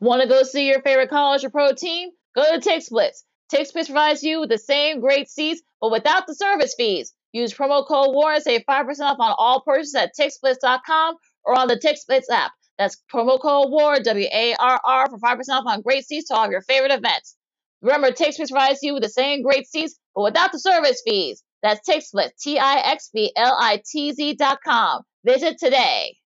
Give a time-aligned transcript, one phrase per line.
[0.00, 2.08] Want to go see your favorite college or pro team?
[2.34, 3.22] Go to TixBlitz.
[3.52, 7.12] TixBlitz provides you with the same great seats, but without the service fees.
[7.32, 11.68] Use promo code WARR and save 5% off on all purchases at TixBlitz.com or on
[11.68, 12.52] the TixBlitz app.
[12.78, 16.34] That's promo code WARR, W A R R, for 5% off on great seats to
[16.34, 17.36] all of your favorite events.
[17.82, 21.42] Remember, TixBlitz provides you with the same great seats, but without the service fees.
[21.62, 25.02] That's TixBlitz, T I X B L I T Z.com.
[25.24, 26.16] Visit today.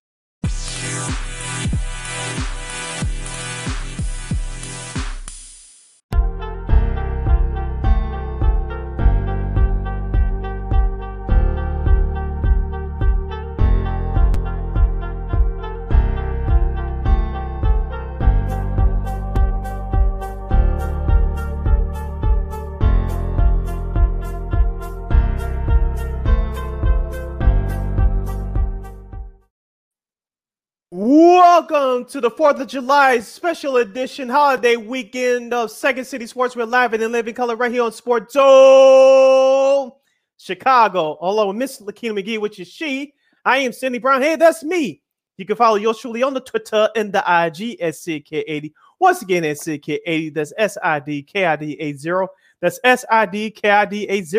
[31.66, 36.54] Welcome to the 4th of July special edition holiday weekend of Second City Sports.
[36.54, 39.90] We're live and in living color right here on Sports Zone
[40.36, 41.16] Chicago.
[41.46, 43.14] With Miss Lakina McGee, which is she.
[43.46, 44.20] I am Cindy Brown.
[44.20, 45.00] Hey, that's me.
[45.38, 48.70] You can follow yours truly on the Twitter and the IG at SidK80.
[49.00, 50.34] Once again, at SidK80.
[50.34, 52.26] That's S I D K I D 80.
[52.60, 54.36] That's S I D K I D 80.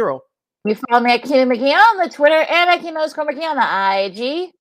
[0.66, 4.22] You follow me at Keenan McGee on the Twitter and at Keenan McGee on the
[4.22, 4.55] IG.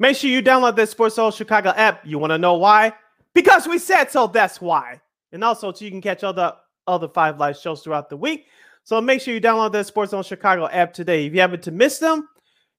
[0.00, 2.04] Make sure you download the Sports Zone Chicago app.
[2.06, 2.94] You want to know why?
[3.34, 4.26] Because we said so.
[4.26, 4.98] That's why.
[5.30, 8.46] And also, so you can catch all the other five live shows throughout the week.
[8.82, 11.26] So make sure you download the Sports Zone Chicago app today.
[11.26, 12.26] If you happen to miss them,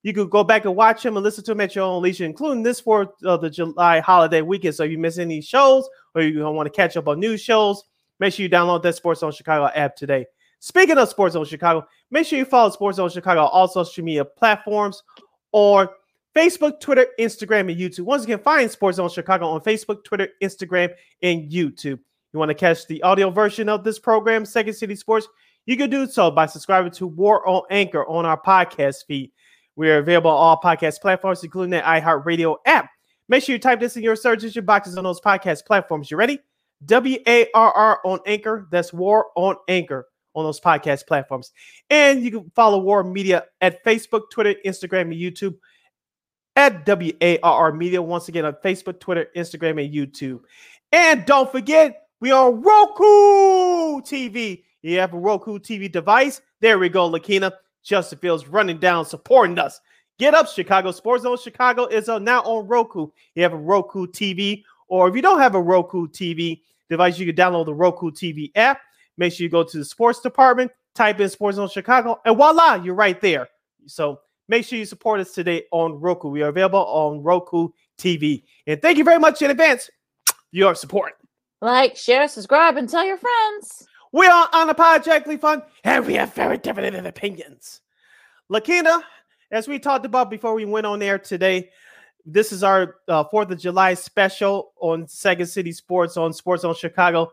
[0.02, 2.25] you can go back and watch them and listen to them at your own leisure,
[2.25, 4.73] including this for the July holiday weekend.
[4.73, 7.83] So if you miss any shows or you want to catch up on new shows,
[8.19, 10.25] make sure you download that Sports Zone Chicago app today.
[10.59, 14.03] Speaking of Sports Zone Chicago, make sure you follow Sports Zone Chicago on all social
[14.03, 15.03] media platforms
[15.52, 15.91] or
[16.36, 18.02] Facebook, Twitter, Instagram, and YouTube.
[18.02, 20.90] Once again, find Sports Zone Chicago on Facebook, Twitter, Instagram,
[21.22, 22.00] and YouTube.
[22.34, 25.28] You want to catch the audio version of this program, Second City Sports?
[25.66, 29.31] You can do so by subscribing to WARR on Anchor on our podcast feed.
[29.75, 32.90] We are available on all podcast platforms, including the iHeartRadio app.
[33.28, 36.09] Make sure you type this in your search engine boxes on those podcast platforms.
[36.09, 36.40] You ready?
[36.86, 38.68] W A R R on Anchor.
[38.72, 41.52] That's WARR on Anchor on those podcast platforms.
[41.90, 45.56] And you can follow WARR Media at Facebook, Twitter, Instagram, and YouTube
[46.56, 48.01] at WARR Media.
[48.01, 50.41] Once again on Facebook, Twitter, Instagram, and YouTube.
[50.91, 54.63] And don't forget, we are Roku TV.
[54.81, 56.41] You have a Roku TV device.
[56.59, 57.51] There we go, Lakina.
[57.84, 59.79] Justin Fields running down, supporting us.
[60.19, 60.91] Get up, Chicago.
[60.91, 63.07] Sports Zone Chicago is now on Roku.
[63.34, 67.25] You have a Roku TV, or if you don't have a Roku TV device, you
[67.25, 68.81] can download the Roku TV app.
[69.17, 72.75] Make sure you go to the sports department, type in Sports Zone Chicago, and voila,
[72.75, 73.47] you're right there.
[73.88, 74.19] So
[74.51, 76.28] Make sure you support us today on Roku.
[76.28, 78.44] We are available on Roku TV.
[78.67, 79.89] And thank you very much in advance
[80.28, 81.13] for your support.
[81.62, 83.88] Like, share, subscribe, and tell your friends.
[84.11, 87.79] We are unapologetically fun, and we have very different opinions.
[88.51, 89.01] Lakina,
[89.51, 91.69] as we talked about before we went on air today,
[92.25, 96.75] this is our uh, 4th of July special on Second City Sports on Sports Zone
[96.75, 97.31] Chicago.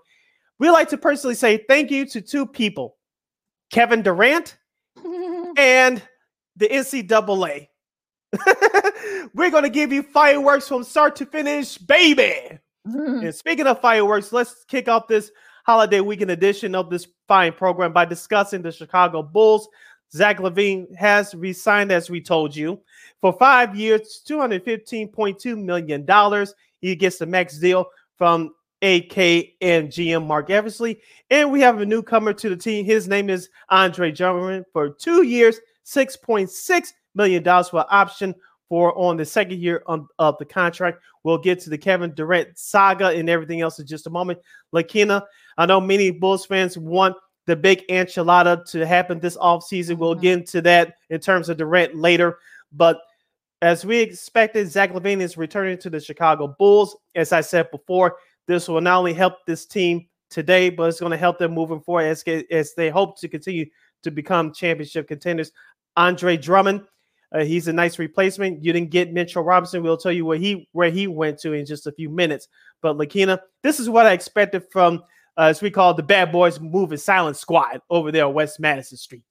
[0.60, 2.96] We like to personally say thank you to two people
[3.72, 4.56] Kevin Durant
[5.56, 6.00] and
[6.58, 7.68] the NCAA.
[9.34, 12.58] We're going to give you fireworks from start to finish, baby.
[12.86, 13.24] Mm.
[13.24, 15.30] And speaking of fireworks, let's kick off this
[15.64, 19.68] holiday weekend edition of this fine program by discussing the Chicago Bulls.
[20.12, 22.80] Zach LaVine has resigned, as we told you,
[23.20, 26.46] for five years, $215.2 million.
[26.80, 27.86] He gets the max deal
[28.16, 29.18] from AK
[29.60, 31.00] and GM Marc Eversley.
[31.30, 32.84] And we have a newcomer to the team.
[32.84, 35.58] His name is Andre Drummond for two years,
[35.88, 38.34] $6.6 million for option
[38.68, 41.00] for on the second year of the contract.
[41.24, 44.40] We'll get to the Kevin Durant saga and everything else in just a moment.
[44.74, 45.22] Lakina,
[45.56, 47.16] I know many Bulls fans want
[47.46, 49.96] the big enchilada to happen this offseason.
[49.96, 50.22] We'll mm-hmm.
[50.22, 52.38] get into that in terms of Durant later.
[52.72, 53.00] But
[53.62, 56.96] as we expected, Zach LaVine is returning to the Chicago Bulls.
[57.14, 58.16] As I said before,
[58.46, 61.80] this will not only help this team today, but it's going to help them moving
[61.80, 63.64] forward as, as they hope to continue
[64.02, 65.50] to become championship contenders.
[65.98, 66.82] Andre Drummond.
[67.30, 68.64] Uh, he's a nice replacement.
[68.64, 69.82] You didn't get Mitchell Robinson.
[69.82, 72.48] We'll tell you where he where he went to in just a few minutes.
[72.80, 75.02] But Lakina, this is what I expected from
[75.36, 78.96] uh, as we call the Bad Boys Moving Silent Squad over there on West Madison
[78.96, 79.24] Street.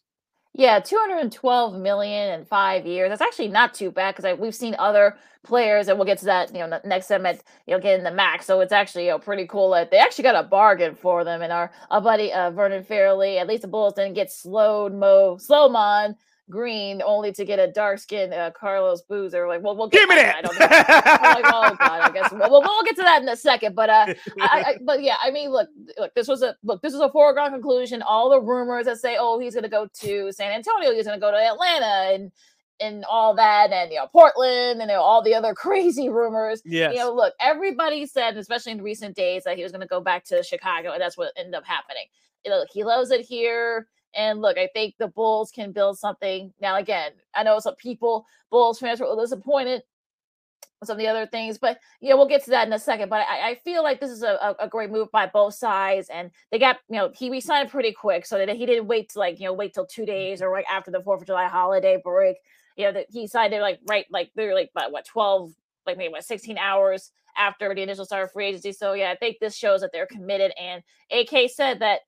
[0.53, 3.09] Yeah, 212 million in five years.
[3.09, 6.53] That's actually not too bad because we've seen other players, and we'll get to that,
[6.53, 8.45] you know, next time at you know getting the max.
[8.45, 11.41] So it's actually you know pretty cool that they actually got a bargain for them.
[11.41, 15.37] And our, our buddy uh, Vernon Fairley, at least the Bulls didn't get slowed mo
[15.37, 16.15] slow mon
[16.49, 19.47] green only to get a dark skinned uh, Carlos Boozer.
[19.47, 20.35] Like, well, we'll get Give me that.
[20.35, 20.67] I don't know.
[20.69, 23.75] I'm like, oh god, I guess we'll, we'll, we'll get to that in a second.
[23.75, 26.93] But uh, I, I, but yeah, I mean, look, look, this was a look, this
[26.93, 28.01] was a foregone conclusion.
[28.01, 31.31] All the rumors that say, oh, he's gonna go to San Antonio, he's gonna go
[31.31, 32.31] to Atlanta, and
[32.79, 36.61] and all that, and you know, Portland, and you know, all the other crazy rumors.
[36.65, 36.93] yes.
[36.93, 40.23] You know, look, everybody said, especially in recent days, that he was gonna go back
[40.25, 42.05] to Chicago, and that's what ended up happening.
[42.45, 43.87] You know, he loves it here.
[44.17, 46.51] And look, I think the Bulls can build something.
[46.59, 49.83] Now, again, I know some people, Bulls fans, were disappointed
[50.79, 53.09] with some of the other things, but yeah, we'll get to that in a second.
[53.09, 56.31] But I, I feel like this is a, a, great move by both sides, and
[56.51, 59.39] they got you know he resigned pretty quick, so that he didn't wait to like
[59.39, 60.11] you know wait till two mm-hmm.
[60.11, 62.37] days or like after the Fourth of July holiday break.
[62.75, 65.51] You know that he signed it like right like they're like what, what twelve
[65.85, 68.71] like maybe what sixteen hours after the initial start of free agency.
[68.71, 70.51] So yeah, I think this shows that they're committed.
[70.59, 70.81] And
[71.11, 72.01] AK said that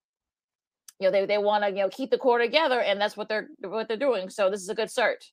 [1.00, 3.28] you know they, they want to you know keep the core together and that's what
[3.30, 5.26] they're what they're doing so this is a good start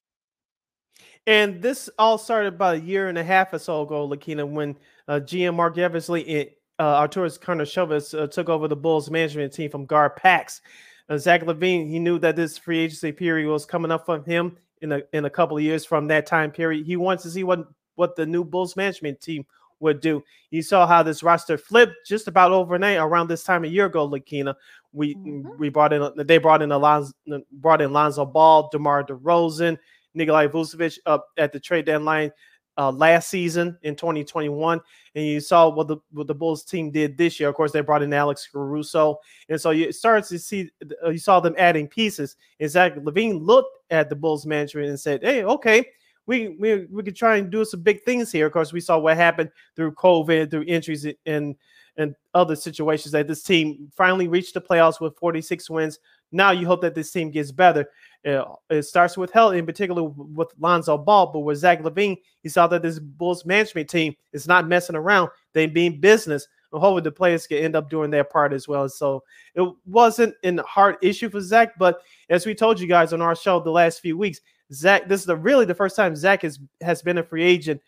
[1.26, 4.76] and this all started about a year and a half or so ago lakina when
[5.08, 9.86] uh, gm marc eversley uh, arturas karnisovas uh, took over the bulls management team from
[9.86, 10.60] gar pax
[11.08, 14.56] uh, zach lavine he knew that this free agency period was coming up for him
[14.82, 17.44] in a, in a couple of years from that time period he wants to see
[17.44, 17.66] what
[17.96, 19.44] what the new bulls management team
[19.80, 20.22] would do.
[20.50, 24.08] You saw how this roster flipped just about overnight around this time a year ago,
[24.08, 24.54] Lakina.
[24.96, 25.58] We mm-hmm.
[25.58, 27.12] we brought in they brought in Alonzo
[27.52, 29.76] brought in Lonzo Ball, DeMar DeRozan,
[30.14, 32.32] Nikolai Vucevic up at the trade deadline
[32.78, 34.80] uh, last season in 2021,
[35.14, 37.48] and you saw what the what the Bulls team did this year.
[37.48, 40.70] Of course, they brought in Alex Caruso, and so you started to see
[41.04, 42.36] uh, you saw them adding pieces.
[42.58, 45.86] And Zach LaVine looked at the Bulls management and said, "Hey, okay,
[46.26, 48.46] we we we could try and do some big things here.
[48.46, 51.54] Of course, we saw what happened through COVID, through injuries and
[51.96, 55.98] and other situations that this team finally reached the playoffs with 46 wins.
[56.32, 57.88] Now you hope that this team gets better.
[58.26, 62.48] Uh, it starts with health, in particular with Lonzo Ball, but with Zach LaVine, he
[62.48, 65.30] saw that this Bulls management team is not messing around.
[65.52, 66.48] They being business.
[66.72, 68.88] And hopefully the players can end up doing their part as well.
[68.88, 69.22] So
[69.54, 73.36] it wasn't a hard issue for Zach, but as we told you guys on our
[73.36, 74.40] show the last few weeks,
[74.72, 77.80] Zach, this is the, really the first time Zach has, has been a free agent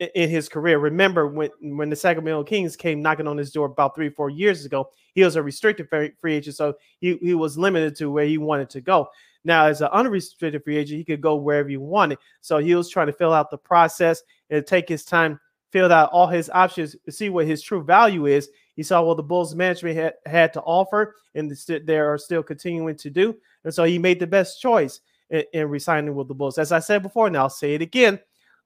[0.00, 0.78] in, his career.
[0.78, 4.64] Remember when, when the Sacramento Kings came knocking on his door about three, four years
[4.64, 8.38] ago, he was a restricted free agent, so he, he was limited to where he
[8.38, 9.08] wanted to go.
[9.44, 12.18] Now, as an unrestricted free agent, he could go wherever he wanted.
[12.40, 15.38] So he was trying to fill out the process and take his time,
[15.70, 18.48] fill out all his options, see what his true value is.
[18.74, 22.96] He saw what the Bulls management had, had to offer, and they are still continuing
[22.96, 23.36] to do.
[23.64, 25.00] And so he made the best choice
[25.30, 26.58] in, in resigning with the Bulls.
[26.58, 28.18] As I said before, and I'll say it again,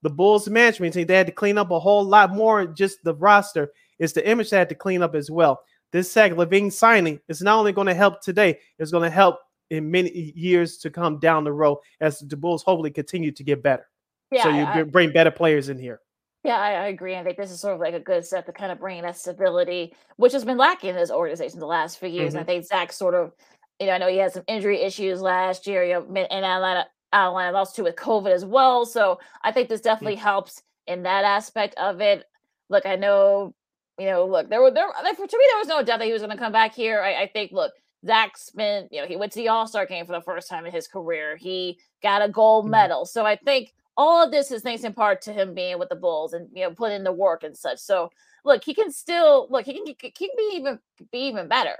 [0.02, 2.66] the Bulls management team they had to clean up a whole lot more.
[2.66, 5.60] Just the roster is the image they had to clean up as well.
[5.90, 9.38] This Zach LaVine signing is not only going to help today, it's going to help
[9.70, 13.62] in many years to come down the road as the Bulls hopefully continue to get
[13.62, 13.86] better.
[14.30, 16.00] Yeah, so you I, bring better players in here.
[16.44, 17.16] Yeah, I, I, agree.
[17.16, 19.16] I think this is sort of like a good step to kind of bring that
[19.16, 22.34] stability, which has been lacking in this organization the last few years.
[22.34, 22.42] Mm-hmm.
[22.42, 23.32] I think Zach sort of
[23.78, 25.84] you know, I know he had some injury issues last year.
[25.84, 28.84] You know, in Atlanta, Atlanta lost too with COVID as well.
[28.84, 30.24] So I think this definitely mm-hmm.
[30.24, 32.24] helps in that aspect of it.
[32.68, 33.54] Look, I know,
[33.98, 36.12] you know, look, there were there like to me there was no doubt that he
[36.12, 37.02] was going to come back here.
[37.02, 37.72] I, I think, look,
[38.06, 40.66] Zach spent, you know, he went to the All Star game for the first time
[40.66, 41.36] in his career.
[41.36, 42.72] He got a gold mm-hmm.
[42.72, 43.06] medal.
[43.06, 45.96] So I think all of this is thanks in part to him being with the
[45.96, 47.78] Bulls and you know putting in the work and such.
[47.78, 48.10] So
[48.44, 49.66] look, he can still look.
[49.66, 50.78] He can he can be even
[51.10, 51.76] be even better.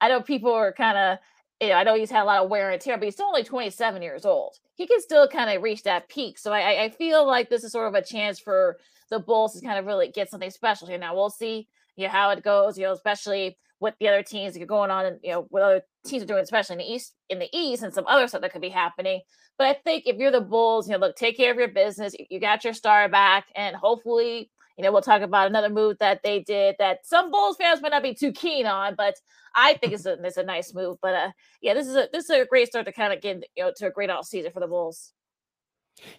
[0.00, 1.18] I know people are kind of,
[1.60, 3.26] you know, I know he's had a lot of wear and tear, but he's still
[3.26, 4.56] only 27 years old.
[4.74, 6.38] He can still kind of reach that peak.
[6.38, 8.78] So I, I feel like this is sort of a chance for
[9.10, 10.98] the Bulls to kind of really get something special here.
[10.98, 14.54] Now we'll see, you know, how it goes, you know, especially with the other teams
[14.54, 16.92] that are going on and you know what other teams are doing, especially in the
[16.92, 19.20] east in the east and some other stuff that could be happening.
[19.58, 22.14] But I think if you're the Bulls, you know, look, take care of your business.
[22.30, 26.22] You got your star back, and hopefully you know, we'll talk about another move that
[26.22, 29.14] they did that some Bulls fans might not be too keen on, but
[29.54, 30.96] I think it's a it's a nice move.
[31.02, 33.44] But uh, yeah, this is a this is a great start to kind of get
[33.54, 35.12] you know to a great off season for the Bulls.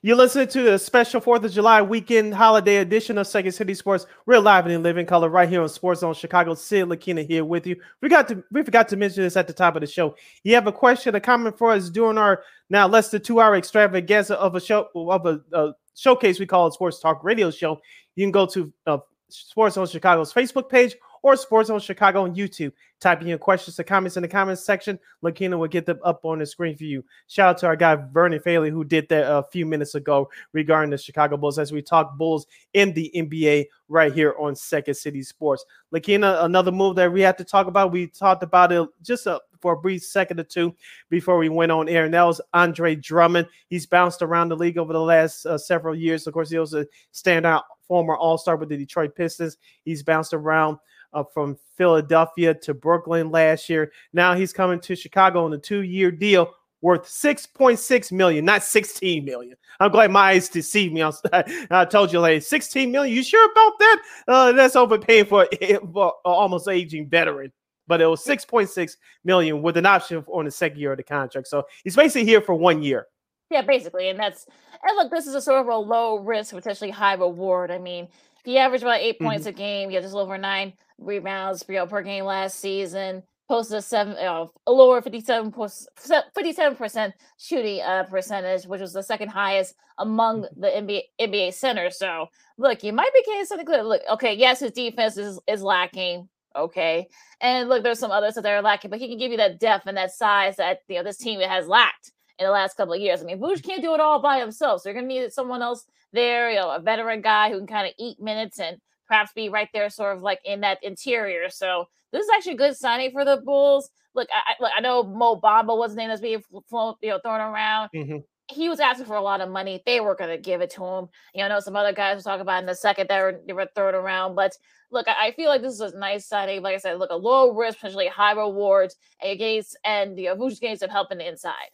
[0.04, 4.06] You listen to the special Fourth of July weekend holiday edition of Second City Sports.
[4.28, 6.54] We're live and in living color right here on Sports Zone Chicago.
[6.54, 7.78] Sid Lakina here with you.
[8.00, 10.16] We got to we forgot to mention this at the top of the show.
[10.44, 13.56] You have a question, a comment for us during our now less than two hour
[13.56, 17.80] extravaganza of a show of a, a showcase we call it Sports Talk Radio Show.
[18.16, 18.98] You can go to uh,
[19.30, 22.72] Sports Zone Chicago's Facebook page or Sports Zone Chicago on YouTube.
[23.00, 25.00] Type in your questions or comments in the comments section.
[25.24, 27.04] Lakina will get them up on the screen for you.
[27.28, 30.92] Shout out to our guy Vernon Faley who did that a few minutes ago regarding
[30.92, 35.24] the Chicago Bulls as we talk Bulls in the NBA right here on Second City
[35.24, 35.66] Sports.
[35.94, 37.92] Lakina, another move that we have to talk about.
[37.92, 40.76] We talked about it just a for a brief second or two
[41.10, 43.48] before we went on air, and that was Andre Drummond.
[43.70, 46.28] He's bounced around the league over the last uh, several years.
[46.28, 49.58] Of course, he was a standout former All Star with the Detroit Pistons.
[49.84, 50.78] He's bounced around
[51.14, 53.92] uh, from Philadelphia to Brooklyn last year.
[54.14, 59.56] Now he's coming to Chicago on a two-year deal worth 6.6 million, not 16 million.
[59.80, 61.04] I'm glad my eyes deceived me.
[61.72, 63.16] I, told you, like 16 million.
[63.16, 64.02] You sure about that?
[64.28, 65.48] Uh, that's overpaying for,
[65.94, 67.52] for almost aging veteran.
[67.92, 68.96] But it was 6.6
[69.26, 71.50] million with an option on the second year of the contract.
[71.50, 73.08] So he's basically here for one year.
[73.50, 74.46] Yeah, basically, and that's
[74.82, 77.70] and look, this is a sort of a low risk, potentially high reward.
[77.70, 78.08] I mean,
[78.40, 79.26] if you average about 8 mm-hmm.
[79.26, 83.82] points a game, you have just over nine rebounds per game last season posted a
[83.82, 90.44] seven, uh, a lower 57 percent shooting uh, percentage, which was the second highest among
[90.44, 90.62] mm-hmm.
[90.62, 91.98] the NBA NBA centers.
[91.98, 93.84] So look, you might be getting something good.
[93.84, 96.30] Look, okay, yes, his defense is is lacking.
[96.56, 97.08] Okay,
[97.40, 99.88] and look, there's some others that are lacking, but he can give you that depth
[99.88, 103.00] and that size that you know this team has lacked in the last couple of
[103.00, 103.22] years.
[103.22, 105.86] I mean, Vooch can't do it all by himself, so you're gonna need someone else
[106.14, 108.78] there, you know, a veteran guy who can kind of eat minutes and
[109.08, 111.50] perhaps be right there, sort of like in that interior.
[111.50, 113.90] So this is actually a good signing for the Bulls.
[114.14, 117.20] Look, I, look, I know Mo Bamba was the name that's being flown, you know,
[117.24, 117.90] thrown around.
[117.96, 118.18] Mm-hmm.
[118.52, 119.82] He was asking for a lot of money.
[119.86, 121.10] They were going to give it to him.
[121.34, 123.42] You know, I know some other guys will talk about in a second that were,
[123.46, 124.36] they were thrown around.
[124.36, 124.58] But
[124.92, 126.62] look, I, I, feel like this is a nice signing.
[126.62, 130.36] Like I said, look, a low risk, potentially high rewards, and gains and the you
[130.36, 131.70] know, gains help in the inside.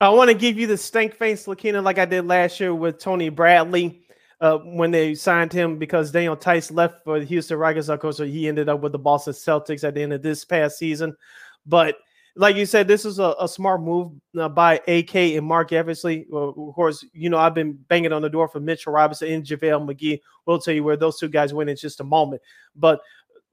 [0.00, 2.98] I want to give you the stank face, Lakina, like I did last year with
[2.98, 4.02] Tony Bradley
[4.40, 7.88] uh, when they signed him because Daniel Theis left for the Houston Rockets.
[7.88, 10.44] Of course, so he ended up with the Boston Celtics at the end of this
[10.44, 11.16] past season.
[11.64, 11.94] But
[12.34, 16.26] like you said, this is a, a smart move uh, by AK and Marc Eversley.
[16.30, 19.44] Well, of course, you know I've been banging on the door for Mitchell Robinson and
[19.44, 20.20] JaVale McGee.
[20.46, 22.42] We'll tell you where those two guys went in just a moment.
[22.74, 23.00] But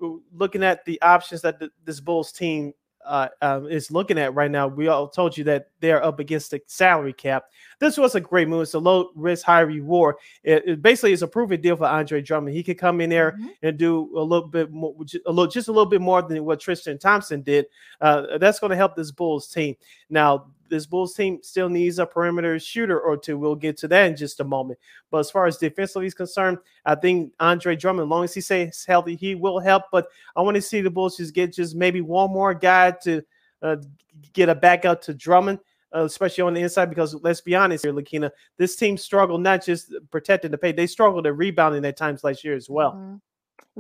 [0.02, 2.74] uh, looking at the options that the, this Bulls team
[3.06, 6.52] uh, um, is looking at right now, we all told you that they're up against
[6.52, 7.46] the salary cap.
[7.80, 8.64] This was a great move.
[8.64, 10.16] It's a low risk, high reward.
[10.44, 12.56] It, it basically is a proven deal for Andre Drummond.
[12.56, 13.48] He could come in there mm-hmm.
[13.64, 16.60] and do a little bit more, a little, just a little bit more than what
[16.60, 17.66] Tristan Thompson did.
[18.02, 19.76] Uh, that's going to help this Bulls team.
[20.10, 23.38] Now, this Bulls team still needs a perimeter shooter or two.
[23.38, 24.80] We'll get to that in just a moment.
[25.12, 28.42] But as far as defensively is concerned, I think Andre Drummond, as long as he
[28.42, 29.84] stays healthy, he will help.
[29.92, 33.22] But I want to see the Bulls just get just maybe one more guy to
[33.62, 33.78] uh,
[34.34, 35.60] get a backup to Drummond.
[35.92, 39.66] Uh, especially on the inside, because let's be honest here, Lakina, this team struggled not
[39.66, 42.92] just protecting the paint, they struggled at rebounding at times last year as well.
[42.92, 43.16] Mm-hmm.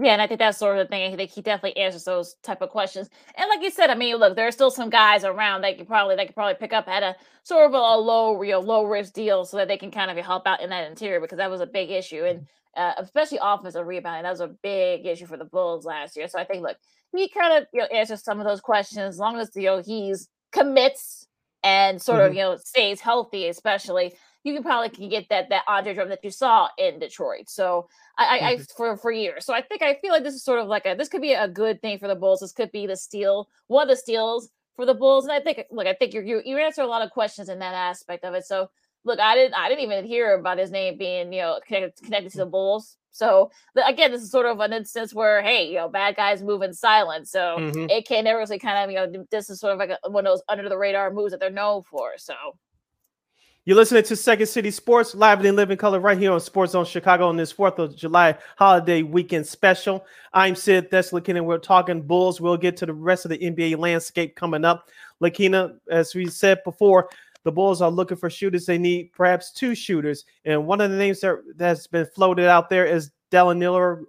[0.01, 1.11] Yeah, and I think that's sort of the thing.
[1.11, 3.09] I think he definitely answers those type of questions.
[3.35, 5.87] And like you said, I mean, look, there are still some guys around that could
[5.87, 8.85] probably they could probably pick up at a sort of a, low, you know, low
[8.85, 11.51] risk deal so that they can kind of help out in that interior because that
[11.51, 12.23] was a big issue.
[12.23, 16.29] And uh, especially offensive rebounding, that was a big issue for the Bulls last year.
[16.29, 16.77] So I think, look,
[17.13, 19.81] he kind of you know answers some of those questions as long as you know
[19.81, 21.27] he's commits
[21.61, 22.27] and sort mm-hmm.
[22.27, 26.09] of you know stays healthy, especially you can probably can get that that Andre drum
[26.09, 27.49] that you saw in Detroit.
[27.49, 28.63] So I, I, mm-hmm.
[28.75, 29.45] for for years.
[29.45, 31.33] So I think I feel like this is sort of like a this could be
[31.33, 32.39] a good thing for the Bulls.
[32.39, 35.25] This could be the steal, one of the steals for the Bulls.
[35.25, 37.59] And I think look, I think you you you answer a lot of questions in
[37.59, 38.45] that aspect of it.
[38.45, 38.69] So
[39.03, 42.31] look, I didn't I didn't even hear about his name being you know connected, connected
[42.31, 42.95] to the Bulls.
[43.11, 46.61] So again, this is sort of an instance where hey, you know, bad guys move
[46.61, 47.31] in silence.
[47.31, 47.89] So mm-hmm.
[47.89, 50.25] it can never really kind of you know this is sort of like a, one
[50.25, 52.13] of those under the radar moves that they're known for.
[52.17, 52.33] So
[53.69, 56.85] you're listening to Second City Sports, live and living color, right here on Sports Zone
[56.85, 60.03] Chicago on this 4th of July holiday weekend special.
[60.33, 62.41] I'm Sid Thessalkin, and we're talking Bulls.
[62.41, 64.89] We'll get to the rest of the NBA landscape coming up.
[65.21, 67.09] Lakina, as we said before,
[67.43, 68.65] the Bulls are looking for shooters.
[68.65, 70.25] They need perhaps two shooters.
[70.45, 74.01] And one of the names that, that's been floated out there is Danilo,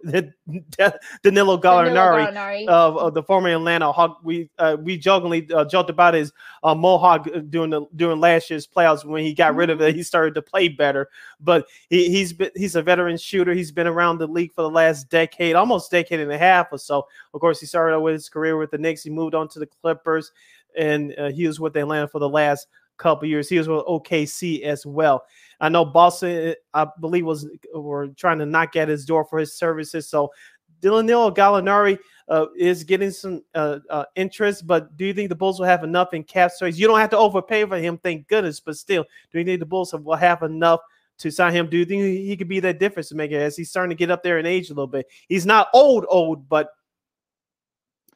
[1.22, 4.20] Danilo Gallinari, Of, of, the former Atlanta Hawk.
[4.22, 8.66] We uh, we jokingly uh, joked about his uh, mohawk during the during last year's
[8.66, 9.94] playoffs when he got rid of it.
[9.94, 11.08] He started to play better,
[11.38, 13.52] but he, he's been he's a veteran shooter.
[13.52, 16.78] He's been around the league for the last decade, almost decade and a half or
[16.78, 17.06] so.
[17.34, 19.02] Of course, he started with his career with the Knicks.
[19.02, 20.32] He moved on to the Clippers,
[20.76, 22.68] and uh, he was with Atlanta for the last
[23.00, 23.49] couple years.
[23.49, 25.25] He was with OKC as well.
[25.61, 29.57] I know Boston, I believe, was were trying to knock at his door for his
[29.57, 30.09] services.
[30.09, 30.30] So
[30.80, 35.59] Danilo Gallinari uh, is getting some uh, uh, interest, but do you think the Bulls
[35.59, 36.78] will have enough in cap space?
[36.78, 38.61] You don't have to overpay for him, thank goodness.
[38.61, 40.80] But still, do you think the Bulls will have enough
[41.19, 41.69] to sign him?
[41.69, 44.23] Do you think he could be that difference maker as he's starting to get up
[44.23, 45.07] there in age a little bit?
[45.28, 46.71] He's not old, old, but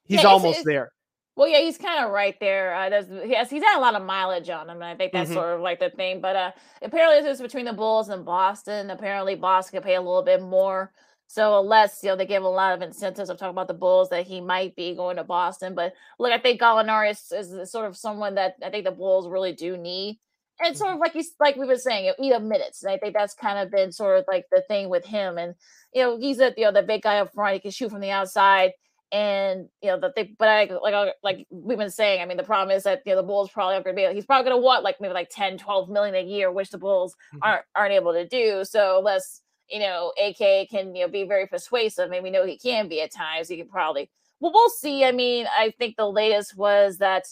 [0.04, 0.92] he's yeah, almost it's, there.
[1.36, 2.74] Well, yeah, he's kind of right there.
[2.74, 5.30] Uh, there's, yes, he's had a lot of mileage on him, and I think that's
[5.30, 5.34] mm-hmm.
[5.34, 6.20] sort of like the thing.
[6.20, 8.90] But uh, apparently, this is between the Bulls and Boston.
[8.90, 10.92] Apparently, Boston could pay a little bit more
[11.26, 14.10] So unless you know they give a lot of incentives, I'm talking about the Bulls
[14.10, 15.74] that he might be going to Boston.
[15.74, 19.28] But look, I think Gallinari is, is sort of someone that I think the Bulls
[19.28, 20.20] really do need.
[20.60, 22.84] And sort of like he's like we were saying, eat up minutes.
[22.84, 25.36] And I think that's kind of been sort of like the thing with him.
[25.38, 25.54] And
[25.92, 27.54] you know, he's a you know the big guy up front.
[27.54, 28.72] He can shoot from the outside.
[29.14, 32.20] And you know that they, but I like like we've been saying.
[32.20, 34.12] I mean, the problem is that you know the Bulls probably are going to be.
[34.12, 36.78] He's probably going to want like maybe like 10, 12 million a year, which the
[36.78, 37.38] Bulls mm-hmm.
[37.42, 38.64] aren't aren't able to do.
[38.64, 42.58] So unless you know, AK can you know be very persuasive, and we know he
[42.58, 43.48] can be at times.
[43.48, 44.10] He can probably.
[44.40, 45.04] Well, we'll see.
[45.04, 47.24] I mean, I think the latest was that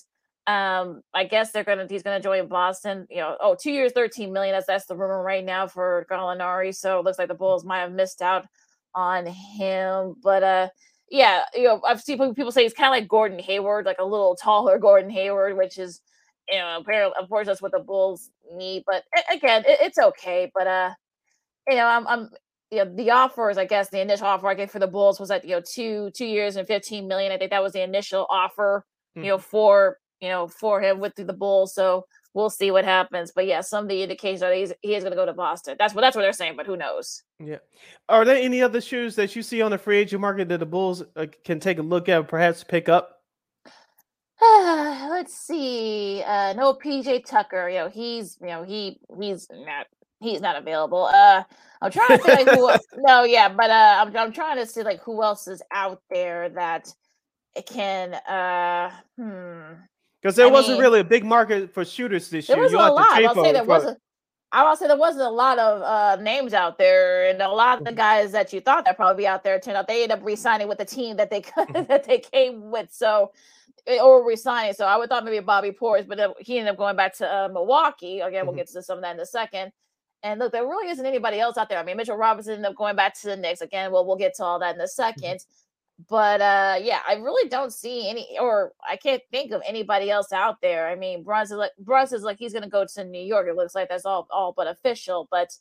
[0.49, 3.07] um I guess they're gonna he's gonna join Boston.
[3.11, 4.55] You know, oh, two years, 13 million.
[4.55, 6.75] That's that's the rumor right now for Gallinari.
[6.75, 8.47] So it looks like the Bulls might have missed out
[8.95, 10.15] on him.
[10.23, 10.69] But uh
[11.13, 14.05] yeah, you know, I've seen people say he's kind of like Gordon Hayward, like a
[14.05, 16.01] little taller Gordon Hayward, which is
[16.49, 18.83] you know, apparently of course that's what the Bulls need.
[18.87, 20.51] But again, it, it's okay.
[20.55, 20.95] But uh
[21.69, 22.31] you know, I'm, I'm
[22.71, 25.29] you know, the offers, I guess the initial offer I gave for the Bulls was
[25.29, 27.31] like, you know, two, two years and 15 million.
[27.31, 29.25] I think that was the initial offer, mm-hmm.
[29.25, 31.75] you know, for, you know, for him with the Bulls.
[31.75, 33.33] So we'll see what happens.
[33.35, 35.77] But yeah, some of the indications are he's, he is going to go to Boston.
[35.79, 37.23] That's what, that's what they're saying, but who knows?
[37.39, 37.59] Yeah.
[38.09, 40.67] Are there any other shoes that you see on the free agent market that the
[40.67, 43.23] Bulls uh, can take a look at, perhaps pick up?
[44.43, 46.23] Let's see.
[46.27, 47.69] Uh, no PJ Tucker.
[47.69, 49.87] You know, he's you know he he's not
[50.21, 51.05] he's not available.
[51.05, 51.45] Uh,
[51.81, 52.71] I'm trying to see like who.
[53.03, 56.49] no, yeah, but uh, I'm I'm trying to see like who else is out there
[56.51, 56.93] that
[57.67, 58.15] can.
[58.15, 59.75] Uh, hmm.
[60.23, 62.57] Because there I wasn't mean, really a big market for shooters this year.
[62.57, 63.25] There wasn't a lot.
[63.25, 63.99] I'll say there wasn't.
[64.53, 67.79] I will say there wasn't a lot of uh, names out there, and a lot
[67.79, 67.97] of the mm-hmm.
[67.97, 70.69] guys that you thought that probably be out there turned out they ended up re-signing
[70.69, 71.85] with the team that they mm-hmm.
[71.89, 72.93] that they came with.
[72.93, 73.33] So
[73.87, 74.75] eh, or resigning.
[74.75, 77.49] So I would thought maybe Bobby Portis, but he ended up going back to uh,
[77.49, 78.21] Milwaukee.
[78.21, 78.59] Again, we'll mm-hmm.
[78.59, 79.73] get to some of that in a second.
[80.23, 81.79] And look, there really isn't anybody else out there.
[81.79, 83.91] I mean, Mitchell Robinson ended up going back to the Knicks again.
[83.91, 85.37] Well, we'll get to all that in a 2nd mm-hmm.
[86.09, 90.33] But uh, yeah, I really don't see any, or I can't think of anybody else
[90.33, 90.89] out there.
[90.89, 93.47] I mean, Bruns is like Bruns is like he's to go to New York.
[93.47, 95.29] It looks like that's all all but official.
[95.31, 95.55] But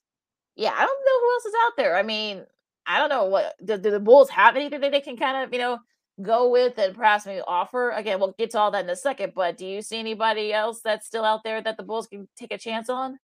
[0.55, 1.97] yeah, I don't know who else is out there.
[1.97, 2.45] I mean,
[2.87, 5.53] I don't know what do, do the Bulls have anything that they can kind of
[5.53, 5.79] you know
[6.21, 7.91] go with and perhaps maybe offer.
[7.91, 9.33] Again, we'll get to all that in a second.
[9.35, 12.53] But do you see anybody else that's still out there that the Bulls can take
[12.53, 13.19] a chance on?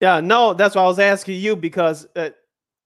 [0.00, 2.30] Yeah, no, that's why I was asking you because uh,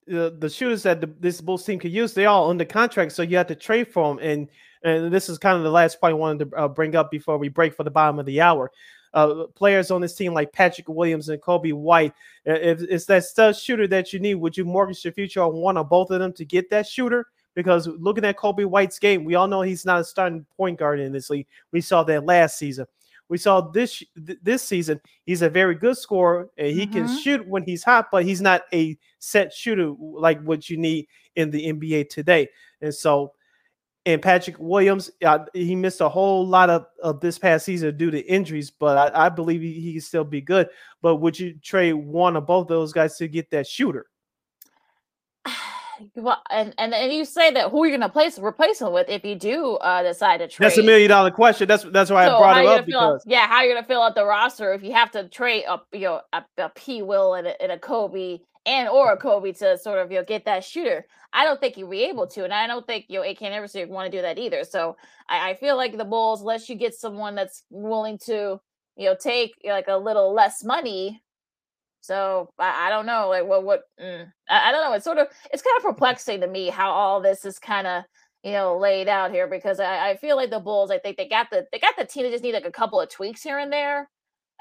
[0.06, 3.22] the, the shooters that the, this Bulls team could use, they all under contract, so
[3.22, 4.24] you have to trade for them.
[4.24, 4.48] And
[4.84, 7.38] and this is kind of the last point I wanted to uh, bring up before
[7.38, 8.70] we break for the bottom of the hour.
[9.14, 13.54] Uh, players on this team like Patrick Williams and Coby White, if it's that stud
[13.54, 16.32] shooter that you need, would you mortgage your future on one or both of them
[16.32, 17.26] to get that shooter?
[17.54, 20.98] Because looking at Coby White's game, we all know he's not a starting point guard
[20.98, 21.46] in this league.
[21.70, 22.86] We saw that last season.
[23.32, 25.00] We saw this this season.
[25.24, 27.06] He's a very good scorer, and he mm-hmm.
[27.06, 31.06] can shoot when he's hot, but he's not a set shooter like what you need
[31.34, 32.50] in the NBA today.
[32.82, 33.32] And so,
[34.04, 38.10] and Patrick Williams, uh, he missed a whole lot of, of this past season due
[38.10, 40.68] to injuries, but I, I believe he, he can still be good.
[41.00, 44.08] But would you trade one of both those guys to get that shooter?
[46.14, 48.92] Well, and, and and you say that who are you going to place replace him
[48.92, 50.66] with if you do uh, decide to trade?
[50.66, 51.68] That's a million dollar question.
[51.68, 53.86] That's that's why so I brought it up because yeah, how are you going to
[53.86, 57.02] fill out the roster if you have to trade a you know a, a P
[57.02, 60.24] Will and a, and a Coby and or a Coby to sort of you know
[60.24, 61.06] get that shooter?
[61.32, 63.66] I don't think you'll be able to, and I don't think you know AK never
[63.86, 64.64] want to do that either.
[64.64, 64.96] So
[65.28, 68.60] I, I feel like the Bulls, unless you get someone that's willing to
[68.96, 71.22] you know take like a little less money
[72.02, 74.92] so I, I, don't know, like what what mm, I, I, don't know.
[74.92, 78.02] It's sort of it's kind of perplexing to me how all this is kind of
[78.42, 80.90] you know laid out here because I, I feel like the Bulls.
[80.90, 82.24] I think they got the they got the team.
[82.24, 84.10] They just need like a couple of tweaks here and there.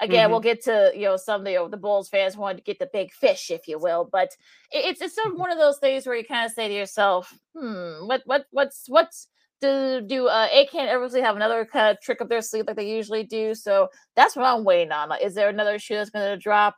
[0.00, 0.30] Again, mm-hmm.
[0.30, 2.64] we'll get to you know some of the, you know, the Bulls fans want to
[2.64, 4.28] get the big fish, if you will, but
[4.70, 5.40] it, it's it's sort of mm-hmm.
[5.40, 8.84] one of those things where you kind of say to yourself, hmm, what what what's
[8.86, 9.26] what's
[9.60, 12.66] do do uh A can't ever really have another kind of trick up their sleeve
[12.68, 13.54] like they usually do?
[13.56, 15.08] So that's what I'm waiting on.
[15.08, 16.76] Like, is there another shoe that's going to drop?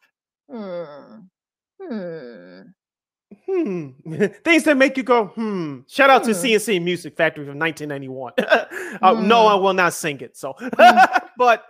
[0.51, 1.21] Hmm.
[1.81, 2.61] Hmm.
[3.47, 3.89] Hmm.
[4.45, 5.81] Things that make you go, hmm.
[5.89, 6.29] Shout out hmm.
[6.29, 8.33] to C+C Music Factory from 1991.
[8.39, 9.29] uh, hmm.
[9.29, 10.37] No, I will not sing it.
[10.37, 10.99] So, hmm.
[11.39, 11.65] but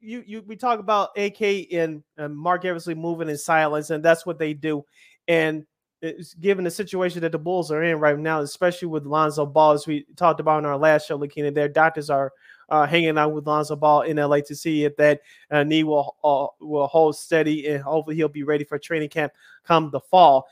[0.00, 4.26] you, you, we talk about AK and, and Marc Eversley moving in silence, and that's
[4.26, 4.84] what they do.
[5.28, 5.64] And
[6.00, 9.72] it's given the situation that the Bulls are in right now, especially with Lonzo Ball,
[9.72, 12.32] as we talked about in our last show, looking at their doctors are
[12.68, 15.20] uh, hanging out with Lonzo Ball in LA to see if that
[15.50, 19.32] uh, knee will uh, will hold steady and hopefully he'll be ready for training camp
[19.64, 20.46] come the fall.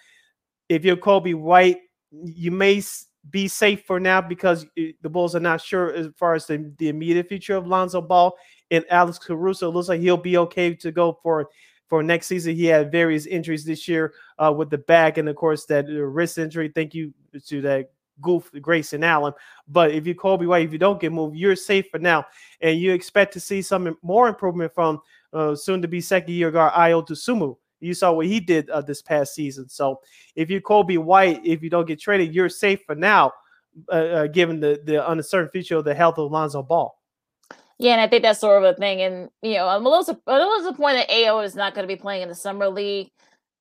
[0.69, 1.79] If you're Coby White,
[2.11, 2.83] you may
[3.29, 6.89] be safe for now because the Bulls are not sure as far as the, the
[6.89, 8.35] immediate future of Lonzo Ball
[8.71, 9.71] and Alex Caruso.
[9.71, 11.49] Looks like he'll be okay to go for
[11.89, 12.55] for next season.
[12.55, 16.39] He had various injuries this year uh, with the back and, of course, that wrist
[16.39, 16.71] injury.
[16.73, 17.13] Thank you
[17.47, 17.91] to that
[18.21, 19.33] goof Grayson Allen.
[19.69, 22.27] But if you Coby White, if you don't get moved, you're safe for now,
[22.61, 25.01] and you expect to see some more improvement from
[25.33, 27.57] uh, soon to be second year guard Ayo Dosunmu.
[27.81, 29.69] You saw what he did uh, this past season.
[29.69, 30.01] So
[30.37, 33.33] if you Coby White, if you don't get traded, you're safe for now,
[33.89, 36.95] uh, uh, given the the uncertain future of the health of Lonzo Ball.
[37.79, 39.01] Yeah, and I think that's sort of a thing.
[39.01, 41.89] And you know, I'm a little, a little disappointed that Ayo is not going to
[41.89, 43.11] be playing in the summer league.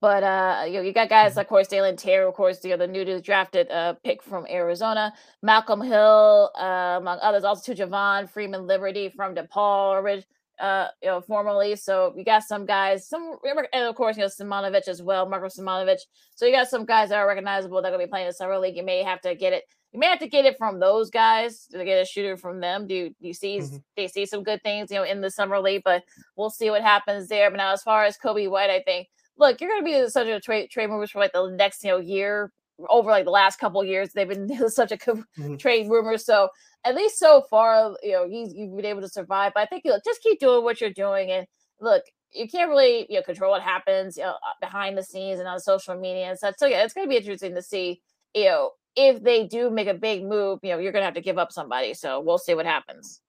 [0.01, 1.41] But uh, you know, you got guys, mm-hmm.
[1.41, 4.47] of course, Dalen Terry, of course, you know, the other newly drafted uh, pick from
[4.49, 10.23] Arizona, Malcolm Hill, uh, among others, also to Javon Freeman Liberty from DePaul,
[10.59, 11.75] uh, you know, formerly.
[11.75, 13.38] So you got some guys, some,
[13.73, 15.99] and of course, you know, Simonovic as well, Marko Simonovic.
[16.35, 18.29] So you got some guys that are recognizable that are going to be playing in
[18.29, 18.75] the summer league.
[18.75, 19.63] You may have to get it.
[19.91, 22.85] You may have to get it from those guys to get a shooter from them.
[22.85, 23.77] Do you, do you see mm-hmm.
[23.97, 25.81] they see some good things, you know, in the summer league?
[25.83, 26.03] But
[26.35, 27.49] we'll see what happens there.
[27.49, 29.07] But now, as far as Coby White, I think
[29.39, 31.91] look, you're going to be such a trade trade rumors for like the next you
[31.91, 32.52] know year
[32.89, 34.12] over like the last couple years.
[34.13, 35.56] They've been such a mm-hmm.
[35.56, 36.25] trade rumors.
[36.25, 36.49] So
[36.86, 39.54] at least so far, you know, you, you've been able to survive.
[39.56, 41.32] But I think you know, just keep doing what you're doing.
[41.32, 41.47] And
[41.80, 45.39] look, you can't really you know control what happens you know uh, behind the scenes
[45.39, 46.56] and on social media and such.
[46.58, 48.02] So yeah, it's going to be interesting to see
[48.36, 50.60] you know if they do make a big move.
[50.62, 51.93] You know, you're going to have to give up somebody.
[51.93, 53.21] So we'll see what happens.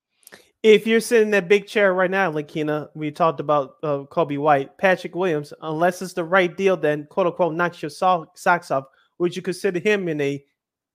[0.63, 4.39] If you're sitting in that big chair right now, Lakina, we talked about uh, Coby
[4.39, 5.55] White, Patrick Williams.
[5.63, 8.85] Unless it's the right deal, then quote unquote knocks your so- socks off.
[9.19, 10.45] Would you consider him in a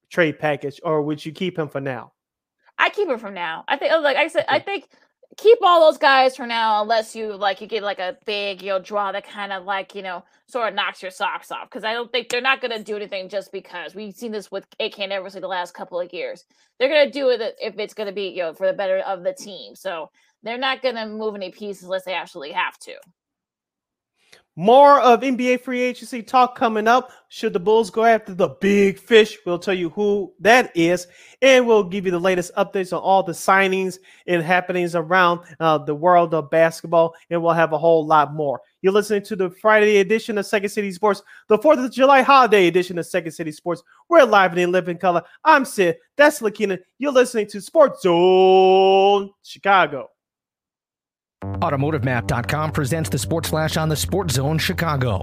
[0.10, 2.12] trade package, or would you keep him for now?
[2.78, 3.64] I keep him from now.
[3.68, 4.46] I think, like I said.
[4.48, 4.88] I think
[5.38, 8.70] keep all those guys for now unless you like you get like a big you
[8.70, 11.84] know draw that kind of like you know sort of knocks your socks off because
[11.84, 13.96] i don't think they're not going to do anything just because.
[13.96, 16.46] We've seen this with ak and eversley the last couple of years.
[16.80, 19.00] They're going to do it if it's going to be you know for the better
[19.00, 20.10] of the team so
[20.44, 22.94] they're not going to move any pieces unless they actually have to
[24.56, 27.12] more of NBA free agency talk coming up.
[27.28, 29.38] Should the Bulls go after the big fish?
[29.46, 31.08] We'll tell you who that is,
[31.42, 35.78] and we'll give you the latest updates on all the signings and happenings around uh,
[35.80, 38.62] the world of basketball, and we'll have a whole lot more.
[38.82, 42.68] You're listening to the Friday edition of Second City Sports, the 4th of July holiday
[42.68, 43.84] edition of Second City Sports.
[44.08, 45.24] We're live and in living color.
[45.44, 45.98] I'm Sid.
[46.16, 46.80] That's Lakina.
[46.98, 50.12] You're listening to Sports Zone Chicago.
[51.44, 55.22] AutomotiveMap.com presents the Sports Flash on the Sports Zone Chicago.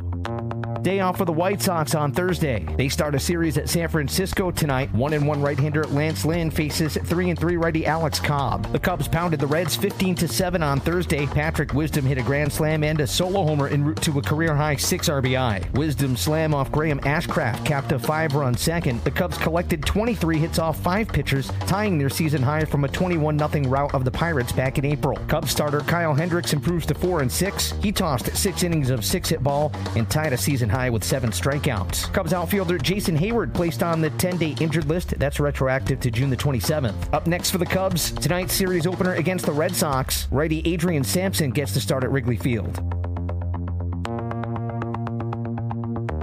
[0.82, 2.66] Day off for the White Sox on Thursday.
[2.76, 4.92] They start a series at San Francisco tonight.
[4.92, 8.66] One and one right-hander Lance Lynn faces three and three righty Alex Cobb.
[8.72, 11.24] The Cubs pounded the Reds 15 to seven on Thursday.
[11.26, 14.56] Patrick Wisdom hit a grand slam and a solo homer en route to a career
[14.56, 15.72] high six RBI.
[15.74, 19.04] Wisdom slam off Graham Ashcraft capped a five-run second.
[19.04, 23.38] The Cubs collected 23 hits off five pitchers, tying their season high from a 21
[23.38, 25.16] 0 rout of the Pirates back in April.
[25.28, 27.72] Cubs starter Kyle Hendricks improves to four and six.
[27.82, 32.12] He tossed six innings of six-hit ball and tied a season high with seven strikeouts.
[32.12, 35.16] Cubs outfielder Jason Hayward placed on the 10 day injured list.
[35.18, 37.12] That's retroactive to June the 27th.
[37.12, 41.50] Up next for the Cubs, tonight's series opener against the Red Sox, righty Adrian Sampson
[41.50, 42.80] gets to start at Wrigley Field.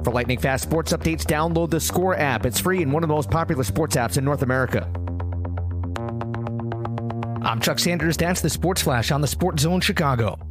[0.03, 2.45] For lightning fast sports updates, download the Score app.
[2.45, 4.89] It's free and one of the most popular sports apps in North America.
[7.49, 8.15] I'm Chuck Sanders.
[8.15, 10.48] That's the Sports Flash on the Sports Zone Chicago.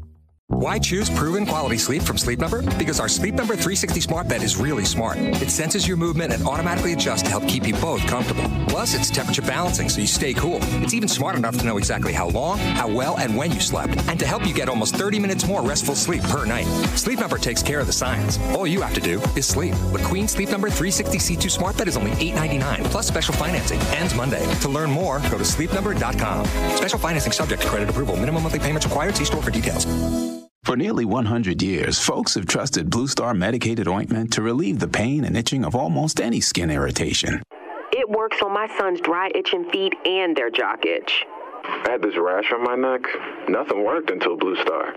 [0.50, 2.62] Why choose proven quality sleep from Sleep Number?
[2.78, 5.18] Because our Sleep Number 360 smart bed is really smart.
[5.18, 8.50] It senses your movement and automatically adjusts to help keep you both comfortable.
[8.66, 10.58] Plus, it's temperature balancing so you stay cool.
[10.82, 13.96] It's even smart enough to know exactly how long, how well, and when you slept,
[14.08, 16.66] and to help you get almost 30 minutes more restful sleep per night.
[16.96, 18.38] Sleep Number takes care of the science.
[18.54, 19.74] All you have to do is sleep.
[19.92, 23.80] The Queen Sleep Number 360 C2 smart bed is only $8.99 plus special financing.
[23.94, 24.44] Ends Monday.
[24.62, 26.46] To learn more, go to sleepnumber.com.
[26.74, 28.16] Special financing subject to credit approval.
[28.16, 29.14] Minimum monthly payments required.
[29.14, 30.37] See store for details.
[30.68, 35.24] For nearly 100 years, folks have trusted Blue Star medicated ointment to relieve the pain
[35.24, 37.42] and itching of almost any skin irritation.
[37.90, 41.24] It works on my son's dry itching feet and their jock itch.
[41.64, 43.00] I had this rash on my neck.
[43.48, 44.94] Nothing worked until Blue Star.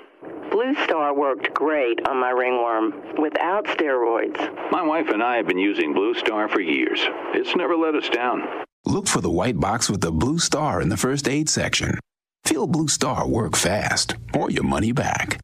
[0.52, 4.72] Blue Star worked great on my ringworm without steroids.
[4.74, 7.00] My wife and I have been using Blue Star for years.
[7.34, 8.46] It's never let us down.
[8.84, 11.98] Look for the white box with the Blue Star in the first aid section.
[12.44, 15.40] Feel Blue Star work fast or your money back.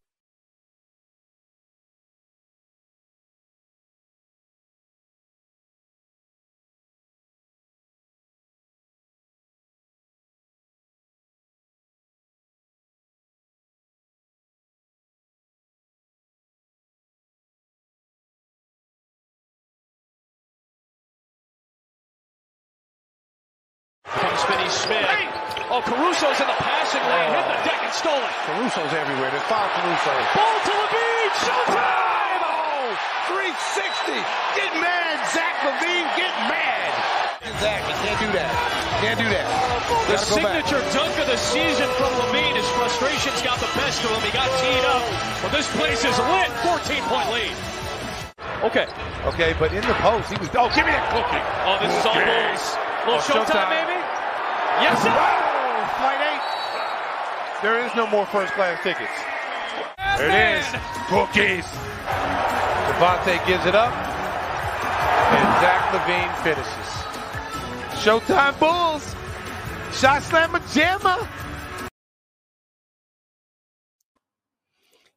[24.87, 25.67] Finney Smith.
[25.67, 28.33] Oh, Caruso's in the passing lane, hit the deck and stole it.
[28.47, 29.29] Caruso's everywhere.
[29.35, 30.13] They foul Caruso.
[30.31, 31.27] Ball to LaVine.
[31.27, 32.41] LeVine, showtime!
[32.47, 32.87] Oh,
[33.27, 34.15] 360.
[34.55, 36.07] Get mad, Zach LaVine.
[36.15, 36.91] get mad.
[37.59, 38.53] Zach, you can't do that.
[39.03, 39.45] Can't do that.
[40.07, 42.55] The signature dunk of the season from LaVine.
[42.55, 44.23] His frustrations got the best of him.
[44.23, 45.03] He got teed up.
[45.43, 46.47] But this place is lit.
[46.63, 47.55] 14 point lead.
[48.63, 48.87] Okay.
[49.35, 50.47] Okay, but in the post, he was.
[50.55, 51.43] Oh, give me that cookie.
[51.67, 52.63] Oh, this is all Bulls.
[53.05, 53.69] Little Oh, showtime, showtime.
[53.69, 53.96] maybe?
[54.81, 55.09] Yes, sir.
[55.09, 57.61] Oh, flight eight.
[57.61, 59.11] There is no more first class tickets.
[60.17, 60.65] There it is.
[61.07, 61.65] Cookies.
[62.87, 63.93] Devontae gives it up.
[65.29, 67.07] And Zach LaVine finishes.
[68.01, 69.15] Showtime Bulls.
[69.93, 71.27] Shot slammer jammer.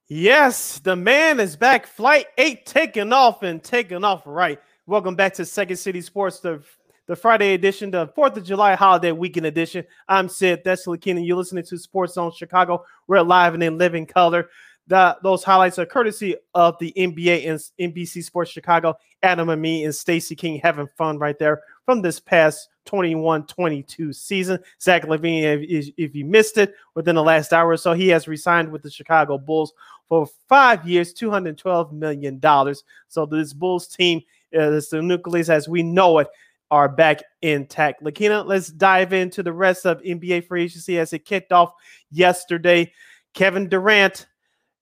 [0.08, 1.86] Yes, the man is back.
[1.86, 4.58] Flight 8 taking off and taking off right.
[4.86, 6.62] Welcome back to Second City Sports, the,
[7.10, 9.84] the Friday edition, the 4th of July holiday weekend edition.
[10.08, 11.24] I'm Sid Thessaly Keenan.
[11.24, 12.84] You're listening to Sports Zone Chicago.
[13.08, 14.48] We're live and in living color.
[14.86, 18.96] The, those highlights are courtesy of the NBA and NBC Sports Chicago.
[19.24, 24.60] Adam Amin and Stacey King having fun right there from this past 21-22 season.
[24.80, 28.28] Zach LaVine, if, if you missed it within the last hour or so, he has
[28.28, 29.72] resigned with the Chicago Bulls
[30.08, 32.40] for five years, $212 million.
[33.08, 34.22] So this Bulls team,
[34.54, 36.28] uh, is the nucleus as we know it,
[36.70, 38.02] are back intact.
[38.02, 41.72] Lakina, let's dive into the rest of NBA free agency as it kicked off
[42.10, 42.92] yesterday.
[43.34, 44.26] Kevin Durant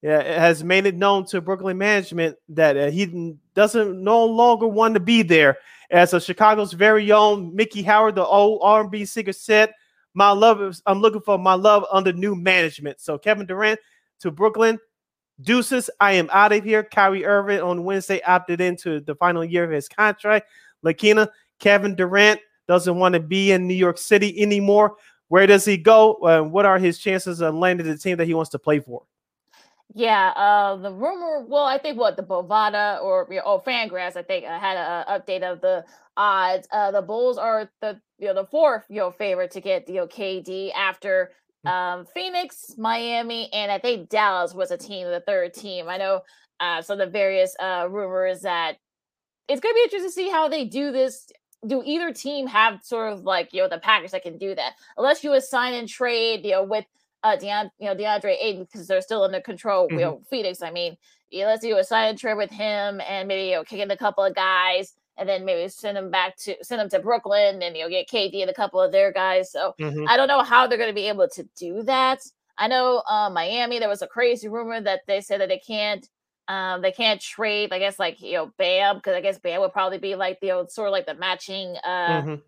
[0.05, 4.95] uh, has made it known to Brooklyn management that uh, he doesn't no longer want
[4.95, 5.59] to be there.
[5.91, 9.73] As a Chicago's very own Miki Howard, the old R&B singer, said,
[10.13, 13.81] "My love is I'm looking for my love under new management." So Kevin Durant
[14.21, 14.79] to Brooklyn.
[15.41, 16.83] Deuces, I am out of here.
[16.83, 20.49] Kyrie Irving on Wednesday opted into the final year of his contract.
[20.85, 24.97] Lakina, Kevin Durant doesn't want to be in New York City anymore.
[25.29, 26.15] Where does he go?
[26.15, 29.03] Uh, what are his chances of landing the team that he wants to play for?
[29.95, 31.45] Yeah, uh, the rumor.
[31.47, 35.05] Well, I think what the Bovada or know, oh Fangraphs, I think uh, had a,
[35.09, 35.85] a update of the
[36.17, 36.69] odds.
[36.71, 39.97] Uh, the Bulls are the you know the fourth you know favorite to get you
[39.97, 41.31] know KD after
[41.65, 45.89] um Phoenix, Miami, and I think Dallas was a team, the third team.
[45.89, 46.21] I know
[46.61, 48.77] uh, some of the various uh rumors that
[49.49, 51.33] it's going to be interesting to see how they do this.
[51.67, 54.75] Do either team have sort of like you know the package that can do that?
[54.97, 56.85] Unless you assign and trade, you know, with
[57.25, 59.89] uh Deon, you know, DeAndre Ayton because they're still under control.
[59.91, 60.63] You know, Phoenix.
[60.63, 60.97] I mean,
[61.31, 63.91] yeah, let's do a sign and trade with him, and maybe you know, kick in
[63.91, 67.61] a couple of guys, and then maybe send them back to send them to Brooklyn,
[67.61, 69.51] and you know, get KD and a couple of their guys.
[69.51, 70.07] So Mhm.
[70.09, 72.21] I don't know how they're going to be able to do that.
[72.57, 73.79] I know uh, Miami.
[73.81, 76.09] There was a crazy rumor that they said that they can't.
[76.49, 79.73] Um, they can't trade, I guess, like you know, Bam, because I guess Bam would
[79.73, 82.43] probably be like the you know, sort of like the matching uh Mhm.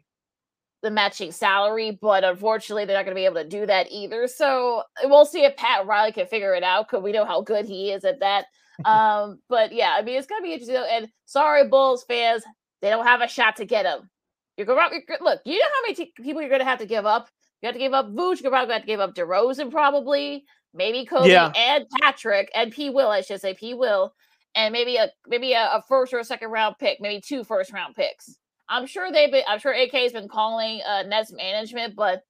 [0.83, 4.27] the matching salary, but unfortunately, they're not going to be able to do that either.
[4.27, 7.67] So we'll see if Pat Riley can figure it out because we know how good
[7.67, 8.47] he is at that.
[8.87, 10.77] um, but yeah, I mean, it's going to be interesting.
[10.91, 12.43] And sorry, Bulls fans,
[12.81, 14.09] they don't have a shot to get him.
[14.57, 15.41] You're going to look.
[15.45, 17.29] You know how many t- people you're going to have to give up.
[17.61, 18.41] You have to give up Vooch.
[18.43, 21.53] You're probably going to have to give up DeRozan, probably maybe Coby Yeah.
[21.57, 22.91] and Patrick and P.
[22.91, 23.09] Will.
[23.11, 23.75] I should say P.
[23.75, 24.15] Will,
[24.55, 27.73] and maybe a maybe a, a first or a second round pick, maybe two first
[27.73, 28.37] round picks.
[28.69, 29.45] I'm sure they've been.
[29.49, 32.23] I'm sure AK has been calling uh, Nets management, but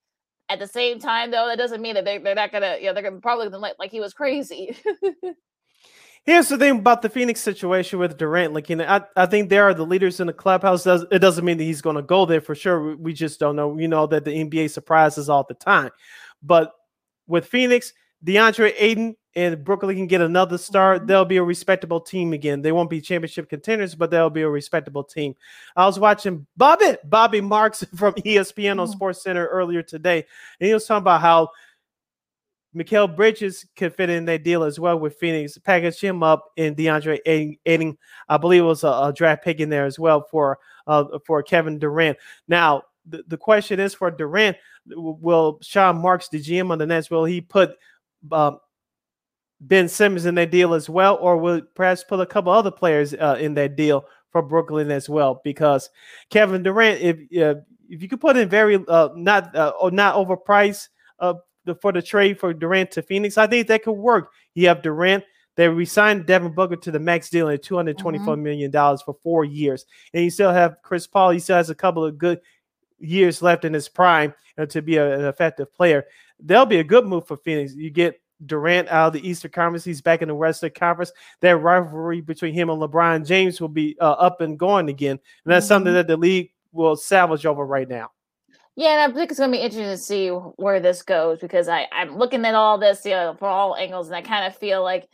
[0.49, 2.77] at the same time, though, that doesn't mean that they, they're not gonna.
[2.81, 4.77] You know, they're gonna probably gonna like like he was crazy.
[6.25, 8.53] Here's the thing about the Phoenix situation with Durant.
[8.53, 10.85] Like, you know, I, I think they are the leaders in the clubhouse.
[10.85, 12.89] Does it doesn't mean that he's going to go there for sure.
[12.89, 13.69] We- We just don't know.
[13.69, 15.91] We know that the NBA surprises all the time,
[16.43, 16.73] but
[17.27, 17.95] with Phoenix,
[18.25, 20.99] DeAndre Ayton and Brooklyn can get another star.
[20.99, 22.63] They'll be a respectable team again.
[22.63, 25.35] They won't be championship contenders, but they'll be a respectable team.
[25.77, 30.25] I was watching Bobby Bobby Marks from ESPN on Sports Center earlier today,
[30.59, 31.51] and he was talking about how
[32.75, 35.59] Mikal Bridges could fit in that deal as well with Phoenix.
[35.59, 39.61] Package him up in DeAndre Ayton, Ayton I believe it was a, a draft pick
[39.61, 42.19] in there as well for uh, for Kevin Durant.
[42.49, 44.57] Now the, the question is for Durant,
[44.87, 47.77] will Sean Marks, the GM on the Nets, will he put
[48.33, 48.59] um,
[49.61, 53.15] Ben Simmons in that deal as well, or will perhaps put a couple other players
[53.15, 55.41] uh, in that deal for Brooklyn as well?
[55.45, 55.91] Because
[56.31, 60.15] Kevin Durant, if uh, if you could put in very uh, not uh, or not
[60.15, 61.35] overpriced uh,
[61.83, 64.31] for the trade for Durant to Phoenix, I think that could work.
[64.55, 65.25] You have Durant.
[65.57, 69.17] They resigned Devin Booker to the max deal at two hundred twenty-four million dollars for
[69.23, 71.31] four years, and you still have Chris Paul.
[71.31, 72.41] He still has a couple of good
[72.99, 76.05] years left in his prime uh, to be a- an effective player.
[76.45, 77.75] That'll be a good move for Phoenix.
[77.75, 79.85] You get Durant out of the Eastern Conference.
[79.85, 81.13] He's back in the Western Conference.
[81.41, 85.53] That rivalry between him and LeBron James will be uh, up and going again, and
[85.53, 88.11] that's something that the league will salvage over right now.
[88.77, 91.87] Yeah, and I think it's gonna be interesting to see where this goes because I
[91.93, 94.83] I'm looking at all this, you know, for all angles, and I kind of feel
[94.83, 95.09] like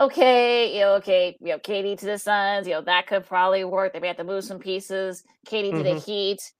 [0.00, 3.64] okay, you know, okay, you know, KD to the Suns, you know, that could probably
[3.64, 3.92] work.
[3.92, 5.22] They may have to move some pieces.
[5.46, 6.04] KD to the Mhm.
[6.04, 6.52] Heat.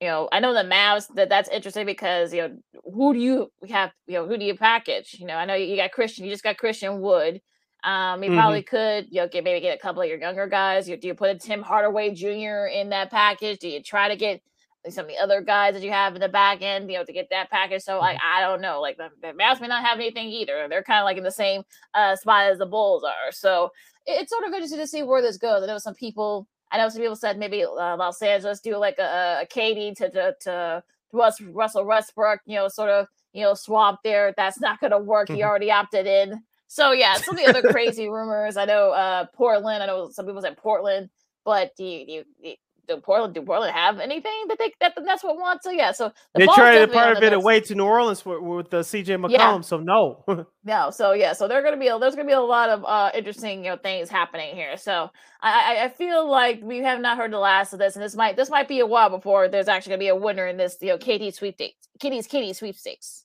[0.00, 2.56] You know, I know the Mavs that that's interesting because you know
[2.94, 3.92] who do you have?
[4.06, 5.16] You know, who do you package?
[5.18, 6.24] You know, I know you got Christian.
[6.24, 7.40] You just got Christian Wood.
[7.84, 8.34] Um, you Mhm.
[8.36, 10.88] probably could, you know, get maybe get a couple of your younger guys.
[10.88, 12.66] You, do you put a Tim Hardaway Jr.
[12.72, 13.58] in that package?
[13.58, 14.42] Do you try to get
[14.88, 17.12] some of the other guys that you have in the back end, you know, to
[17.12, 17.82] get that package?
[17.82, 18.80] So like, I don't know.
[18.80, 20.66] Like the, the Mavs may not have anything either.
[20.68, 21.62] They're kind of like in the same
[21.94, 23.32] uh, spot as the Bulls are.
[23.32, 23.70] So
[24.06, 25.62] it- it's sort of interesting to see where this goes.
[25.62, 26.46] I know some people.
[26.70, 30.10] I know some people said maybe uh, Los Angeles do like a, a KD to
[30.10, 34.32] to to Russ, Russell Westbrook, you know, sort of you know swap there.
[34.36, 35.28] That's not going to work.
[35.28, 36.42] He already opted in.
[36.68, 38.56] So yeah, some of the other crazy rumors.
[38.56, 39.82] I know uh Portland.
[39.82, 41.10] I know some people said Portland,
[41.44, 42.54] but you, you,
[42.96, 45.64] do Portland do Portland have anything that they that that's what wants?
[45.64, 48.72] So yeah, so the They traded part of it away to New Orleans for, with
[48.74, 49.60] uh, CJ McCollum, Yeah.
[49.60, 50.24] so no.
[50.64, 53.10] No, so yeah, so they're gonna be a, there's gonna be a lot of uh
[53.14, 54.76] interesting you know things happening here.
[54.76, 58.14] So I I- feel like we have not heard the last of this, and this
[58.14, 60.76] might this might be a while before there's actually gonna be a winner in this
[60.80, 63.24] you know KD sweepstakes, Kitty's Kitty sweepstakes.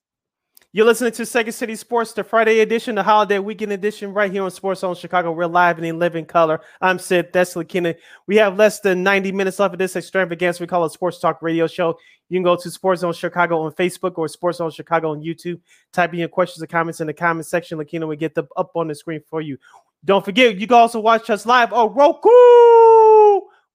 [0.76, 4.44] You're listening to Second City Sports, the Friday edition, the holiday weekend edition, right here
[4.44, 5.32] on Sports Zone Chicago.
[5.32, 6.60] We're live and in living color.
[6.82, 7.96] I'm Sid Deslikina.
[8.28, 10.62] We have less than 90 minutes left of this extravaganza.
[10.62, 11.98] We call it Sports Talk Radio Show.
[12.28, 15.62] You can go to Sports Zone Chicago on Facebook or Sports Zone Chicago on YouTube.
[15.94, 17.78] Type in your questions or comments in the comment section.
[17.78, 19.58] Lakina will get them up on the screen for you.
[20.04, 22.30] Don't forget, you can also watch us live on Roku,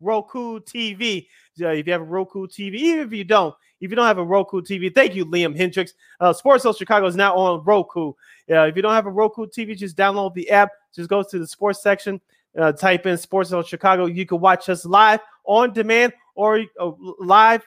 [0.01, 1.29] Roku TV.
[1.61, 4.19] Uh, if you have a Roku TV, even if you don't, if you don't have
[4.19, 5.95] a Roku TV, thank you, Liam Hendricks.
[6.21, 8.13] Uh, Sports Zone Chicago is now on Roku.
[8.51, 10.71] Uh, if you don't have a Roku TV, just download the app.
[10.95, 12.21] Just go to the sports section,
[12.59, 14.07] uh, type in Sports Zone Chicago.
[14.07, 17.65] You can watch us live on demand or uh, live,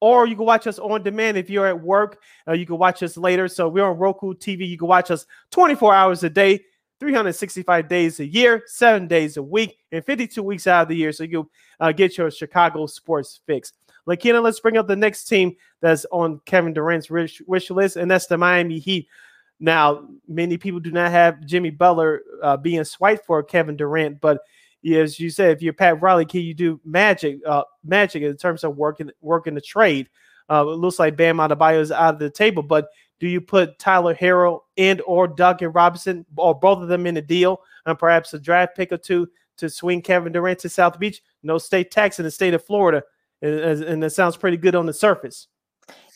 [0.00, 2.20] or you can watch us on demand if you're at work.
[2.46, 3.48] Uh, you can watch us later.
[3.48, 4.68] So we're on Roku TV.
[4.68, 6.60] You can watch us 24 hours a day.
[7.04, 11.12] 365 days a year, seven days a week, and 52 weeks out of the year.
[11.12, 13.74] So you uh, get your Chicago sports fix.
[14.08, 18.10] Lakina, let's bring up the next team that's on Kevin Durant's wish, wish list, and
[18.10, 19.06] that's the Miami Heat.
[19.60, 24.40] Now, many people do not have Jimmy Butler uh, being swiped for Kevin Durant, but
[24.94, 27.38] as you said, if you're Pat Riley, can you do magic?
[27.46, 30.08] Uh, magic in terms of working working the trade.
[30.50, 32.88] Uh, it looks like Bam Adebayo is out of the table, but
[33.20, 37.22] do you put Tyler Herro and or Duncan Robinson or both of them in the
[37.22, 41.22] deal, and perhaps a draft pick or two to swing Kevin Durant to South Beach?
[41.42, 43.02] No state tax in the state of Florida,
[43.42, 45.48] and, and it sounds pretty good on the surface.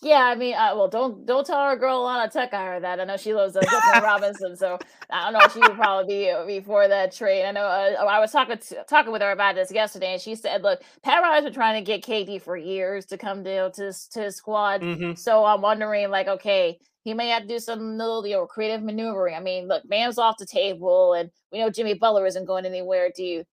[0.01, 3.01] Yeah, I mean, uh, well, don't don't tell our girl Lana Tech I heard that.
[3.01, 3.61] I know she loves uh,
[4.03, 4.79] Robinson, so
[5.11, 5.49] I don't know.
[5.53, 7.45] She would probably be uh, before that trade.
[7.45, 7.65] I know.
[7.65, 10.83] Uh, I was talking to, talking with her about this yesterday, and she said, "Look,
[11.03, 14.37] Pat Riley's been trying to get KD for years to come to to, to his
[14.37, 14.83] squad.
[14.83, 15.19] Mhm.
[15.19, 18.85] So I'm wondering, like, okay, he may have to do some little, you know, creative
[18.85, 19.35] maneuvering.
[19.35, 23.11] I mean, look, Bam's off the table, and we know Jimmy Butler isn't going anywhere.
[23.17, 23.45] Do you?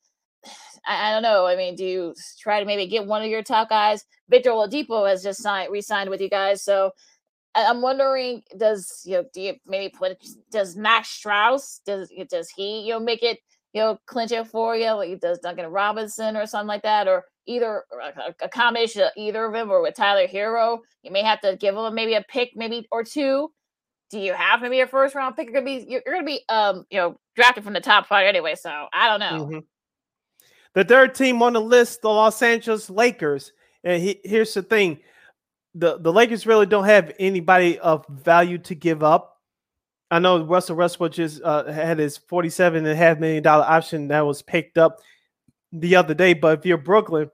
[0.88, 1.46] I, I don't know.
[1.46, 4.04] I mean, do you try to maybe get one of your top guys?
[4.30, 6.92] Victor Oladipo has just signed, re-signed with you guys, so
[7.56, 10.18] I- I'm wondering, does you know, do you maybe put
[10.52, 13.40] does Max Strus does does he you know make it
[13.74, 14.92] you know clinch it for you?
[14.92, 17.84] Like does Duncan Robinson or something like that, or either
[18.42, 21.76] a, combination of either of them, or with Tyler Herro, you may have to give
[21.76, 23.52] him maybe a pick, maybe or two.
[24.12, 25.48] Do you have maybe a first round pick?
[25.50, 28.56] You're gonna be you're, gonna be um you know drafted from the top five anyway,
[28.56, 29.46] so I don't know.
[29.46, 29.64] Mhm.
[30.76, 33.54] The third team on the list, the Los Angeles Lakers.
[33.84, 35.00] And he, here's the thing:
[35.74, 39.32] the the Lakers really don't have anybody of value to give up.
[40.12, 44.10] I know Russell Westbrook just uh, had his forty-seven and a half million dollar option
[44.10, 45.00] that was picked up
[45.72, 46.34] the other day.
[46.34, 47.32] But if you're Brooklyn,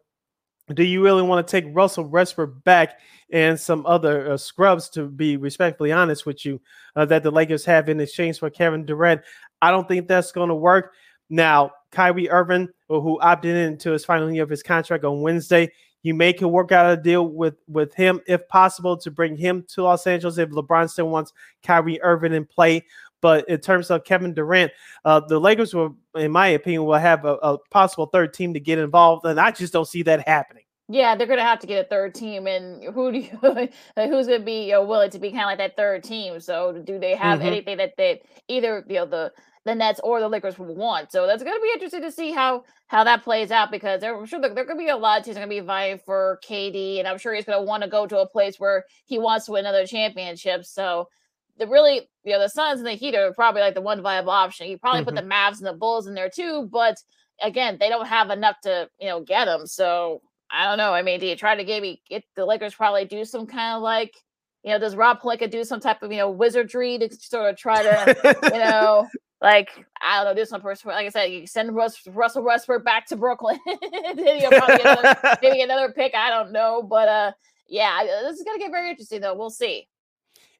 [0.74, 3.00] do you really want to take Russell Westbrook back
[3.32, 4.90] and some other uh, scrubs?
[4.92, 6.62] To be respectfully honest with you,
[6.96, 9.22] uh, that the Lakers have in exchange for Kevin Durant,
[9.62, 10.94] I don't think that's going to work.
[11.30, 15.72] Now, Kyrie Irving, who opted into his final year of his contract on Wednesday,
[16.04, 19.64] you may can work out a deal with with him if possible to bring him
[19.70, 21.32] to Los Angeles if LeBron still wants
[21.64, 22.86] Kyrie Irving in play.
[23.22, 24.72] But in terms of Kevin Durant,
[25.06, 28.60] uh, the Lakers will, in my opinion, will have a, a possible third team to
[28.60, 30.64] get involved, and I just don't see that happening.
[30.90, 33.30] Yeah, they're gonna have to get a third team, and who do you,
[33.96, 36.40] who's gonna be you know, willing to be kind of like that third team?
[36.40, 37.46] So, do they have Mhm.
[37.46, 39.32] anything that they either you know the
[39.66, 41.12] the Nets or the Lakers would want?
[41.12, 44.26] So that's gonna be interesting to see how how that plays out because there, I'm
[44.26, 47.08] sure there, there could be a lot of teams gonna be vying for KD, and
[47.08, 49.66] I'm sure he's gonna want to go to a place where he wants to win
[49.66, 50.66] another championship.
[50.66, 51.08] So,
[51.58, 54.32] the really you know the Suns and the Heat are probably like the one viable
[54.32, 54.68] option.
[54.68, 55.32] You probably put the mm-hmm.
[55.32, 56.98] Mavs and the Bulls in there too, but
[57.42, 59.66] again, they don't have enough to you know get them.
[59.68, 60.94] So I don't know.
[60.94, 63.82] I mean, do you try to maybe get the Lakers probably do some kind of
[63.82, 64.14] like,
[64.64, 67.58] you know, does Rob Pelinka do some type of you know wizardry to sort of
[67.58, 69.08] try to you know
[69.42, 69.70] like
[70.02, 70.90] I don't know, do some person.
[70.90, 73.60] Like I said, you send Russell Westbrook back to Brooklyn.
[73.66, 76.14] then you'll probably get another, maybe another pick.
[76.16, 77.32] I don't know, but uh,
[77.68, 79.36] yeah, this is gonna get very interesting though.
[79.36, 79.88] We'll see.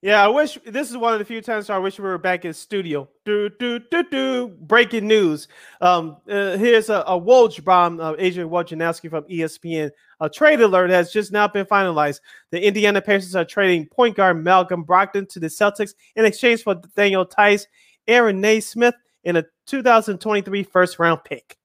[0.04, 2.44] Yeah, I wish this is one of the few times I wish we were back
[2.44, 3.08] in studio.
[3.24, 4.48] Do do do do.
[4.62, 5.48] Breaking news.
[5.80, 8.00] Um, uh, here's a, a Woj bomb.
[8.00, 9.92] Uh, Adrian Wojnarowski from ESPN.
[10.20, 12.22] A trade alert has just now been finalized.
[12.50, 16.82] The Indiana Pacers are trading point guard Malcolm Brogdon to the Celtics in exchange for
[16.96, 17.68] Daniel Theis,
[18.08, 21.58] Aaron Nesmith, and a 2023 first round pick.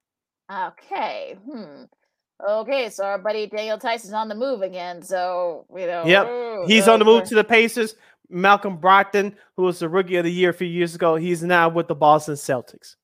[0.53, 1.37] Okay.
[1.51, 1.85] Hmm.
[2.47, 5.01] Okay, so our buddy Daniel is on the move again.
[5.01, 7.95] So you know, yep, ooh, he's on the move to the Pacers.
[8.29, 11.69] Malcolm Brogdon, who was the rookie of the year a few years ago, he's now
[11.69, 12.97] with the Boston Celtics.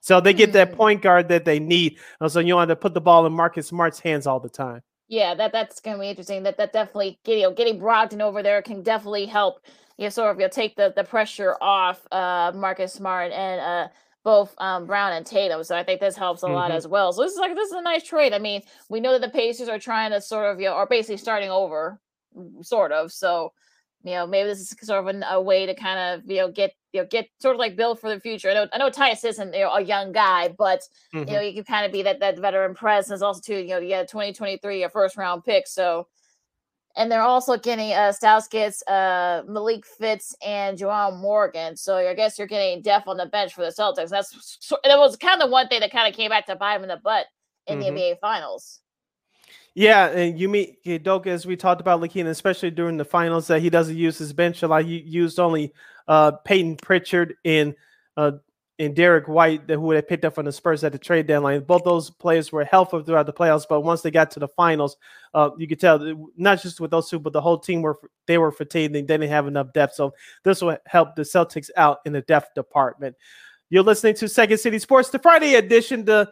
[0.00, 0.76] So they get that hmm.
[0.76, 1.98] point guard that they need.
[2.26, 4.82] So you want to put the ball in Marcus Smart's hands all the time.
[5.08, 6.42] Yeah, that that's gonna be interesting.
[6.42, 9.60] That that definitely you know getting Brogdon over there can definitely help
[9.98, 13.60] you know, sort of you know, take the the pressure off uh Marcus Smart and
[13.60, 13.88] uh
[14.24, 15.64] both um, Brown and Tatum.
[15.64, 16.54] So I think this helps a mm-hmm.
[16.54, 17.12] lot as well.
[17.12, 18.34] So this is like this is a nice trade.
[18.34, 20.86] I mean, we know that the Pacers are trying to sort of you know are
[20.86, 22.00] basically starting over,
[22.62, 23.12] sort of.
[23.12, 23.52] So
[24.04, 26.50] you know, maybe this is sort of an, a way to kind of you know
[26.50, 28.50] get you know get sort of like build for the future.
[28.50, 30.82] I know I know Theis isn't you know, a young guy, but
[31.14, 31.28] mm-hmm.
[31.28, 33.22] you know you can kind of be that that veteran presence.
[33.22, 36.06] Also, too, you know, you had 2023 a first round pick, so.
[36.96, 41.76] And they're also getting uh Stauskas, uh Malik Fitts, and Juwan Morgan.
[41.76, 44.10] So I guess you're getting depth on the bench for the Celtics.
[44.10, 46.82] That's that was kind of one thing that kind of came back to bite him
[46.82, 47.26] in the butt
[47.66, 47.94] in mm-hmm.
[47.94, 48.80] the NBA Finals.
[49.74, 53.70] Yeah, and Ime Udoka as we talked about Lakina, especially during the finals, that he
[53.70, 54.84] doesn't use his bench a lot.
[54.84, 55.72] He used only
[56.08, 57.76] uh, Payton Pritchard and
[58.16, 58.32] uh,
[58.78, 61.60] and Derrick White, who they picked up from the Spurs at the trade deadline.
[61.64, 64.96] Both those players were helpful throughout the playoffs, but once they got to the finals,
[65.34, 65.98] uh, you could tell
[66.36, 68.94] not just with those two, but the whole team were they were fatigued.
[68.94, 70.14] They didn't have enough depth, so
[70.44, 73.16] this will help the Celtics out in the depth department.
[73.70, 76.30] You're listening to Second City Sports, the Friday edition, the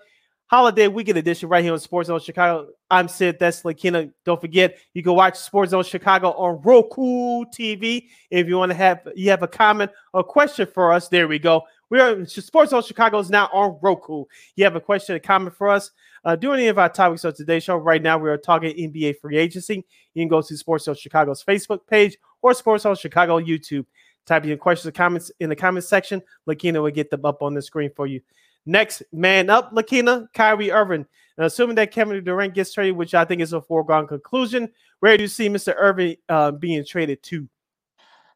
[0.49, 2.69] holiday weekend edition right here on Sports Zone Chicago.
[2.91, 3.39] I'm Sid.
[3.39, 4.13] That's Lakina.
[4.25, 8.09] Don't forget, you can watch Sports Zone Chicago on Roku TV.
[8.31, 11.39] If you want to have you have a comment or question for us, there we
[11.39, 11.63] go.
[11.91, 14.25] We are Sports Zone Chicago is now on Roku.
[14.57, 15.91] You have a question or comment for us?
[16.25, 17.77] Uh, do any of our topics of today's show.
[17.77, 19.85] Right now, we are talking NBA free agency.
[20.15, 23.87] You can go to Sports Zone Chicago's Facebook page or Sports Zone Chicago YouTube.
[24.27, 26.21] Type your questions or comments in the comment section.
[26.49, 28.21] Lakina will get them up on the screen for you.
[28.67, 31.07] Next man up, Lakina, Kyrie Irving.
[31.39, 35.17] And assuming that Kevin Durant gets traded, which I think is a foregone conclusion, where
[35.17, 35.75] do you see Mr.
[35.77, 37.49] Irving uh, being traded to?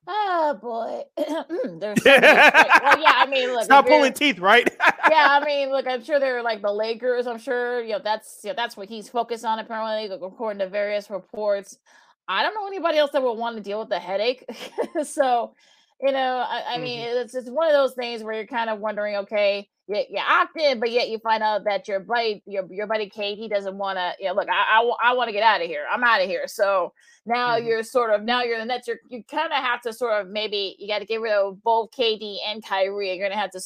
[0.06, 1.02] Oh boy,
[1.78, 3.12] there's so well, yeah.
[3.14, 4.68] I mean, look, stop pulling teeth, right?
[5.10, 7.26] yeah, I mean, look, I'm sure they're like the Lakers.
[7.26, 10.68] I'm sure you know that's you know, that's what he's focused on apparently, according to
[10.68, 11.78] various reports.
[12.26, 14.44] I don't know anybody else that would want to deal with the headache.
[15.04, 15.54] so,
[16.02, 17.18] you know, I, I mean, mm-hmm.
[17.18, 20.56] it's it's one of those things where you're kind of wondering, okay, you, you opt
[20.56, 23.76] in, but yet you find out that your buddy, your, your buddy Kate, he doesn't
[23.76, 25.84] want to, you know, look, I, I, I want to get out of here.
[25.90, 26.46] I'm out of here.
[26.46, 26.92] So
[27.26, 27.66] now mm-hmm.
[27.66, 28.86] you're sort of, now you're in the Nets.
[28.86, 31.62] You're, you kind of have to sort of maybe you got to get rid of
[31.62, 33.08] both KD and Kyrie.
[33.08, 33.60] You're going to have to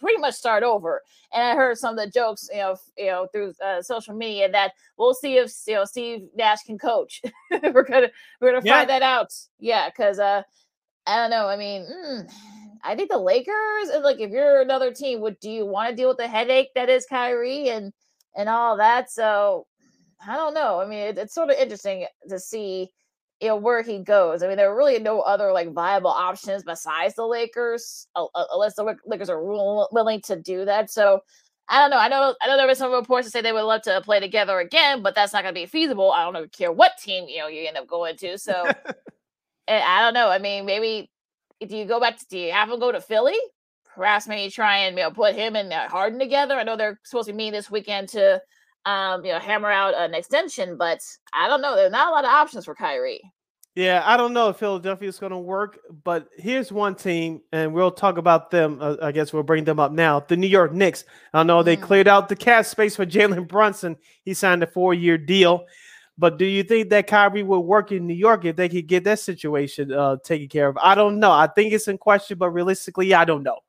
[0.00, 1.02] pretty much start over.
[1.32, 4.50] And I heard some of the jokes, you know, you know, through uh, social media
[4.50, 7.22] that we'll see if you know Steve Nash can coach.
[7.50, 8.08] we're gonna
[8.40, 8.78] we're gonna yeah.
[8.78, 9.32] find that out.
[9.60, 10.42] Yeah, because uh,
[11.10, 11.48] I don't know.
[11.48, 12.32] I mean, mm,
[12.84, 15.96] I think the Lakers, and like if you're another team, would do you want to
[15.96, 17.92] deal with the headache that is Kyrie and
[18.36, 19.10] and all that?
[19.10, 19.66] So
[20.24, 20.80] I don't know.
[20.80, 22.90] I mean, it, it's sort of interesting to see
[23.40, 24.44] you know where he goes.
[24.44, 28.06] I mean, there are really no other like viable options besides the Lakers,
[28.54, 30.90] unless the Lakers are willing to do that.
[30.92, 31.22] So
[31.68, 31.98] I don't know.
[31.98, 32.36] I know.
[32.40, 35.02] I know there were some reports to say they would love to play together again,
[35.02, 36.12] but that's not going to be feasible.
[36.12, 38.38] I don't care what team you know you end up going to.
[38.38, 38.70] So
[39.70, 40.28] I don't know.
[40.28, 41.10] I mean, maybe
[41.66, 43.38] do you go back to do you have him go to Philly?
[43.94, 46.54] Perhaps maybe try and you know put him and uh, Harden together.
[46.54, 48.40] I know they're supposed to be meeting this weekend to
[48.86, 51.00] um you know hammer out an extension, but
[51.32, 51.76] I don't know.
[51.76, 53.22] There's not a lot of options for Kyrie.
[53.76, 57.72] Yeah, I don't know if Philadelphia is going to work, but here's one team, and
[57.72, 58.78] we'll talk about them.
[58.80, 60.20] Uh, I guess we'll bring them up now.
[60.20, 61.04] The New York Knicks.
[61.32, 61.82] I know they mm.
[61.82, 63.96] cleared out the cap space for Jalen Brunson.
[64.24, 65.66] He signed a four-year deal.
[66.20, 69.04] But do you think that Kyrie would work in New York if they could get
[69.04, 70.76] that situation uh, taken care of?
[70.76, 71.32] I don't know.
[71.32, 73.60] I think it's in question, but realistically, I don't know.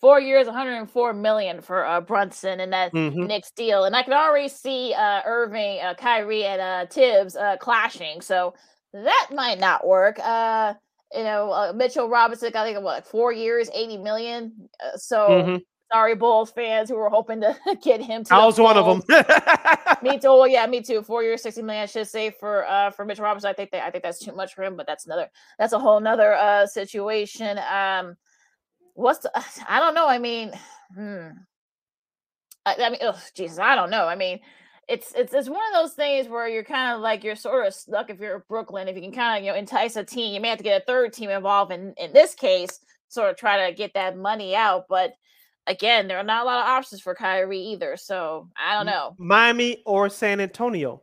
[0.00, 3.26] Four years, 104 million for uh, Brunson and that mm-hmm.
[3.26, 7.58] next deal, and I can already see uh, Irving, uh, Kyrie, and uh, Thibs uh,
[7.58, 8.20] clashing.
[8.22, 8.54] So
[8.92, 10.18] that might not work.
[10.18, 10.74] Uh,
[11.14, 14.68] you know, uh, Mitchell Robinson, I think what four years, 80 million.
[14.82, 15.56] Uh, so mm-hmm
[15.92, 18.24] sorry Bulls fans who were hoping to get him.
[18.24, 19.02] To I was one of them.
[20.02, 20.28] me too.
[20.28, 21.02] Well, yeah, me too.
[21.02, 21.82] Four years, sixty million.
[21.82, 23.50] I should say for uh for Mitch Robinson.
[23.50, 25.28] I think that I think that's too much for him, but that's another
[25.58, 27.58] that's a whole nother uh situation.
[27.58, 28.16] Um,
[28.94, 29.30] what's the,
[29.68, 30.06] I don't know.
[30.06, 30.52] I mean,
[30.94, 31.28] hmm.
[32.66, 34.06] I, I mean, oh Jesus, I don't know.
[34.06, 34.40] I mean,
[34.88, 37.74] it's it's it's one of those things where you're kind of like you're sort of
[37.74, 38.88] stuck if you're Brooklyn.
[38.88, 40.82] If you can kind of you know entice a team, you may have to get
[40.82, 41.72] a third team involved.
[41.72, 44.86] In in this case, sort of try to get that money out.
[44.88, 45.12] But
[45.70, 47.96] again, there are not a lot of options for Kyrie either.
[47.96, 49.14] So I don't know.
[49.18, 51.02] Miami or San Antonio.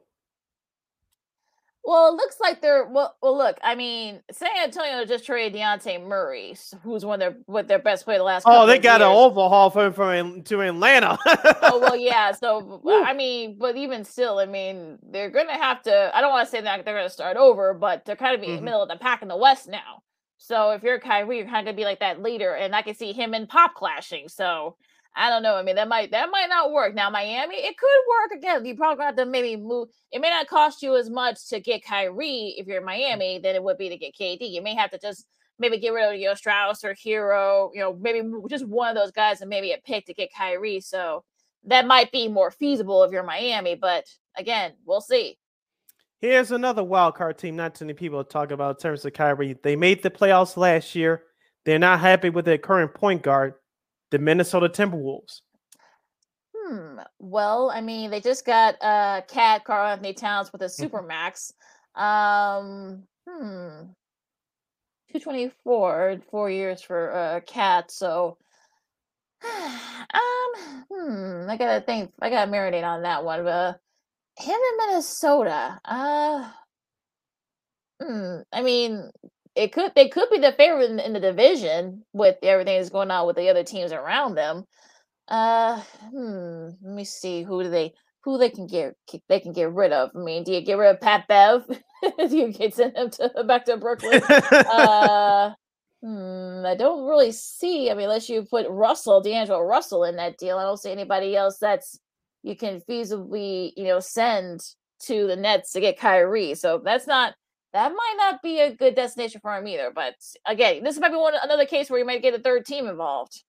[1.84, 3.16] Well, it looks like they're well.
[3.22, 6.54] Well, look, I mean, San Antonio just traded Dejounte Murray,
[6.84, 8.44] who's one of their what their best player the last.
[8.46, 9.10] Oh, they got years.
[9.10, 11.18] an overhaul from from to Atlanta.
[11.26, 12.34] oh well, yeah.
[12.34, 16.12] So I mean, but even still, I mean, they're gonna have to.
[16.14, 18.48] I don't want to say that they're gonna start over, but they're kind of be
[18.48, 18.58] mm-hmm.
[18.58, 20.04] in the middle of the pack in the West now.
[20.38, 22.96] So if you're Kyrie, you're kind of gonna be like that leader, and I can
[22.96, 24.30] see him and Pop clashing.
[24.30, 24.76] So
[25.16, 25.56] I don't know.
[25.56, 26.94] I mean, that might that might not work.
[26.94, 28.66] Now, Miami, it could work again.
[28.66, 29.90] You probably have to maybe move.
[30.12, 33.56] It may not cost you as much to get Kyrie if you're in Miami than
[33.56, 34.52] it would be to get KD.
[34.52, 35.26] You may have to just
[35.58, 37.72] maybe get rid of your Strus or Herro.
[37.74, 40.82] You know, maybe just one of those guys and maybe a pick to get Kyrie.
[40.82, 41.24] So
[41.64, 43.74] that might be more feasible if you're Miami.
[43.74, 44.06] But
[44.38, 45.40] again, we'll see.
[46.20, 47.56] Here's another wild card team.
[47.56, 49.58] Not too many people talk about in terms of Kyrie.
[49.62, 51.24] They made the playoffs last year.
[51.66, 53.54] They're not happy with their current point guard
[54.12, 55.42] the Minnesota Timberwolves?
[56.56, 57.00] Hmm.
[57.20, 61.54] Well, I mean, they just got uh KAT Karl-Anthony Towns with a super max.
[61.96, 63.92] um, hmm.
[65.10, 67.92] 224, four years for uh KAT.
[67.92, 68.38] So,
[69.44, 71.50] um, hmm.
[71.50, 72.12] I gotta think.
[72.22, 73.44] I gotta marinate on that one.
[73.44, 73.74] But uh,
[74.38, 75.80] him in Minnesota.
[75.84, 76.50] Uh,
[78.02, 78.38] hmm.
[78.54, 79.10] I mean,
[79.56, 83.10] it could they could be the favorite in, in, the division with everything that's going
[83.10, 84.66] on with the other teams around them.
[85.28, 85.82] Uh,
[86.12, 88.94] hmm, let me see who do they who they can get
[89.28, 90.12] they can get rid of.
[90.16, 91.66] I mean, do you get rid of Pat Bev?
[92.30, 94.22] do you get send him to back to Brooklyn?
[94.22, 95.52] uh,
[96.04, 97.90] hmm, I don't really see.
[97.90, 101.36] I mean, unless you put Russell, D'Angelo Russell in that deal, I don't see anybody
[101.36, 102.00] else that's
[102.48, 104.62] you can feasibly you know send
[105.00, 106.56] to the Nets to get Kyrie.
[106.56, 107.34] So that's not
[107.74, 109.92] that might not be a good destination for him either.
[109.94, 112.88] But again, this might be one another case where you might get a third team
[112.88, 113.44] involved.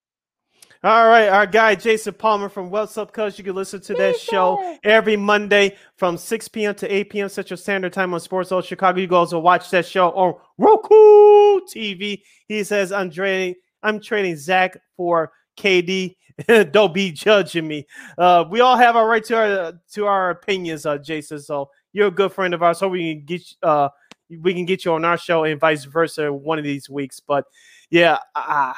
[0.84, 3.38] All right, our guy Jason Palmer from What's Up Coach.
[3.38, 6.74] You can listen to that show every Monday from 6 p.m.
[6.76, 7.28] to 8 p.m.
[7.28, 9.00] Central Standard Time on Sports Zone Chicago.
[9.00, 12.22] You can also watch that show on Roku TV.
[12.46, 13.56] He says, "I'm trading.
[13.82, 16.14] I'm trading Zach for KD.
[16.70, 17.86] Don't be judging me.
[18.16, 21.40] Uh, we all have our right to our to our opinions, uh, Jason.
[21.40, 22.78] So you're a good friend of ours.
[22.78, 23.88] So we can get uh,
[24.28, 27.20] we can get you on our show and vice versa one of these weeks.
[27.20, 27.44] But
[27.90, 28.72] yeah, uh,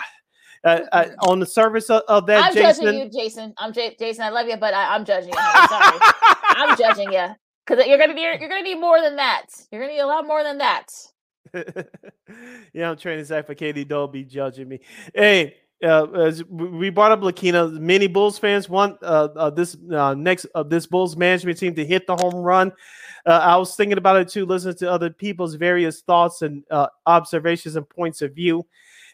[0.64, 3.54] uh, on the surface of, of that, I'm Jason, judging you, Jason.
[3.58, 4.24] I'm J- Jason.
[4.24, 5.38] I love you, but I, am judging you.
[5.38, 5.98] I'm sorry.
[6.42, 7.28] I'm judging you
[7.66, 9.46] because you're gonna need you're gonna need more than that.
[9.70, 10.86] You're gonna need a lot more than that.
[12.72, 13.88] yeah, I'm training Zach for KD.
[13.88, 14.80] Don't be judging me.
[15.14, 20.14] Hey, uh, as we brought up Lakina, many Bulls fans want uh, uh, this uh,
[20.14, 22.72] next of uh, this Bulls management team to hit the home run.
[23.26, 26.88] Uh, I was thinking about it too, listening to other people's various thoughts and uh,
[27.06, 28.66] observations and points of view.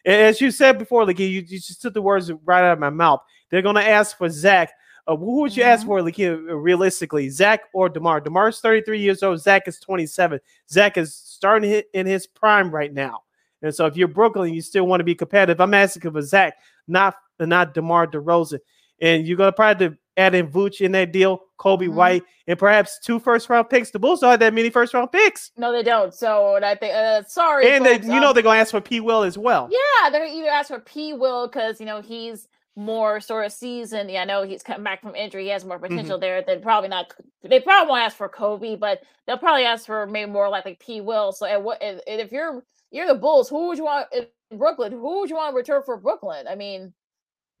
[0.05, 2.79] And as you said before, like you, you just took the words right out of
[2.79, 3.21] my mouth.
[3.49, 4.71] They're going to ask for Zach.
[5.05, 5.71] who would you mm-hmm.
[5.71, 8.21] ask for, like realistically, Zach or Demar?
[8.21, 9.39] Demar's 33 years old.
[9.39, 10.39] Zach is 27.
[10.69, 13.23] Zach is starting in his prime right now.
[13.61, 15.59] And so if you're Brooklyn, you still want to be competitive.
[15.59, 16.55] I'm asking for Zach,
[16.87, 18.59] not not DeMar DeRozan.
[19.01, 21.95] And you're gonna probably add in Vooch in that deal, Coby mm-hmm.
[21.95, 23.91] White, and perhaps two first round picks.
[23.91, 25.51] The Bulls don't have that many first round picks.
[25.57, 26.13] No, they don't.
[26.13, 27.69] So I think uh, sorry.
[27.69, 28.99] And folks, they, you um, know they're gonna ask for P.
[28.99, 29.69] Will as well.
[29.71, 31.13] Yeah, they're gonna either ask for P.
[31.13, 34.09] Will because you know he's more sort of seasoned.
[34.09, 35.43] Yeah, I know he's coming back from injury.
[35.43, 35.87] He has more mm-hmm.
[35.87, 36.21] potential mm-hmm.
[36.21, 36.43] there.
[36.45, 37.13] They probably not.
[37.43, 40.79] They probably won't ask for Coby, but they'll probably ask for maybe more like like
[40.79, 41.01] P.
[41.01, 41.31] Will.
[41.31, 43.49] So and what if you're you're the Bulls.
[43.49, 44.27] Who would you want in
[44.57, 44.91] Brooklyn?
[44.91, 46.45] Who would you want to return for Brooklyn?
[46.49, 46.93] I mean,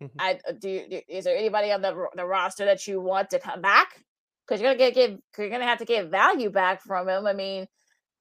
[0.01, 0.19] mm-hmm.
[0.19, 1.01] I uh, do.
[1.07, 4.03] Is there anybody on the the roster that you want to come back?
[4.47, 7.25] Because you're gonna get give you're gonna have to get value back from him.
[7.25, 7.67] I mean,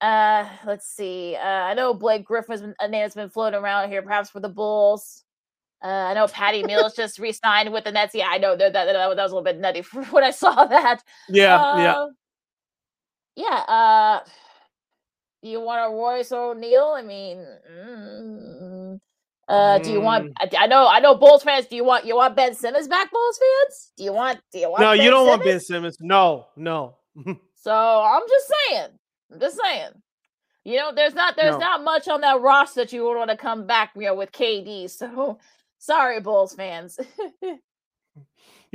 [0.00, 1.36] uh, let's see.
[1.36, 4.40] Uh, I know Blake Griffin's been, a name that's been floating around here, perhaps for
[4.40, 5.22] the Bulls.
[5.82, 8.14] Uh, I know Patty Mills just re-signed with the Nets.
[8.14, 9.80] Yeah, I know that that, that, that was a little bit nutty
[10.10, 11.02] when I saw that.
[11.28, 12.06] Yeah, uh, yeah,
[13.36, 13.58] yeah.
[13.72, 14.20] Uh,
[15.46, 16.94] do you want a Royce O'Neale?
[16.96, 18.98] I mean, mm,
[19.46, 20.26] uh, do you want?
[20.26, 20.32] Mm.
[20.40, 21.66] I, I, know, I know, Bulls fans.
[21.66, 23.92] Do you want you want Ben Simmons back, Bulls fans?
[23.96, 24.40] Do you want?
[24.52, 24.80] Do you want?
[24.80, 25.38] No, ben you don't Simmons?
[25.38, 25.96] want Ben Simmons.
[26.00, 26.96] No, no.
[27.54, 28.88] so I'm just saying.
[29.32, 29.90] I'm just saying.
[30.64, 31.58] You know, there's not there's no.
[31.60, 34.32] not much on that roster that you would want to come back, you know, with
[34.32, 34.90] KD.
[34.90, 35.38] So
[35.78, 36.98] sorry, Bulls fans.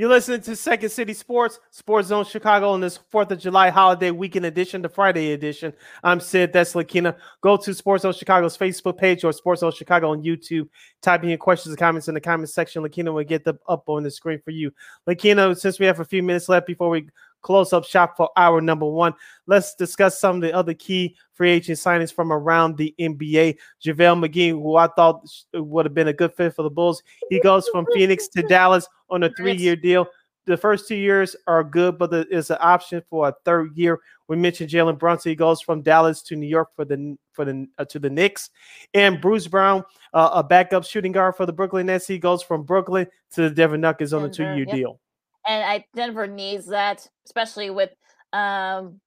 [0.02, 4.10] You're listening to Second City Sports, Sports Zone Chicago on this 4th of July holiday
[4.10, 5.72] weekend edition, the Friday edition.
[6.02, 7.14] I'm Sid, that's Lakina.
[7.40, 10.68] Go to Sports Zone Chicago's Facebook page or Sports Zone Chicago on YouTube.
[11.02, 12.82] Type in your questions and comments in the comments section.
[12.82, 14.72] Lakina will get them up on the screen for you.
[15.06, 17.06] Lakina, since we have a few minutes left before we
[17.42, 19.12] close up shop for hour number one.
[19.46, 23.56] Let's discuss some of the other key free agent signings from around the NBA.
[23.84, 27.40] JaVale McGee, who I thought would have been a good fit for the Bulls, he
[27.40, 30.06] goes from Phoenix to Dallas on a three year deal.
[30.44, 34.00] The first two years are good, but there is an option for a third year.
[34.26, 35.30] We mentioned Jalen Brunson.
[35.30, 38.50] He goes from Dallas to New York for the for the uh, to the Knicks,
[38.92, 39.84] and Bruce Brown,
[40.14, 42.08] uh, a backup shooting guard for the Brooklyn Nets.
[42.08, 44.74] He goes from Brooklyn to the Denver Nuggets on a two year yep.
[44.74, 45.00] deal
[45.46, 47.90] and I Denver needs that, especially with
[48.32, 49.00] um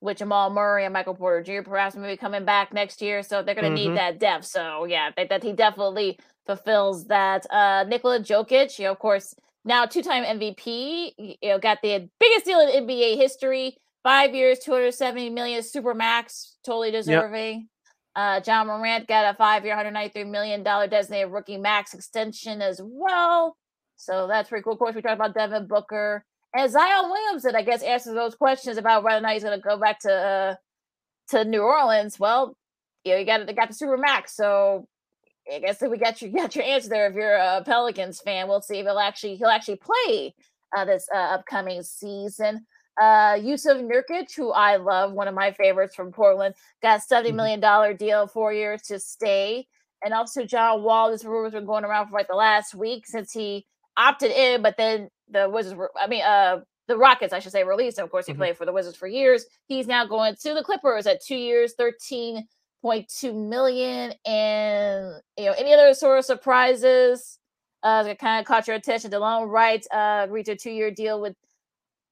[0.00, 1.68] with Jamal Murray and Michael Porter Jr.
[1.68, 3.22] perhaps maybe coming back next year.
[3.22, 3.90] So they're going to mm-hmm.
[3.90, 4.46] need that depth.
[4.46, 7.46] So yeah, that, that he definitely fulfills that.
[7.50, 9.34] Uh Nikola Jokic, you know, of course,
[9.64, 13.76] now two-time MVP, you know, got the biggest deal in NBA history.
[14.02, 17.58] Five years, 270 million super max, totally deserving.
[17.58, 17.66] Yep.
[18.16, 23.56] Uh, Ja Morant got a five-year, 193 million dollar designated rookie max extension as well.
[24.00, 24.72] So that's pretty cool.
[24.72, 26.24] Of course, we talked about Devin Booker
[26.54, 27.54] and Zion Williamson.
[27.54, 30.12] I guess answers those questions about whether or not he's going to go back to
[30.12, 30.54] uh,
[31.28, 32.18] to New Orleans.
[32.18, 32.56] Well,
[33.04, 34.88] you know, you got got the super max, so
[35.52, 37.08] I guess we got your got your answer there.
[37.08, 40.34] If you're a Pelicans fan, we'll see if he'll actually he'll actually play
[40.74, 42.66] uh, this uh, upcoming season.
[42.98, 47.36] Uh, Jusuf Nurkic, who I love, one of my favorites from Portland, got a mm-hmm.
[47.36, 49.66] million dollar deal, four years to stay.
[50.02, 51.10] And also John Wall.
[51.10, 53.66] This rumor's been going around for like the last week since he
[53.96, 57.64] opted in, but then the Wizards were, I mean, uh, the Rockets, I should say,
[57.64, 57.98] released.
[57.98, 58.40] Of course, he mm-hmm.
[58.40, 59.46] played for the Wizards for years.
[59.66, 64.12] He's now going to the Clippers at two years, 13.2 million.
[64.26, 67.38] And, you know, any other sort of surprises
[67.82, 69.10] uh, that kind of caught your attention?
[69.10, 71.36] Delon Wright uh, reached a two year deal with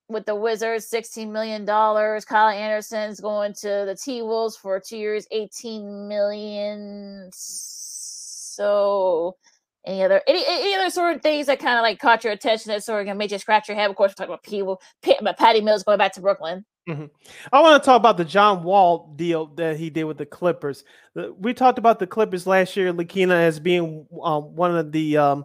[0.08, 1.66] with the Wizards, $16 million.
[1.66, 7.28] Kyle Anderson's going to the T Wolves for two years, 18 million.
[7.32, 9.36] So
[9.86, 12.70] any other any, any other sort of things that kind of like caught your attention
[12.70, 13.90] that sort of made you scratch your head?
[13.90, 14.80] Of course, we're talking about people,
[15.20, 16.64] about Patty Mills going back to Brooklyn.
[16.88, 17.04] Mm-hmm.
[17.52, 20.84] I want to talk about the John Wall deal that he did with the Clippers.
[21.38, 25.44] We talked about the Clippers last year, Lakina, as being um, one of the um,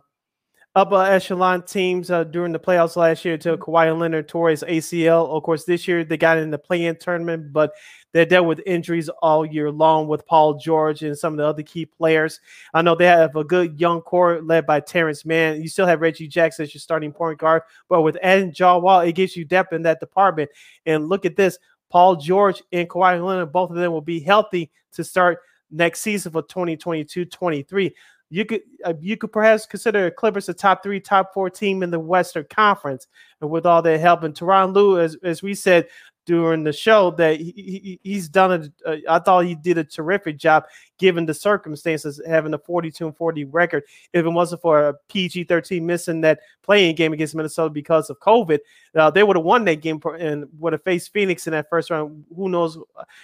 [0.75, 3.71] upper echelon teams uh, during the playoffs last year until mm-hmm.
[3.71, 5.29] Kawhi Leonard tore his ACL.
[5.29, 7.73] Of course, this year they got in the play-in tournament, but
[8.11, 11.63] they dealt with injuries all year long with Paul George and some of the other
[11.63, 12.39] key players.
[12.73, 15.61] I know they have a good young core led by Terance Mann.
[15.61, 19.01] You still have Reggie Jackson as your starting point guard, but with adding John Wall,
[19.01, 20.49] it gives you depth in that department.
[20.85, 21.57] And look at this.
[21.89, 26.31] Paul George and Kawhi Leonard, both of them will be healthy to start next season
[26.31, 27.91] for 2022-23
[28.33, 31.91] you could uh, you could perhaps consider Clippers a top three, top four team in
[31.91, 33.05] the Western Conference,
[33.41, 34.23] and with all their help.
[34.23, 35.87] And Tyronn Lue, as as we said,
[36.25, 39.83] during the show that he, he he's done a, uh, I thought he did a
[39.83, 40.65] terrific job
[40.97, 43.83] given the circumstances having a 42 and 40 record.
[44.13, 48.59] If it wasn't for a PG-13 missing that playing game against Minnesota because of COVID
[48.95, 51.89] uh, they would have won that game and would have faced Phoenix in that first
[51.89, 52.23] round.
[52.35, 52.77] Who knows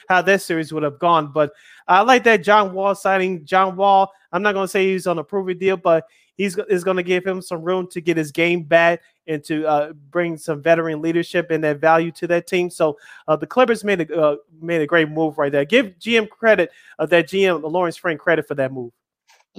[0.10, 1.52] how that series would have gone but
[1.88, 3.46] I like that John Wall signing.
[3.46, 6.06] John Wall I'm not going to say he's on a prove deal but
[6.40, 9.68] he's is going to give him some room to get his game back and to
[9.68, 12.70] uh, bring some veteran leadership and that value to that team.
[12.70, 15.66] So uh, the Clippers made a uh, made a great move right there.
[15.66, 18.92] Give GM credit uh, that GM Lawrence Frank credit for that move.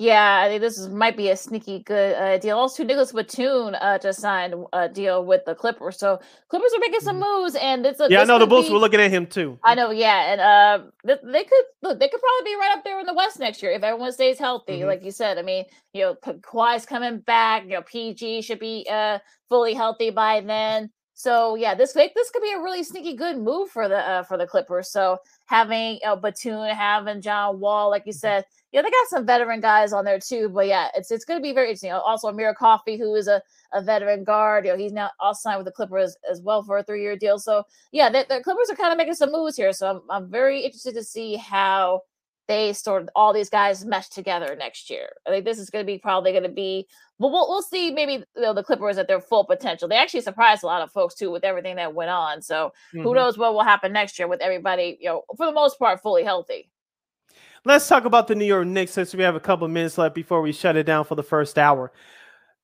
[0.01, 2.57] Yeah, I think this is, might be a sneaky good uh, deal.
[2.57, 7.01] Also, Nicolas Batum uh, just signed a deal with the Clippers, so Clippers are making
[7.01, 7.42] some mm-hmm.
[7.42, 8.22] moves, and it's a, yeah.
[8.22, 9.59] I know the Bulls be, were looking at him too.
[9.62, 12.01] I know, yeah, and uh, they could look.
[12.01, 14.38] They could probably be right up there in the West next year if everyone stays
[14.38, 14.88] healthy, mm-hmm.
[14.88, 15.36] like you said.
[15.36, 17.64] I mean, you know, Kawhi's coming back.
[17.64, 19.18] You know, PG should be uh
[19.51, 20.88] fully healthy by then.
[21.12, 24.38] So yeah, this this could be a really sneaky good move for the uh, for
[24.38, 24.90] the Clippers.
[24.90, 28.42] So having you know, Batum, having John Wall, like you mm-hmm.
[28.73, 30.49] Yeah, they got some veteran guys on there too.
[30.49, 31.93] But yeah, it's it's going to be very interesting.
[31.93, 33.43] Also, Amir Coffey, who is a,
[33.73, 36.79] a veteran guard, you know, he's now also signed with the Clippers as well for
[36.79, 37.39] a three year deal.
[37.39, 39.73] So yeah, the, the Clippers are kind of making some moves here.
[39.73, 42.03] So I'm I'm very interested to see how
[42.47, 45.09] they sort of all these guys mesh together next year.
[45.27, 46.87] I think this is going to be probably going to be.
[47.18, 47.91] Well, we'll we'll see.
[47.91, 49.89] Maybe you know, the Clippers at their full potential.
[49.89, 52.41] They actually surprised a lot of folks too with everything that went on.
[52.43, 53.03] So mm-hmm.
[53.03, 56.03] who knows what will happen next year with everybody, you know, for the most part,
[56.03, 56.71] fully healthy.
[57.64, 60.40] Let's talk about the New York Knicks since we have a couple minutes left before
[60.40, 61.92] we shut it down for the first hour.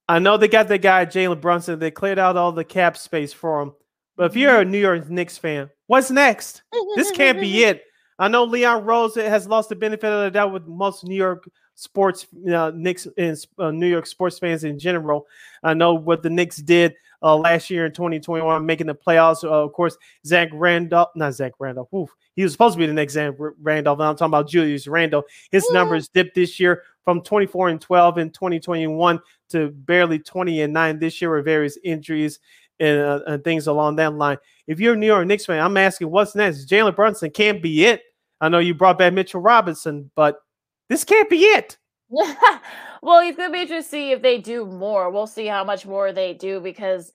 [0.08, 1.78] I know they got the guy Jalen Brunson.
[1.78, 3.72] They cleared out all the cap space for him.
[4.16, 6.62] But if you're a New York Knicks fan, what's next?
[6.94, 7.82] This can't be it.
[8.18, 11.46] I know Leon Rose has lost the benefit of the doubt with most New York
[11.76, 15.26] sports, uh, Knicks and uh, New York sports fans in general.
[15.62, 19.44] I know what the Knicks did uh, last year in 2021, making the playoffs.
[19.44, 19.96] Uh, of course,
[20.26, 21.92] Zach Randolph, not Zach Randolph.
[21.94, 24.00] Oof, he was supposed to be the next Zach Randolph.
[24.00, 25.24] I'm talking about Julius Randle.
[25.50, 29.20] His numbers dipped this year from 24 and 12 in 2021
[29.50, 32.40] to barely 20 and 9 this year with various injuries
[32.80, 34.38] and, uh, and things along that line.
[34.66, 36.68] If you're a New York Knicks fan, I'm asking what's next.
[36.68, 38.02] Jalen Brunson can't be it.
[38.40, 40.40] I know you brought back Mitchell Robinson, but
[40.88, 41.78] this can't be it.
[42.08, 45.10] well, it's gonna be interesting to see if they do more.
[45.10, 47.12] We'll see how much more they do because,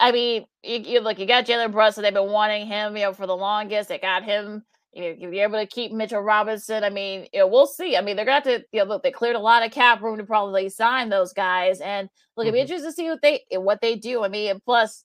[0.00, 2.02] I mean, you, you look, you got Jalen Brunson.
[2.02, 3.88] They've been wanting him, you know, for the longest.
[3.88, 4.64] They got him.
[4.92, 6.84] You know, you're able to keep Mitchell Robinson.
[6.84, 7.96] I mean, you know, we'll see.
[7.96, 10.18] I mean, they're going to, you know, look, they cleared a lot of cap room
[10.18, 12.62] to probably sign those guys, and look, it'll be Mm-hmm.
[12.62, 14.24] interesting to see what they what they do.
[14.24, 15.04] I mean, and plus,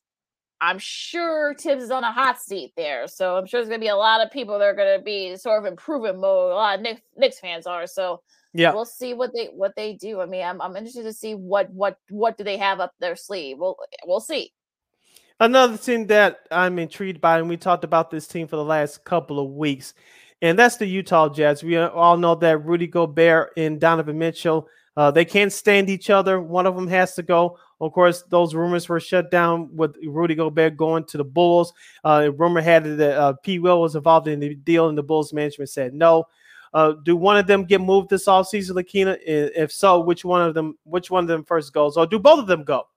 [0.65, 3.83] I'm sure Thibs is on a hot seat there, so I'm sure there's going to
[3.85, 6.51] be a lot of people that are going to be sort of improvement mode.
[6.51, 8.21] A lot of Knicks, Knicks fans are, so
[8.53, 8.73] Yeah.
[8.73, 10.21] we'll see what they what they do.
[10.21, 13.15] I mean, I'm I'm interested to see what what what do they have up their
[13.15, 13.57] sleeve.
[13.59, 14.51] We'll we'll see.
[15.39, 19.03] Another thing that I'm intrigued by, and we talked about this team for the last
[19.03, 19.93] couple of weeks,
[20.41, 21.61] and that's the Utah Jazz.
[21.63, 24.67] We all know that Rudy Gobert and Donovan Mitchell,
[24.97, 26.39] uh, they can't stand each other.
[26.41, 27.57] One of them has to go.
[27.81, 31.73] Of course, those rumors were shut down with Rudy Gobert going to the Bulls.
[32.03, 33.59] Uh, rumor had it that uh, P.
[33.59, 36.25] Will was involved in the deal, and the Bulls management said no.
[36.73, 39.17] Uh, do one of them get moved this offseason, Lakina?
[39.21, 40.77] If so, which one of them?
[40.83, 42.87] Which one of them first goes, or do both of them go?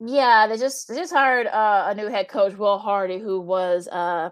[0.00, 3.88] Yeah, they just they just hired uh, a new head coach, Will Hardy, who was
[3.88, 4.30] uh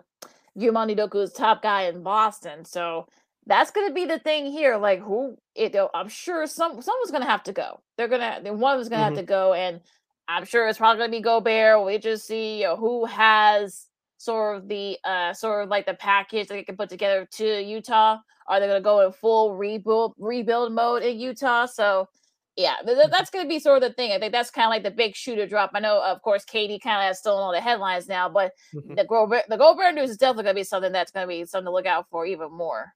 [0.56, 2.64] Ime Udoka's top guy in Boston.
[2.64, 3.06] So
[3.46, 4.76] that's gonna be the thing here.
[4.76, 7.80] Like who it I'm sure some someone's gonna have to go.
[7.96, 9.04] They're gonna one of them's gonna Mhm.
[9.04, 9.80] have to go, and
[10.28, 11.84] I'm sure it's probably gonna be Gobert.
[11.84, 13.88] We just see you know, who has
[14.18, 17.62] sort of the uh sort of like the package that they can put together to
[17.62, 18.18] Utah.
[18.46, 21.66] Are they gonna go in full rebuild rebuild mode in Utah?
[21.66, 22.08] So
[22.56, 24.12] yeah, th- th- that's going to be sort of the thing.
[24.12, 25.70] I think that's kind of like the big shooter drop.
[25.74, 28.96] I know, of course, KD kind of still in all the headlines now, but Mhm.
[28.96, 31.44] the Gobert, the Gobert news is definitely going to be something that's going to be
[31.46, 32.92] something to look out for even more.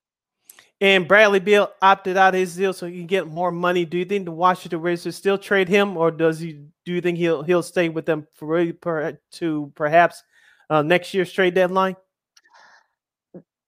[0.81, 3.87] And Bradley Beal opted out of his deal so he can get more money.
[3.87, 6.53] Do you think the Washington Wizards still trade him, or does he?
[6.85, 10.23] Do you think he'll he'll stay with them for to perhaps
[10.69, 11.97] uh, next year's trade deadline?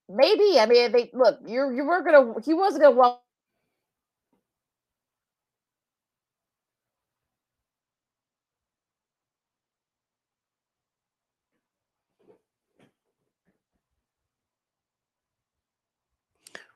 [0.08, 0.58] Maybe.
[0.60, 1.38] I mean, they look.
[1.46, 2.34] You you were gonna.
[2.44, 3.22] He wasn't gonna walk.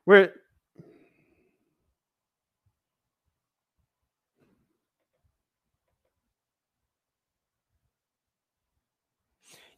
[0.05, 0.33] We're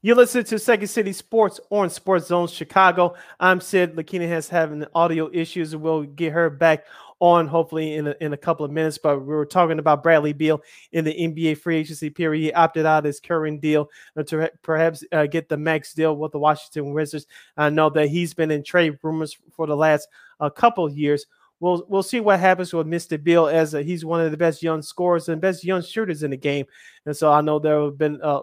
[0.05, 3.15] You listen to Second City Sports on Sports Zone Chicago.
[3.39, 3.95] I'm Sid.
[3.95, 6.85] Lakina has having audio issues, we'll get her back
[7.25, 8.97] on hopefully in a, in a couple of minutes.
[8.97, 10.61] But we were talking about Bradley Beal
[10.91, 12.43] in the NBA free agency period.
[12.43, 16.31] He opted out his current deal uh, to perhaps uh, get the max deal with
[16.31, 17.25] the Washington Wizards.
[17.57, 20.07] I know that he's been in trade rumors for the last
[20.39, 21.25] uh, couple years.
[21.59, 23.21] We'll we'll see what happens with Mr.
[23.21, 26.31] Beal as uh, he's one of the best young scorers and best young shooters in
[26.31, 26.65] the game.
[27.05, 28.41] And so I know there have been uh,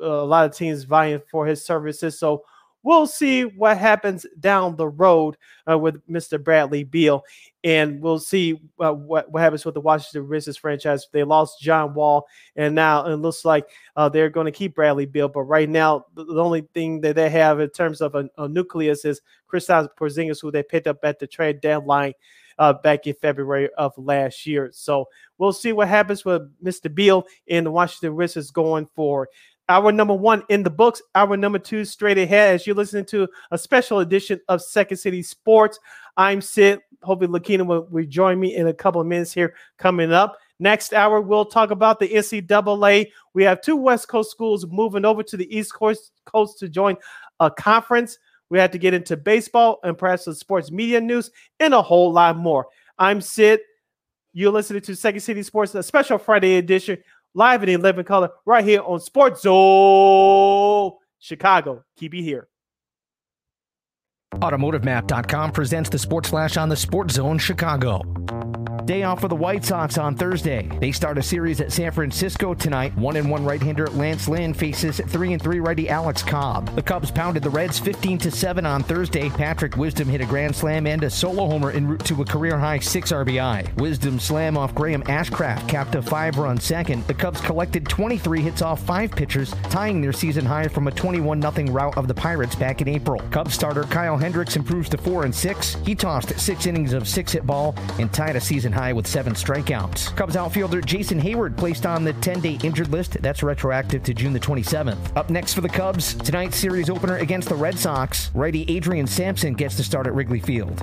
[0.00, 2.18] a lot of teams vying for his services.
[2.18, 2.44] So
[2.84, 5.36] we'll see what happens down the road
[5.68, 6.42] uh, with Mr.
[6.42, 7.24] Bradley Beal,
[7.64, 11.08] and we'll see uh, what what happens with the Washington Wizards franchise.
[11.10, 15.06] They lost John Wall, and now it looks like uh, they're going to keep Bradley
[15.06, 15.28] Beal.
[15.28, 19.04] But right now, the, only thing that they have in terms of a, a nucleus
[19.04, 19.20] is
[19.52, 22.12] Kristaps Porzingis, who they picked up at the trade deadline.
[22.56, 24.70] Uh, back in February of last year.
[24.72, 25.08] So
[25.38, 26.94] we'll see what happens with Mr.
[26.94, 29.26] Beal and the Washington Wizards going forward
[29.68, 33.28] our number one in the books, our number two straight ahead as you're listening to
[33.50, 35.78] a special edition of Second City Sports.
[36.16, 36.80] I'm Sid.
[37.02, 40.36] Hopefully, Lakina will rejoin me in a couple of minutes here coming up.
[40.60, 43.10] Next hour, we'll talk about the NCAA.
[43.32, 46.96] We have two West Coast schools moving over to the East Coast, Coast to join
[47.40, 48.18] a conference.
[48.50, 52.12] We had to get into baseball and perhaps the sports media news and a whole
[52.12, 52.66] lot more.
[52.98, 53.60] I'm Sid.
[54.32, 56.98] You're listening to Second City Sports, a special Friday edition
[57.34, 61.84] live in 11 color right here on Sports Zone Chicago.
[61.96, 62.48] Keep you here.
[64.34, 68.02] AutomotiveMap.com presents the Sports Flash on the Sports Zone Chicago.
[68.84, 70.68] Day off for the White Sox on Thursday.
[70.78, 72.94] They start a series at San Francisco tonight.
[72.98, 76.74] One and one right-hander Lance Lynn faces three and three righty Alex Cobb.
[76.76, 79.30] The Cubs pounded the Reds 15 to seven on Thursday.
[79.30, 82.58] Patrick Wisdom hit a grand slam and a solo homer en route to a career
[82.58, 83.74] high six RBI.
[83.76, 87.06] Wisdom slam off Graham Ashcraft capped a five-run second.
[87.06, 91.40] The Cubs collected 23 hits off five pitchers, tying their season high from a 21
[91.40, 93.18] 0 rout of the Pirates back in April.
[93.30, 95.76] Cubs starter Kyle Hendricks improves to four and six.
[95.86, 100.14] He tossed six innings of six-hit ball and tied a season high with seven strikeouts.
[100.16, 103.22] Cubs outfielder Jason Heyward placed on the 10 day injured list.
[103.22, 105.16] That's retroactive to June the 27th.
[105.16, 109.54] Up next for the Cubs, tonight's series opener against the Red Sox, righty Adrian Sampson
[109.54, 110.80] gets to start at Wrigley Field.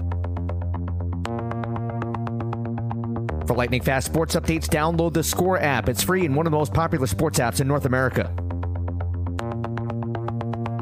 [3.48, 5.90] For lightning fast sports updates, download the Score app.
[5.90, 8.34] It's free and one of the most popular sports apps in North America.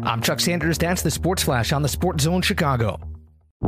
[0.03, 0.77] I'm Chuck Sanders.
[0.77, 3.08] That's the Sports Flash on the Sports Zone Chicago.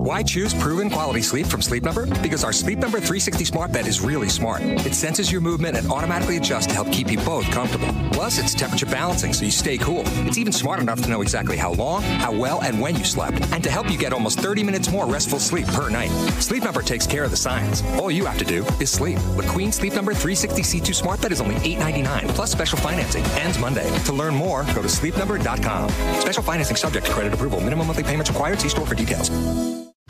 [0.04, 2.08] Why choose proven quality sleep from Sleep Number?
[2.24, 4.64] Because our Sleep Number 360 smart bed is really smart.
[4.64, 7.94] It senses your movement and automatically adjusts to help keep you both comfortable.
[8.12, 10.02] Plus, it's temperature balancing so you stay cool.
[10.26, 13.44] It's even smart enough to know exactly how long, how well, and when you slept,
[13.52, 16.10] and to help you get almost 30 minutes more restful sleep per night.
[16.42, 17.84] Sleep Number takes care of the science.
[18.00, 19.20] All you have to do is sleep.
[19.38, 23.24] The Queen Sleep Number 360 C2 smart bed is only $8.99 plus special financing.
[23.38, 23.88] Ends Monday.
[24.06, 25.90] To learn more, go to sleepnumber.com.
[26.20, 27.62] Special financing subject to credit approval.
[27.62, 28.60] Minimum monthly payments required.
[28.60, 29.30] See store for details.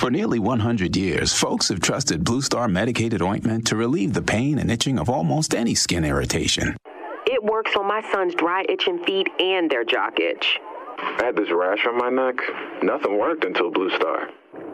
[0.02, 4.58] For nearly 100 years, folks have trusted Blue Star medicated ointment to relieve the pain
[4.58, 6.76] and itching of almost any skin irritation.
[7.28, 10.58] It works on my son's dry itching feet and their jock itch.
[10.98, 12.38] I had this rash on my neck.
[12.82, 14.32] Nothing worked until Blue Star.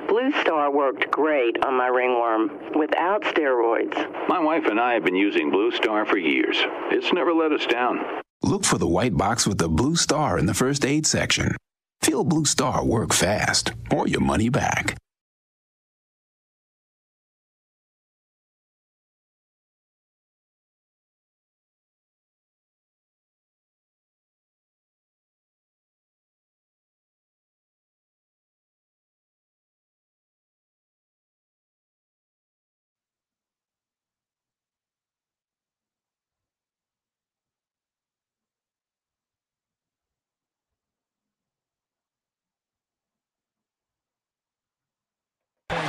[0.07, 4.29] Blue Star worked great on my ringworm without steroids.
[4.29, 6.55] My wife and I have been using Blue Star for years.
[6.89, 7.99] It's never let us down.
[8.43, 11.57] Look for the white box with the blue star in the first aid section.
[12.01, 14.95] Feel Blue Star work fast or your money back.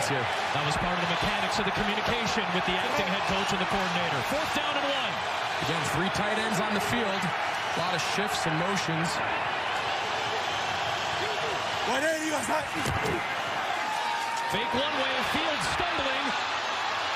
[0.08, 0.24] Here.
[0.56, 3.60] That was part of the mechanics of the communication with the acting head coach and
[3.60, 4.20] the coordinator.
[4.32, 5.12] Fourth down and one.
[5.68, 7.22] Again, three tight ends on the field.
[7.24, 9.08] A lot of shifts and motions.
[14.48, 16.24] Fake one way, Fields stumbling.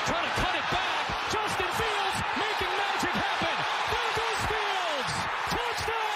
[0.05, 1.01] Trying to cut it back.
[1.33, 3.55] Justin Fields making magic happen.
[3.89, 5.13] There goes Fields.
[5.49, 6.13] Touchdown!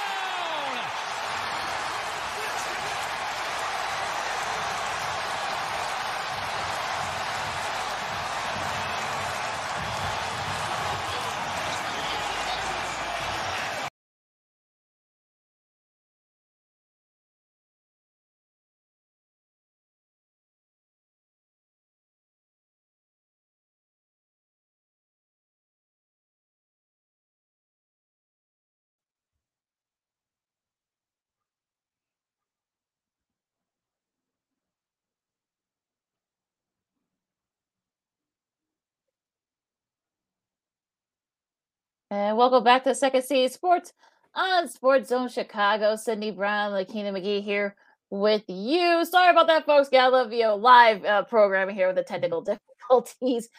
[42.10, 43.91] And welcome back to Second City Sports
[44.34, 45.97] on Sports Zone Chicago.
[45.97, 47.76] Sydney Brown, Lakina McGee here
[48.10, 49.03] with you.
[49.03, 49.89] Sorry about that, folks.
[49.89, 52.41] Got a little live uh, programming here with the technical
[52.89, 53.49] difficulties.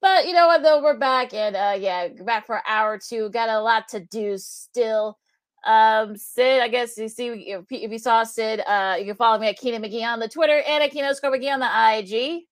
[0.00, 2.98] But you know what, though, we're back and uh, yeah, back for an hour or
[2.98, 3.30] two.
[3.30, 5.16] Got a lot to do still.
[5.64, 9.38] Um, Sid, I guess you see if if you saw Sid, uh, you can follow
[9.38, 12.46] me at Keenan McGee on the Twitter and at Keenan McGee on the IG.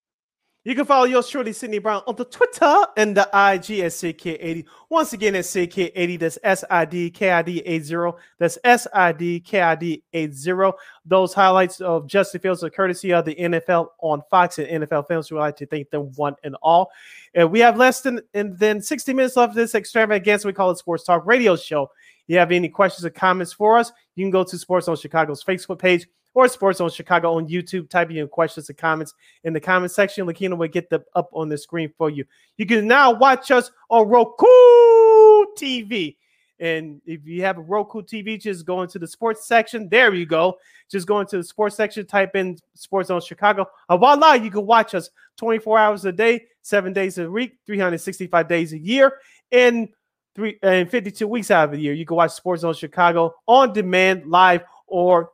[0.63, 4.67] You can follow yours truly, Sydney Brown, on the Twitter and the IG at CK80.
[4.91, 6.19] Once again, it's CK80.
[6.19, 8.11] That's S I D K I D 80.
[8.39, 10.73] That's S I D K I D 80.
[11.07, 15.33] Those highlights of Justin Fields are courtesy of the NFL on Fox and NFL Films.
[15.33, 16.91] We like to thank them one and all.
[17.35, 20.47] And we have less than and then 60 minutes left of this extravaganza.
[20.47, 21.85] We call it Sports Talk Radio Show.
[21.85, 21.91] If
[22.27, 23.93] You have any questions or comments for us?
[24.15, 27.89] You can go to Sports Zone Chicago's Facebook page or Sports Zone Chicago on YouTube.
[27.89, 29.15] Type in your questions and comments
[29.45, 30.27] in the comment section.
[30.27, 32.25] Lakina will get them up on the screen for you.
[32.57, 34.47] You can now watch us on Roku
[35.57, 36.17] TV.
[36.61, 39.89] And if you have a Roku TV, just go into the sports section.
[39.89, 40.59] There you go.
[40.91, 43.67] Just go into the sports section, type in Sports Zone Chicago.
[43.89, 45.09] And voila, you can watch us
[45.39, 49.15] 24 hours a day, seven days a week, 365 days a year,
[49.51, 49.89] and
[50.35, 51.95] three and 52 weeks out of the year.
[51.95, 55.31] You can watch Sports Zone Chicago on demand, live, or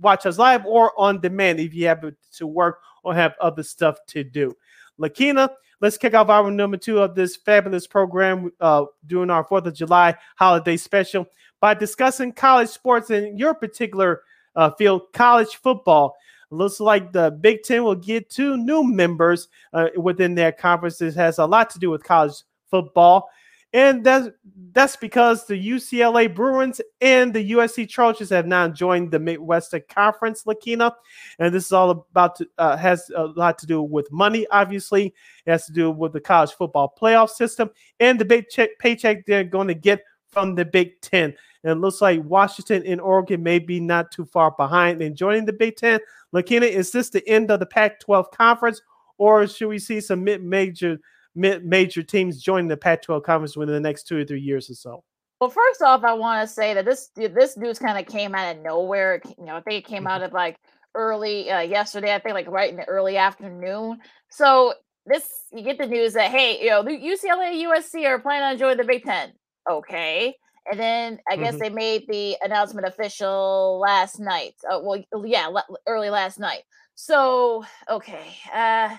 [0.00, 2.04] watch us live or on demand if you have
[2.36, 4.54] to work or have other stuff to do.
[4.98, 9.66] Lakina, let's kick off our number two of this fabulous program uh, during our 4th
[9.66, 11.26] of July holiday special
[11.60, 14.22] by discussing college sports in your particular
[14.56, 16.16] uh, field, college football.
[16.50, 20.98] Looks like the Big Ten will get two new members uh, within their conference.
[20.98, 23.28] This has a lot to do with college football.
[23.72, 24.28] And that's
[24.72, 30.44] that's because the UCLA Bruins and the USC Trojans have now joined the Midwestern Conference,
[30.44, 30.92] Lakina.
[31.38, 34.46] And this is all about to uh, has a lot to do with money.
[34.50, 35.14] Obviously,
[35.46, 39.26] it has to do with the college football playoff system and the big check, paycheck
[39.26, 41.34] they're going to get from the Big Ten.
[41.62, 45.44] And it looks like Washington and Oregon may be not too far behind in joining
[45.44, 46.00] the Big Ten.
[46.32, 48.80] Lakina, is this the end of the Pac-12 conference,
[49.18, 50.98] or should we see some mid-major
[51.34, 55.04] major teams joining the Pac-12 conference within the next two or three years or so?
[55.40, 58.56] Well, first off, I want to say that this this news kind of came out
[58.56, 59.22] of nowhere.
[59.38, 60.08] You know, I think it came mm-hmm.
[60.08, 60.56] out of like
[60.94, 62.14] early uh, yesterday.
[62.14, 64.00] I think like right in the early afternoon.
[64.30, 64.74] So
[65.06, 68.58] this you get the news that hey, you know, the UCLA, USC are planning on
[68.58, 69.32] joining the Big Ten.
[69.70, 70.34] Okay.
[70.70, 71.62] And then I guess mm-hmm.
[71.62, 74.54] they made the announcement official last night.
[74.70, 75.50] Uh, well, yeah,
[75.86, 76.62] early last night.
[76.94, 78.36] So, okay.
[78.52, 78.94] Uh,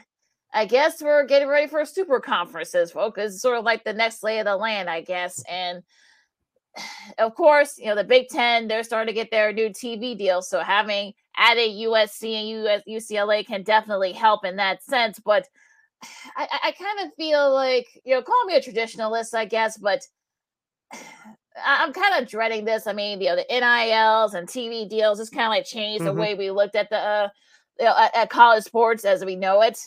[0.54, 3.20] I guess we're getting ready for a super conferences, folks.
[3.20, 5.42] It's sort of like the next lay of the land, I guess.
[5.50, 5.84] And
[7.18, 10.42] of course, you know, the Big Ten, they're starting to get their new TV deal.
[10.42, 15.20] So having added USC and US, UCLA can definitely help in that sense.
[15.20, 15.48] But
[16.36, 20.02] I, I kind of feel like, you know, call me a traditionalist, I guess, but
[21.66, 22.88] I'm kind of dreading this.
[22.88, 26.16] I mean, you know, the NILs and TV deals just kind of like changed mm-hmm.
[26.16, 27.30] the way we looked at the uh,
[27.78, 29.78] you know, at, at, college sports as we know it.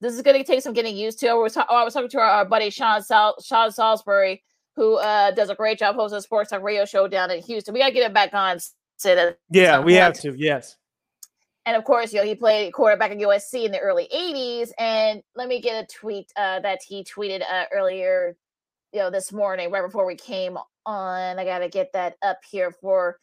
[0.00, 1.28] This is going to take some getting used to.
[1.28, 4.42] I was, ta- oh, I was talking to our, our buddy Sean Sal- Sean Salisbury,
[4.74, 7.72] who uh, does a great job hosting a sports talk radio show down in Houston.
[7.72, 8.58] We got to get him back on.
[9.50, 10.34] Yeah, we have to.
[10.36, 10.76] Yes.
[11.64, 14.70] And of course, you know, he played quarterback at USC in the early 80s.
[14.78, 18.36] And let me get a tweet uh, that he tweeted uh, earlier
[18.96, 21.38] you know this morning right before we came on.
[21.38, 23.18] I got to get that up here for.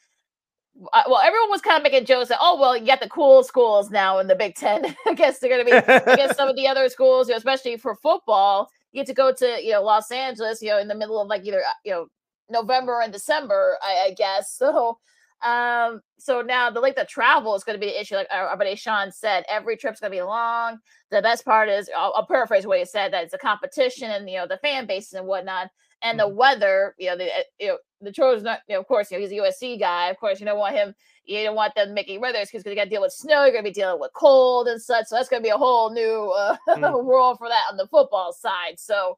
[0.91, 3.43] Uh, well, everyone was kind of making jokes that, oh, well, you got the cool
[3.43, 4.95] schools now in the Big Ten.
[5.07, 7.78] I guess they're going to be against some of the other schools, you know, especially
[7.78, 8.69] for football.
[8.91, 11.28] You get to go to, you know, Los Angeles, you know, in the middle of
[11.28, 12.07] like either, uh, you know,
[12.49, 14.59] November and December, I, I guess.
[14.63, 14.97] So,
[15.43, 18.15] um, so now the length of travel is going to be the issue.
[18.15, 20.78] Like our, our buddy Sean said, every trip's going to be long.
[21.11, 24.30] The best part is, I'll, I'll, paraphrase what he said, that it's a competition and
[24.30, 25.67] you know the fan bases and whatnot,
[26.01, 26.38] and the mm-hmm.
[26.38, 26.95] weather.
[26.97, 28.43] You know, the you know the Trojans.
[28.43, 30.10] Not, you know, of course, you know he's a USC guy.
[30.10, 30.93] Of course, you don't want him.
[31.26, 33.43] You don't want them making weather because you got to deal with snow.
[33.43, 35.08] You're going to be dealing with cold and such.
[35.08, 37.04] So that's going to be a whole new uh, mm.
[37.06, 38.78] world for that on the football side.
[38.78, 39.18] So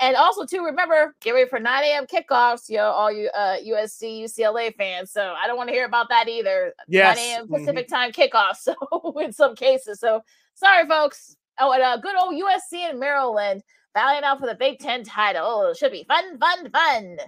[0.00, 2.06] and also, too, remember, get ready for 9 a.m.
[2.06, 5.12] kickoffs, you know, all you uh, USC, UCLA fans.
[5.12, 6.72] So I don't want to hear about that either.
[6.88, 7.18] Yes.
[7.18, 7.48] 9 a.m.
[7.48, 7.94] Pacific mm-hmm.
[7.94, 8.56] time kickoff.
[8.56, 10.00] So in some cases.
[10.00, 10.22] So
[10.54, 11.36] sorry, folks.
[11.58, 13.62] Oh, and uh, good old USC in Maryland
[13.92, 15.42] battling out for the Big Ten title.
[15.44, 17.18] Oh, should be fun, fun, fun.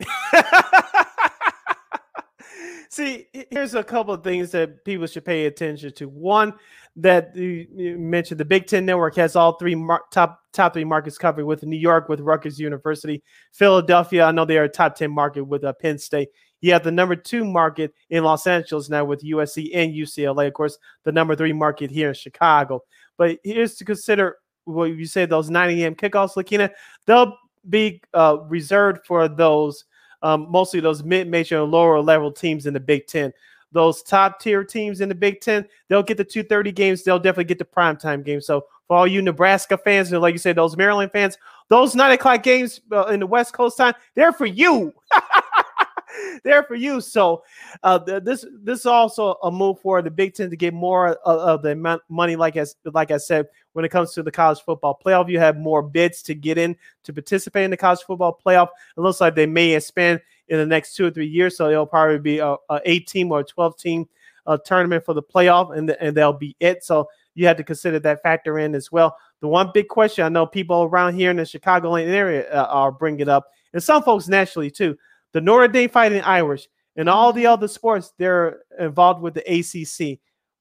[2.90, 6.08] See, here's a couple of things that people should pay attention to.
[6.08, 6.54] One,
[6.96, 11.16] that you mentioned the Big Ten Network has all three mar- top top three markets
[11.16, 13.22] covered with New York with Rutgers University,
[13.52, 14.24] Philadelphia.
[14.24, 16.30] I know they are a top ten market with uh, Penn State.
[16.60, 20.48] You have the number two market in Los Angeles now with USC and UCLA.
[20.48, 22.82] Of course, the number three market here in Chicago.
[23.16, 25.94] But here's to consider what you say those 9 a.m.
[25.94, 26.70] kickoffs, Lakina,
[27.06, 27.36] they'll
[27.68, 29.84] be uh, reserved for those
[30.22, 33.32] um, mostly those mid-major and lower level teams in the Big Ten.
[33.72, 37.04] Those top tier teams in the Big Ten, they'll get the 230 games.
[37.04, 38.46] They'll definitely get the primetime games.
[38.46, 42.10] So for all you Nebraska fans, and like you said, those Maryland fans, those nine
[42.10, 44.92] o'clock games uh, in the West Coast time, they're for you.
[46.44, 47.00] there for you.
[47.00, 47.42] So
[47.82, 51.40] uh, this this is also a move for the Big Ten to get more of,
[51.40, 52.36] of the money.
[52.36, 55.56] Like as like I said, when it comes to the college football playoff, you have
[55.56, 58.68] more bids to get in to participate in the college football playoff.
[58.96, 61.86] It looks like they may expand in the next two or three years, so it'll
[61.86, 64.08] probably be a, a eight team or a twelve team
[64.46, 66.84] uh, tournament for the playoff, and the, and they'll be it.
[66.84, 69.16] So you have to consider that factor in as well.
[69.40, 72.92] The one big question I know people around here in the Chicagoland area uh, are
[72.92, 74.96] bringing up, and some folks nationally too
[75.32, 80.18] the Notre Dame Fighting Irish, and all the other sports, they're involved with the ACC.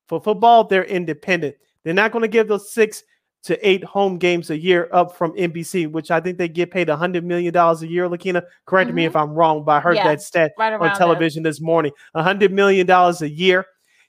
[0.08, 1.56] For football, they're independent.
[1.84, 3.04] They're not going to give those six
[3.44, 6.88] to eight home games a year up from NBC, which I think they get paid
[6.88, 8.08] $100 million a year.
[8.10, 8.96] Lakina, correct mm-hmm.
[8.96, 11.52] me if I'm wrong, but I heard yeah, that stat right on television there.
[11.52, 11.92] this morning.
[12.16, 13.66] $100 million a year.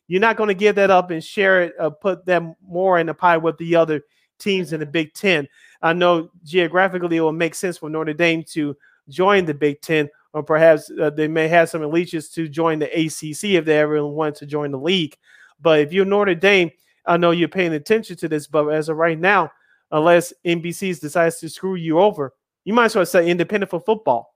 [0.09, 3.07] You're not going to give that up and share it, uh, put them more in
[3.07, 4.03] the pie with the other
[4.41, 5.47] teams in the Big Ten.
[5.83, 8.77] I know geographically it will make sense for Notre Dame to
[9.09, 12.87] join the Big Ten, or perhaps uh, they may have some allegiance to join the
[12.87, 15.17] ACC if they ever want to join the league.
[15.61, 16.71] But if you're Notre Dame,
[17.07, 19.51] I know you're paying attention to this, but as of right now,
[19.91, 22.35] unless NBC's decides to screw you over.
[22.65, 24.35] You might as well say independent for football.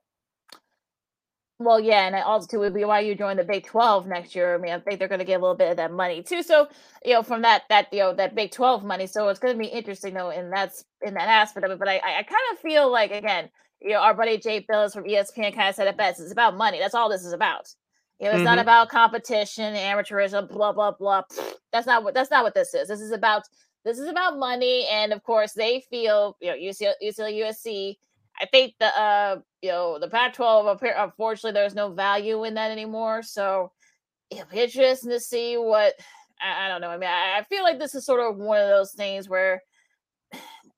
[1.57, 4.55] Well, yeah, and it also would be why you join the Big Twelve next year.
[4.55, 6.43] I mean, I think they're going to get a little bit of that money too.
[6.43, 6.67] So,
[7.05, 9.07] you know, from that that you know that Big Twelve money.
[9.07, 11.79] So it's going to be interesting though, and that's in that aspect of it.
[11.79, 13.49] But I, I kind of feel like again,
[13.85, 16.19] you know, our buddy Jay Bilas from ESPN kind of said it best.
[16.19, 16.79] It's about money.
[16.79, 17.69] That's all this is about.
[18.19, 18.45] You know, it's mm-hmm.
[18.45, 21.21] not about competition, amateurism, blah blah blah.
[21.71, 22.87] That's not what that's not what this is.
[22.87, 23.43] This is about
[23.83, 27.95] this is about money, and of course, they feel you know UCLA, UCLA USC.
[28.41, 33.23] I think the uh you know the Pac-12 unfortunately there's no value in that anymore.
[33.23, 33.71] So
[34.31, 35.93] it'll be interesting to see what
[36.41, 36.89] I, I don't know.
[36.89, 39.61] I mean, I, I, feel like this is sort of one of those things where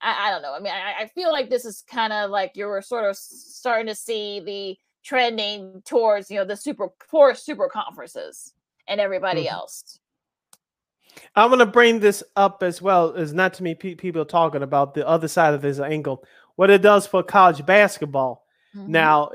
[0.01, 0.53] I, I don't know.
[0.53, 3.87] I mean, I, I feel like this is kind of like you're sort of starting
[3.87, 8.53] to see the trending towards you know the super poor super conferences
[8.87, 9.55] and everybody mm-hmm.
[9.55, 9.99] else.
[11.35, 14.63] I'm going to bring this up as well as not to me pe- people talking
[14.63, 16.23] about the other side of this angle,
[16.57, 18.45] what it does for college basketball.
[18.75, 18.91] Mm-hmm.
[18.91, 19.31] Now,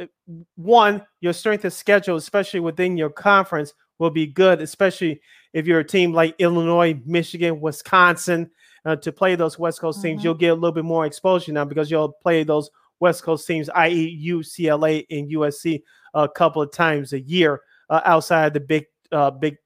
[0.54, 5.20] one, your strength of schedule, especially within your conference, will be good, especially
[5.52, 8.50] if you're a team like Illinois, Michigan, Wisconsin.
[8.85, 10.09] Uh, to play those West Coast mm-hmm.
[10.09, 12.68] teams, you'll get a little bit more exposure now because you'll play those
[12.99, 15.83] West Coast teams, i.e., UCLA and USC,
[16.14, 17.61] a couple of times a year
[17.91, 19.57] uh, outside the big, uh, big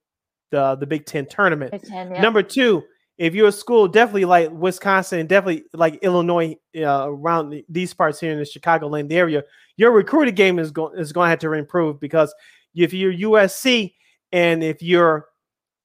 [0.51, 1.73] the the Big Ten tournament.
[1.73, 2.21] Big Ten, yeah.
[2.21, 2.83] Number two,
[3.19, 8.33] if you're a school, definitely like Wisconsin, definitely like Illinois, uh, around these parts here
[8.33, 9.43] in the Chicagoland area,
[9.77, 12.35] your recruiting game is going is going to have to improve because
[12.75, 13.95] if you're USC
[14.33, 15.27] and if you're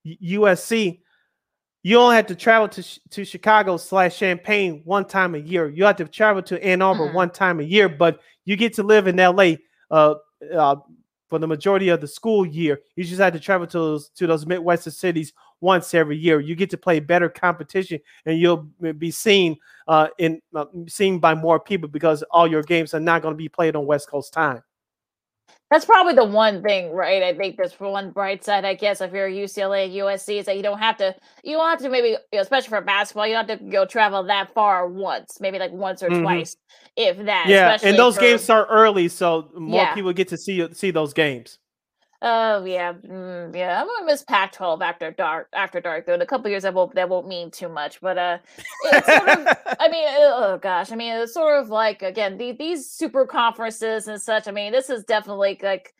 [0.06, 1.00] USC,
[1.84, 5.70] you only have to travel to to Chicago slash Champaign one time a year.
[5.70, 7.16] You have to travel to Ann Arbor mm-hmm.
[7.16, 9.56] one time a year, but you get to live in LA
[9.90, 10.16] uh,
[10.54, 10.76] uh,
[11.30, 12.82] for the majority of the school year.
[12.96, 16.40] You just had to travel to those to those Midwestern cities once every year.
[16.40, 18.68] You get to play better competition, and you'll
[18.98, 19.58] be seen
[19.88, 23.38] uh, in uh, seen by more people because all your games are not going to
[23.38, 24.62] be played on West Coast time.
[25.70, 27.24] That's probably the one thing, right?
[27.24, 30.64] I think there's one bright side, I guess, if you're UCLA USC, is that you
[30.64, 33.50] don't have to, you don't have to maybe, you know, especially for basketball, you don't
[33.50, 36.24] have to go travel that far once, maybe like once or mm-hmm.
[36.24, 36.58] twice,
[36.98, 37.46] if that.
[37.48, 39.94] Yeah, and those for, games start early, so more yeah.
[39.94, 41.58] people get to see see those games.
[42.24, 43.82] Oh yeah, mm, yeah.
[43.82, 45.48] I'm gonna miss Pac-12 after dark.
[45.54, 46.14] After dark, though.
[46.14, 48.00] In a couple years, that won't that won't mean too much.
[48.00, 48.38] But uh,
[48.86, 49.48] it's sort of.
[49.80, 50.92] I mean, oh gosh.
[50.92, 54.48] I mean, it's sort of like again the, these super conferences and such.
[54.48, 55.96] I mean, this is definitely like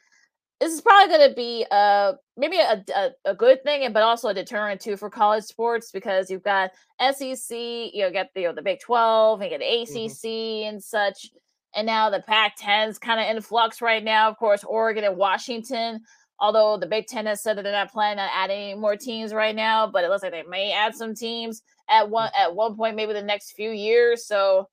[0.60, 4.28] this is probably going to be uh maybe a, a, a good thing, but also
[4.28, 6.70] a deterrent too for college sports because you've got
[7.00, 10.70] SEC, you know, get the you know, the Big Twelve, and you get ACC mm-hmm.
[10.70, 11.32] and such
[11.76, 14.30] and now the Pac 10's kind of in flux right now.
[14.30, 16.02] Of course, Oregon and Washington,
[16.40, 19.56] although the Big Ten has said that they're not planning on adding more teams right
[19.56, 22.42] now, but it looks like they may add some teams at one mm.
[22.42, 24.26] at one point, maybe the next few years.
[24.26, 24.68] So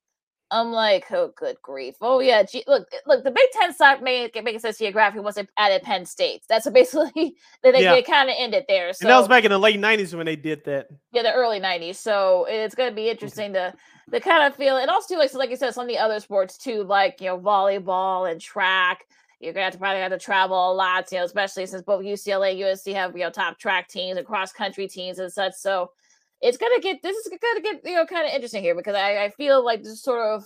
[0.51, 1.95] I'm like, oh, good grief.
[2.01, 3.23] Oh yeah, gee, look, eh, look.
[3.23, 6.41] The Big Ten stopped making making sense geographically once they added Penn State.
[6.49, 7.93] That's basically that they, yeah.
[7.93, 8.91] they kind of ended there.
[8.93, 10.87] So and that was back in the late '90s when they did that.
[11.11, 11.95] Yeah, the early '90s.
[11.95, 13.11] So it's going to be mm-hmm.
[13.11, 13.73] interesting to
[14.11, 15.97] the kind of feel and also too, like so like you said some of the
[15.97, 19.05] other sports too like you know volleyball and track
[19.39, 22.03] you're gonna have to probably have to travel a lot you know especially since both
[22.03, 25.53] ucla and usc have you know top track teams and cross country teams and such.
[25.53, 25.91] So
[26.41, 29.25] it's gonna get this is gonna get you know kind of interesting here because I,
[29.25, 30.45] I feel like this sort of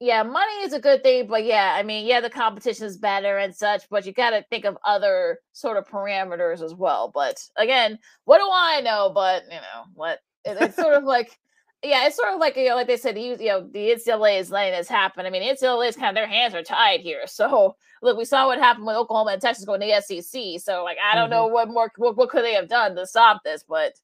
[0.00, 3.36] yeah money is a good thing but yeah i mean yeah the competition is better
[3.36, 7.10] and such but you got to think of other sort of parameters as well.
[7.12, 9.12] But again what do i know?
[9.14, 11.38] But you know what it, it's sort of like
[11.82, 14.38] yeah, it's sort of like you know, like they said, you, you know, the NCAA
[14.38, 15.24] is letting this happen.
[15.24, 17.22] I mean, NCAA is kind of their hands are tied here.
[17.26, 20.60] So look, we saw what happened with Oklahoma and Texas going to the SEC.
[20.60, 21.30] So like, I don't mm-hmm.
[21.30, 23.94] know what more what, what could they have done to stop this, but.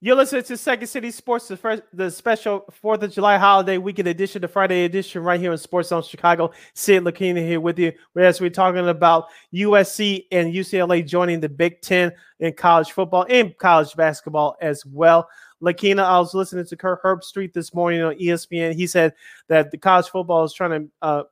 [0.00, 4.06] You're listening to Second City Sports, the, first, the special Fourth of July holiday weekend
[4.06, 6.52] edition, the Friday edition, right here in Sports Zone Chicago.
[6.74, 11.82] Sid Lakina here with you, as we're talking about USC and UCLA joining the Big
[11.82, 15.28] Ten in college football and college basketball as well.
[15.60, 18.74] Lakina, I was listening to Herbstreit this morning on ESPN.
[18.74, 19.14] He said
[19.48, 21.22] that the college football is trying to uh,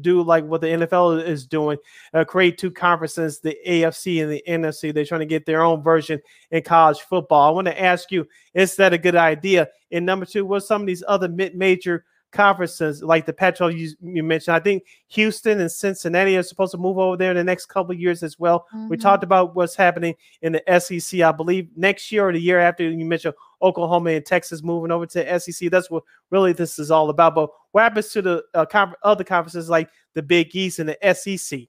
[0.00, 1.78] do like what the NFL is doing,
[2.14, 4.92] uh, create two conferences, the AFC and the NFC.
[4.92, 6.20] They're trying to get their own version
[6.50, 7.48] in college football.
[7.48, 9.68] I want to ask you, is that a good idea?
[9.90, 14.22] And number two, what some of these other mid-major conferences like the Petro you, you,
[14.22, 14.56] mentioned.
[14.56, 17.92] I think Houston and Cincinnati are supposed to move over there in the next couple
[17.92, 18.66] of years as well.
[18.74, 18.88] Mm-hmm.
[18.88, 21.20] We talked about what's happening in the SEC.
[21.20, 25.06] I believe next year or the year after you mentioned Oklahoma and Texas moving over
[25.06, 25.70] to SEC.
[25.70, 27.34] That's what really this is all about.
[27.34, 31.60] But what happens to the uh, other conferences like the Big East and the SEC?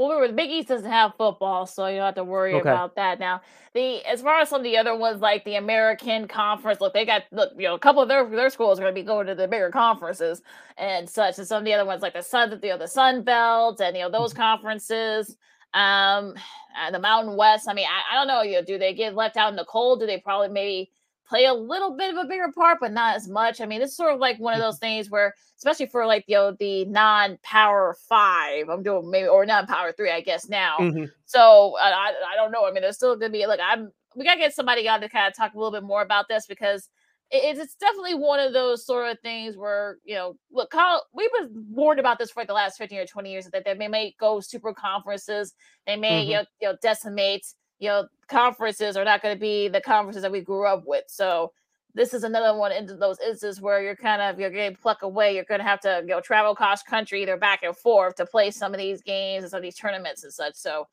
[0.00, 2.60] Well, remember the Big East doesn't have football, so you don't have to worry Okay.
[2.60, 3.42] about that now.
[3.74, 7.04] The as far as some of the other ones, like the American Conference, look, they
[7.04, 9.26] got look, you know, a couple of their their schools are going to be going
[9.26, 10.40] to the bigger conferences
[10.78, 13.22] and such, and some of the other ones, like the Sun, you know, the Sun
[13.24, 15.36] Belt, and you know those conferences.
[15.72, 16.34] Um,
[16.76, 17.68] and the Mountain West.
[17.68, 18.42] I mean, I, I don't know.
[18.42, 20.00] You know, do they get left out in the cold?
[20.00, 20.90] Do they probably maybe
[21.30, 23.62] play a little bit of a bigger part, but not as much?
[23.62, 26.36] I mean, it's sort of like one of those things where, especially for like you
[26.36, 30.76] know the non-power five, I'm doing maybe or non-power three, I guess now.
[30.80, 31.10] Mhm.
[31.26, 32.66] So I, I don't know.
[32.66, 35.28] I mean, there's still gonna be like I'm we gotta get somebody on to kind
[35.28, 36.88] of talk a little bit more about this because
[37.30, 41.30] it- it's definitely one of those sort of things where you know look Kyle, we've
[41.38, 43.86] been warned about this for like the last 15 or 20 years that they may,
[43.88, 45.54] may go super conferences
[45.86, 46.38] they may you, Mhm.
[46.38, 47.46] know, you know decimate
[47.80, 51.04] you know conferences are not going to be the conferences that we grew up with.
[51.08, 51.52] So
[51.94, 55.34] this is another one into those instances where you're kind of you're getting plucked away.
[55.34, 58.26] You're going to have to you know travel cross country either back and forth to
[58.26, 60.54] play some of these games and some of these tournaments and such.
[60.54, 60.86] So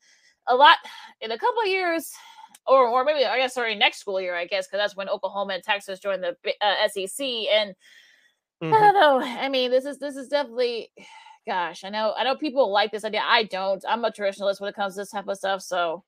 [0.48, 0.78] a lot
[1.20, 2.12] in a couple of years
[2.66, 5.54] or or maybe I guess sorry next school year I guess because that's when Oklahoma
[5.54, 7.74] and Texas joined the uh, SEC and
[8.62, 8.72] I Mhm.
[8.80, 9.20] don't know.
[9.20, 10.90] I mean this is this is definitely
[11.46, 13.22] gosh I know I know people like this idea.
[13.24, 13.84] I don't.
[13.88, 15.62] I'm a traditionalist when it comes to this type of stuff.
[15.62, 16.04] So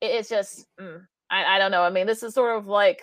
[0.00, 3.02] it's just mm, I I don't know I mean this is sort of like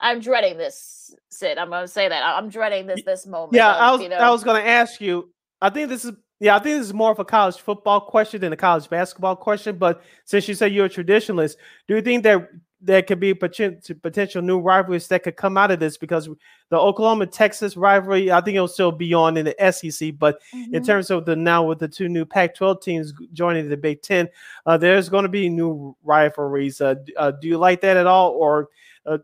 [0.00, 3.80] I'm dreading this Sid I'm gonna say that I'm dreading this this moment Yeah, of,
[3.80, 5.32] I was you know, I was going to ask you.
[5.60, 8.40] I think this is yeah, I think this is more of a college football question
[8.40, 9.76] than a college basketball question.
[9.76, 11.56] But since you say you're a traditionalist,
[11.88, 12.48] do you think that
[12.80, 15.96] there could be potential potential new rivalries that could come out of this?
[15.96, 16.28] Because
[16.70, 20.12] the Oklahoma Texas rivalry, I think it'll still be on in the SEC.
[20.12, 20.86] But in Mhm.
[20.86, 24.28] terms of the now with the two new Pac-12 teams joining the Big Ten,
[24.66, 26.80] uh, there's going to be new rivalries.
[26.80, 28.68] Uh, uh, do you like that at all, or
[29.06, 29.18] uh,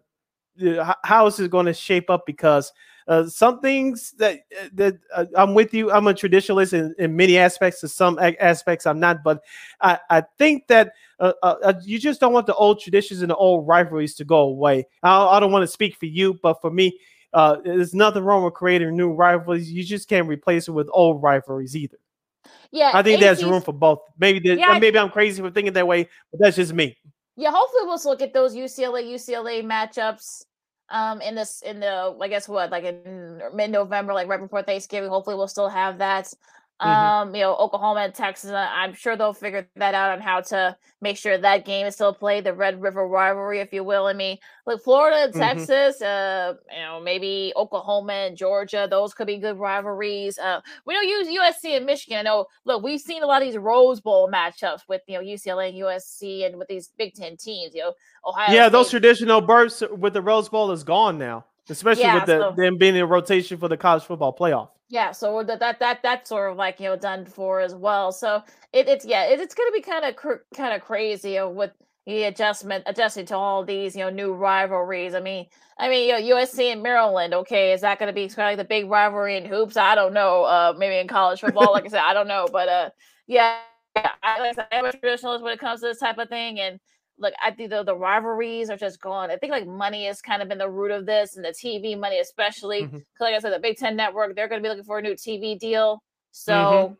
[1.04, 2.26] how is it going to shape up?
[2.26, 2.72] Because
[3.06, 5.90] uh, some things that uh, that uh, I'm with you.
[5.90, 7.80] I'm a traditionalist in, in many aspects.
[7.80, 9.22] To some a- aspects, I'm not.
[9.22, 9.42] But
[9.80, 13.30] I, I think that uh, uh, uh, you just don't want the old traditions and
[13.30, 14.86] the old rivalries to go away.
[15.02, 16.98] I, I don't want to speak for you, but for me,
[17.34, 19.70] uh, there's nothing wrong with creating new rivalries.
[19.70, 21.98] You just can't replace it with old rivalries either.
[22.70, 24.00] yeah I think there's room for both.
[24.18, 26.96] Maybe Yeah, maybe I'm crazy for thinking that way, but that's just me.
[27.36, 30.44] Yeah, hopefully we'll look at those UCLA UCLA matchups
[30.90, 34.62] um in this in the I guess what like in mid November, like right before
[34.62, 35.10] Thanksgiving.
[35.10, 36.32] Hopefully we'll still have that.
[36.82, 36.86] Mhm.
[36.86, 38.50] Um, you know, Oklahoma and Texas.
[38.50, 41.94] uh, I'm sure they'll figure that out on how to make sure that game is
[41.94, 44.06] still played, the Red River rivalry, if you will.
[44.06, 45.38] I mean, like Florida and Mhm.
[45.38, 50.36] Texas, uh, you know, maybe Oklahoma and Georgia, those could be good rivalries.
[50.38, 52.18] Uh, we don't use USC and Michigan.
[52.18, 55.20] I know, look, we've seen a lot of these Rose Bowl matchups with you know
[55.24, 57.72] UCLA and USC and with these Big Ten teams.
[57.74, 57.92] You know,
[58.26, 58.52] Ohio.
[58.52, 62.38] yeah, those traditional bursts with the Rose Bowl is gone now, especially Yeah, with the,
[62.40, 64.70] so- them being in rotation for the college football playoff.
[64.94, 68.12] Yeah, so that that that that's sort of like you know done for as well.
[68.12, 68.42] So
[68.72, 71.36] it, it's yeah, it, it's going to be kind of cr- kind of crazy you
[71.38, 71.72] know, with
[72.06, 75.14] the adjustment adjusting to all these you know new rivalries.
[75.16, 75.46] I mean,
[75.78, 77.34] I mean you know USC and Maryland.
[77.34, 79.76] Okay, is that going to be kind of like the big rivalry in hoops?
[79.76, 80.44] I don't know.
[80.44, 82.46] Uh, maybe in college football, like I said, I don't know.
[82.52, 82.90] But uh,
[83.26, 83.58] yeah,
[83.96, 86.60] I, like I said, I'm a traditionalist when it comes to this type of thing,
[86.60, 86.78] and
[87.18, 89.30] look, I think the, the rivalries are just gone.
[89.30, 91.98] I think like money has kind of been the root of this, and the TV
[91.98, 92.82] money especially.
[92.82, 92.90] Mhm.
[92.92, 95.02] 'Cause like I said, the Big Ten Network, they're going to be looking for a
[95.02, 96.02] new TV deal.
[96.32, 96.96] So Mhm.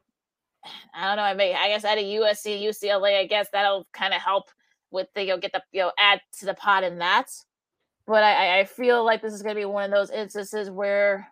[0.95, 1.23] I don't know.
[1.23, 4.51] I mean, I guess at a USC, UCLA, I guess that'll kind of help
[4.91, 7.31] with the you know get the you know add to the pot in that.
[8.07, 11.29] But I I- feel like this is going to be one of those instances where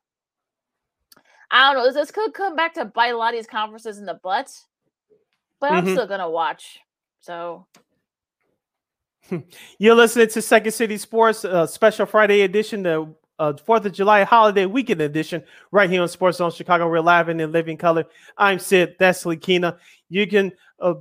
[1.50, 1.92] I don't know.
[1.92, 4.50] This could come back to bite a lot of these conferences in the butt.
[5.60, 5.92] But I'm Mhm.
[5.92, 6.80] still gonna watch.
[7.20, 7.66] So
[9.78, 14.24] You're listening to Second City Sports uh, Special Friday edition, the uh, Fourth of July
[14.24, 16.88] holiday weekend edition, right here on Sports Zone Chicago.
[16.88, 18.04] We're live and in living color.
[18.36, 18.96] I'm Sid.
[18.98, 19.78] That's Lakina.
[20.08, 20.94] You can uh,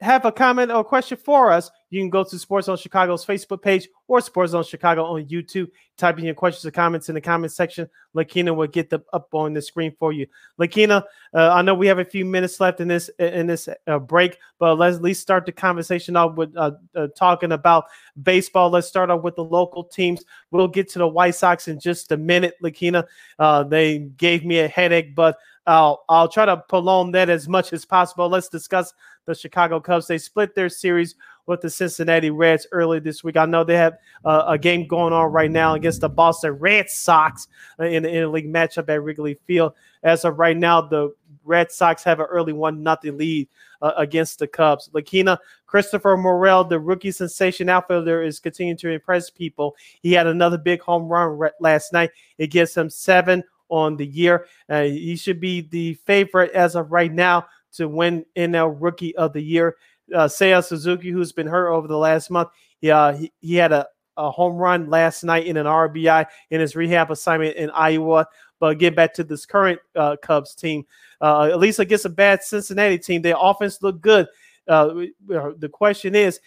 [0.00, 1.70] have a comment or question for us.
[1.92, 5.70] You can go to Sports Zone Chicago's Facebook page or Sports Zone Chicago on YouTube.
[5.98, 7.86] Type in your questions or comments in the comment section.
[8.16, 10.26] Lakina will get them up on the screen for you.
[10.58, 11.04] Lakina,
[11.34, 14.38] uh, I know we have a few minutes left in this in this uh, break,
[14.58, 17.84] but let's at least start the conversation off with uh, uh, talking about
[18.22, 18.70] baseball.
[18.70, 20.24] Let's start off with the local teams.
[20.50, 23.04] We'll get to the White Sox in just a minute, Lakina.
[23.38, 25.36] Uh, they gave me a headache, but
[25.66, 28.30] I'll I'll try to prolong that as much as possible.
[28.30, 28.94] Let's discuss
[29.26, 30.06] the Chicago Cubs.
[30.06, 31.14] They split their series
[31.46, 33.36] with the Cincinnati Reds early this week.
[33.36, 36.88] I know they have uh, a game going on right now against the Boston Red
[36.88, 37.48] Sox
[37.78, 39.72] in the interleague matchup at Wrigley Field.
[40.02, 41.14] As of right now, the
[41.44, 43.48] Red Sox have an early one nothing lead
[43.80, 44.88] uh, against the Cubs.
[44.92, 49.76] Lakina Christopher Morel, the rookie sensation outfielder, is continuing to impress people.
[50.00, 52.10] He had another big home run re- last night.
[52.38, 54.46] It gives him seven on the year.
[54.68, 59.32] Uh, he should be the favorite as of right now to win NL Rookie of
[59.32, 59.76] the Year.
[60.14, 62.48] Uh, Seiya Suzuki, who's been hurt over the last month,
[62.80, 66.76] yeah, he, he had a, a home run last night in an RBI in his
[66.76, 68.26] rehab assignment in Iowa.
[68.60, 70.84] But get back to this current uh, Cubs team,
[71.20, 74.26] uh, at least against a bad Cincinnati team, their offense looked good.
[74.68, 76.40] Uh, the question is,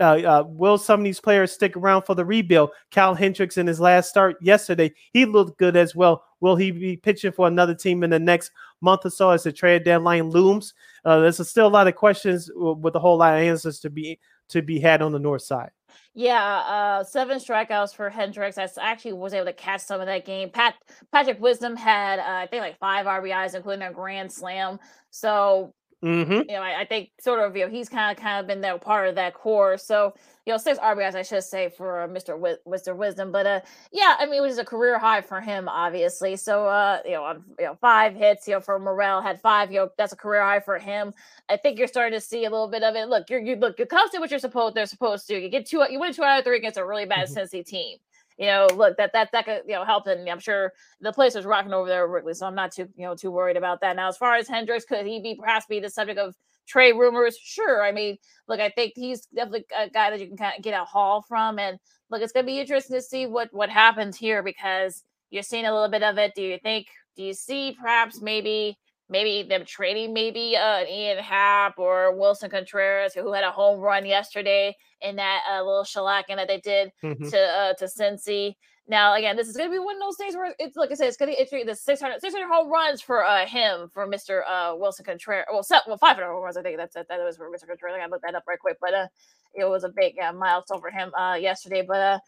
[0.00, 2.70] uh, uh, will some of these players stick around for the rebuild?
[2.90, 6.24] Cal Hendricks in his last start yesterday, he looked good as well.
[6.40, 9.52] Will he be pitching for another team in the next month or so as the
[9.52, 10.72] trade deadline looms?
[11.04, 14.18] Uh, there's still a lot of questions with a whole lot of answers to be
[14.48, 15.70] to be had on the north side.
[16.14, 18.58] Yeah, uh, seven strikeouts for Hendricks.
[18.58, 20.50] I actually was able to catch some of that game.
[20.50, 20.74] Pat
[21.12, 24.78] Patrick Wisdom had uh, I think like five RBIs, including a grand slam.
[25.10, 26.32] So Mm-hmm.
[26.32, 28.60] You know, I, I, think sort of you know he's kind of kind of been
[28.60, 29.76] that part of that core.
[29.76, 30.14] So
[30.46, 32.38] you know, six RBIs I should say for uh, Mr.
[32.68, 32.96] Mr.
[32.96, 33.60] Wisdom, but uh,
[33.90, 36.36] yeah, I mean it was a career high for him, obviously.
[36.36, 39.72] So uh, you know, on, you know, five hits, you know, for Morel had five.
[39.72, 41.12] You know, that's a career high for him.
[41.48, 43.08] I think you're starting to see a little bit of it.
[43.08, 45.40] Look, you're you look, your Cubs did what you're supposed they're supposed to.
[45.40, 47.38] You get two, you win two out of three against a really bad mm-hmm.
[47.38, 47.98] Cincy team
[48.38, 51.34] you know, look, that that that could you know help, and I'm sure the place
[51.34, 52.34] is rocking over there, Wrigley.
[52.34, 53.96] So I'm not too you know too worried about that.
[53.96, 56.36] Now, as far as Hendricks, could he be perhaps be the subject of
[56.66, 57.36] trade rumors?
[57.36, 57.82] Sure.
[57.82, 58.16] I mean,
[58.46, 61.22] look, I think he's definitely a guy that you can kind of get a haul
[61.22, 61.78] from, and
[62.10, 65.72] look, it's gonna be interesting to see what what happens here because you're seeing a
[65.72, 66.34] little bit of it.
[66.34, 66.86] Do you think?
[67.16, 68.78] Do you see perhaps maybe?
[69.10, 74.04] Maybe them trading maybe uh, Ian Happ or Willson Contreras, who had a home run
[74.04, 77.28] yesterday in that uh, little shellacking that they did mm-hmm.
[77.28, 78.54] to uh, to Cincy.
[78.90, 80.94] Now, again, this is going to be one of those things where it's like I
[80.94, 84.42] said, it's going to be the 600, 600 home runs for uh, him for Mr.
[84.48, 85.44] Uh, Willson Contreras.
[85.52, 86.56] Well, set, well, 500 home runs.
[86.56, 87.66] I think that's that was for Mr.
[87.66, 87.94] Contreras.
[87.96, 89.06] I got to look that up right quick, but uh,
[89.54, 91.84] it was a big uh, milestone for him uh, yesterday.
[91.86, 92.18] But uh,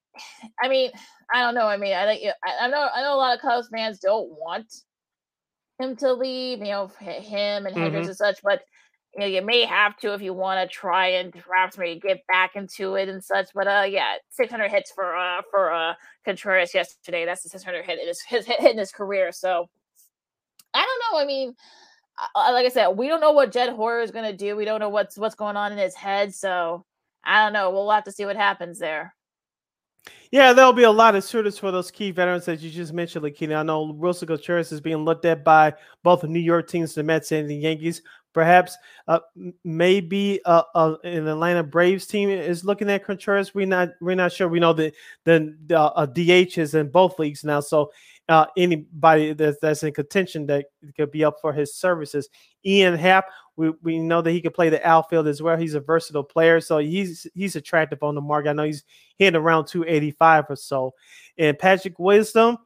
[0.62, 0.90] I mean,
[1.32, 1.66] I don't know.
[1.66, 4.28] I mean, I think I, I know I know a lot of Cubs fans don't
[4.30, 4.66] want
[5.80, 8.08] him to leave, you know, him and Hendricks mm-hmm.
[8.08, 8.62] and such, but
[9.14, 12.24] you know, you may have to if you want to try and perhaps maybe get
[12.28, 13.48] back into it and such.
[13.54, 15.94] But uh, yeah, 600 hits for uh for uh
[16.24, 17.24] Contreras yesterday.
[17.24, 19.32] That's the 600 hit in his, his hit in his career.
[19.32, 19.68] So
[20.72, 21.18] I don't know.
[21.18, 21.54] I mean,
[22.36, 24.56] like I said, we don't know what Jed Hoyer is going to do.
[24.56, 26.34] We don't know what's what's going on in his head.
[26.34, 26.84] So
[27.24, 27.70] I don't know.
[27.70, 29.14] We'll have to see what happens there.
[30.30, 33.24] Yeah, there'll be a lot of suitors for those key veterans that you just mentioned,
[33.24, 33.56] Lakina.
[33.56, 35.74] I know Willson Contreras is being looked at by
[36.04, 38.02] both the New York teams, the Mets and the Yankees.
[38.32, 38.76] Perhaps,
[39.08, 39.18] uh,
[39.64, 43.56] maybe uh, uh, an Atlanta Braves team is looking at Contreras.
[43.56, 44.46] We're not, we're not sure.
[44.46, 44.94] We know that
[45.24, 47.90] the, the uh, DH is in both leagues now, so
[48.30, 50.66] uh, anybody that's, that's in contention that
[50.96, 52.28] could be up for his services.
[52.64, 53.24] Ian Happ,
[53.56, 55.56] we, we know that he could play the outfield as well.
[55.56, 58.50] He's a versatile player, so he's he's attractive on the market.
[58.50, 58.84] I know he's
[59.18, 60.94] hitting around 285 or so.
[61.38, 62.58] And Patrick Wisdom,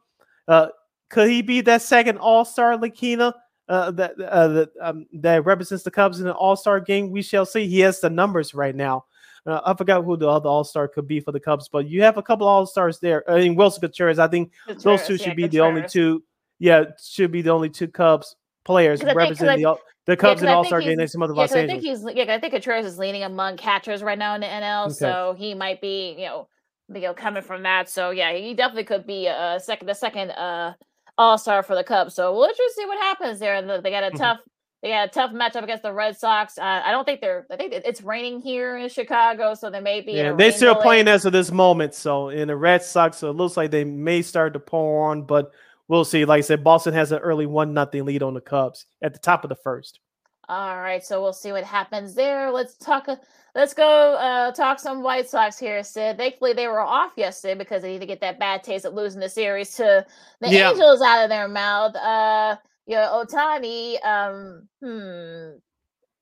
[0.47, 0.67] uh,
[1.09, 3.33] could he be that second All Star, Lakina?
[3.67, 7.09] Uh, that uh, that um, that represents the Cubs in an All Star game.
[7.09, 7.65] We shall see.
[7.65, 9.05] He has the numbers right now.
[9.45, 12.01] Uh, I forgot who the other All Star could be for the Cubs, but you
[12.01, 13.29] have a couple All Stars there.
[13.29, 14.17] I mean, Willson Contreras.
[14.17, 15.51] I think Contreras, those two should yeah, be Contreras.
[15.51, 16.23] the only two.
[16.57, 20.65] Yeah, should be the only two Cubs players representing the the Cubs yeah, in All
[20.65, 21.69] Star game next month of yeah, Los Angeles.
[21.69, 24.47] I think he's yeah, I think Contreras is leaning among catchers right now in the
[24.47, 24.93] NL, okay.
[24.93, 26.47] so he might be you know
[26.93, 27.89] you know coming from that.
[27.89, 30.73] So yeah, he definitely could be a second the second uh
[31.17, 32.15] All Star for the Cubs.
[32.15, 33.61] So we'll just see what happens there.
[33.81, 34.17] They got a mm-hmm.
[34.17, 34.39] tough
[34.85, 36.59] they got a tough matchup against the Red Sox.
[36.59, 37.47] Uh, I don't think they're.
[37.49, 40.11] I think it's raining here in Chicago, so they may be.
[40.11, 40.83] Yeah, they're still delay.
[40.83, 41.95] playing as of this moment.
[41.95, 45.23] So in the Red Sox, so it looks like they may start to pour on,
[45.23, 45.51] but
[45.87, 46.23] we'll see.
[46.23, 49.19] Like I said, Boston has an early one nothing lead on the Cubs at the
[49.19, 50.01] top of the first.
[50.49, 52.51] All right, so we'll see what happens there.
[52.51, 53.07] Let's talk.
[53.55, 56.17] Let's go uh, talk some White Sox here, Sid.
[56.17, 59.19] Thankfully, they were off yesterday because they need to get that bad taste of losing
[59.19, 60.05] the series to
[60.41, 60.69] the yeah.
[60.69, 61.95] Angels out of their mouth.
[61.95, 65.57] Uh, you know, Ohtani, um, hmm,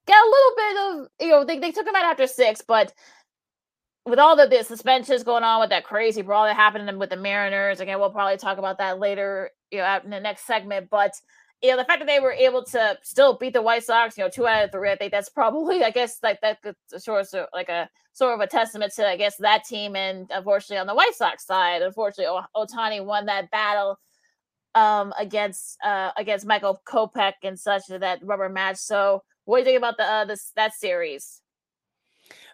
[0.07, 2.94] got a little bit of, you know, they, they took him out after six, but
[4.06, 7.18] with all the, the suspensions going on with that crazy brawl that happened with the
[7.18, 11.14] Mariners, again, we'll probably talk about that later, you know, in the next segment, but
[11.61, 14.23] you know, the fact that they were able to still beat the White Sox, you
[14.26, 16.60] know, two out of three, I think that's probably, I guess, like that
[16.98, 19.95] sort of like a sort of a testament to, I guess, that team.
[19.95, 23.98] And unfortunately, on the White Sox side, unfortunately, Ohtani won that battle
[24.75, 28.77] um, against uh, against Michael Kopech and such that rubber match.
[28.77, 31.41] So, what do you think about the uh, this that series?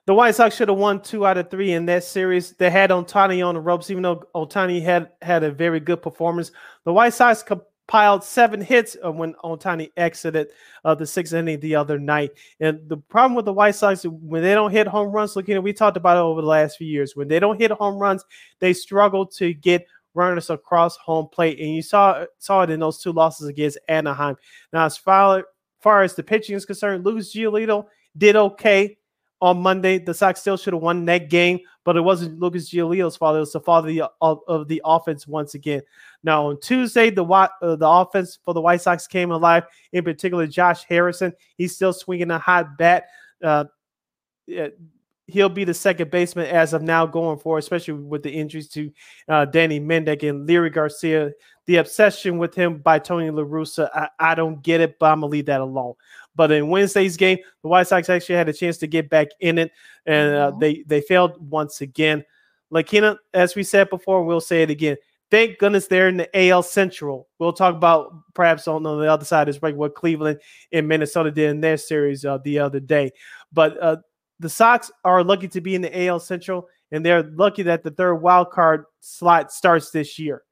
[0.06, 2.54] The White Sox should have won two out of three in that series.
[2.54, 6.52] They had Ohtani on the ropes, even though Ohtani had had a very good performance.
[6.84, 10.48] The White Sox compiled seven hits uh, when Ohtani exited
[10.84, 12.32] uh, the sixth inning the other night.
[12.60, 15.64] And the problem with the White Sox when they don't hit home runs, looking at
[15.64, 17.16] we talked about it over the last few years.
[17.16, 18.24] When they don't hit home runs,
[18.60, 23.02] they struggle to get runners across home plate, and you saw saw it in those
[23.02, 24.36] two losses against Anaheim.
[24.74, 25.44] Now, as far
[25.80, 27.86] far as the pitching is concerned, Lucas Giolito
[28.18, 28.98] did okay
[29.42, 29.98] on Monday.
[29.98, 33.38] The Sox still should have won that game, but it wasn't Lucas Giolito's fault.
[33.38, 35.82] It was the fault of the, of, of the offense once again.
[36.24, 39.64] Now on Tuesday, the uh, the offense for the White Sox came alive.
[39.94, 41.34] In particular, Josh Harrison.
[41.56, 43.06] He's still swinging a hot bat.
[43.44, 43.66] Uh,
[45.32, 48.92] he'll be the second baseman as of now going forward, especially with the injuries to
[49.28, 51.32] uh, Danny Mendick and Leury Garcia.
[51.66, 55.22] The obsession with him by Tony La Russa, I, I don't get it, but I'm
[55.22, 55.94] gonna leave that alone.
[56.36, 59.58] But in Wednesday's game, the White Sox actually had a chance to get back in
[59.58, 59.72] it,
[60.06, 60.60] and uh, mm-hmm.
[60.60, 62.24] they they failed once again.
[62.72, 64.98] Lakina, as we said before, we'll say it again.
[65.32, 67.28] Thank goodness they're in the AL Central.
[67.38, 70.40] We'll talk about perhaps on, on the other side is right what Cleveland
[70.72, 73.12] and Minnesota did in their series uh, the other day.
[73.54, 73.98] But uh,
[74.40, 77.92] the Sox are lucky to be in the AL Central, and they're lucky that the
[77.92, 80.44] third wild card slot starts this year.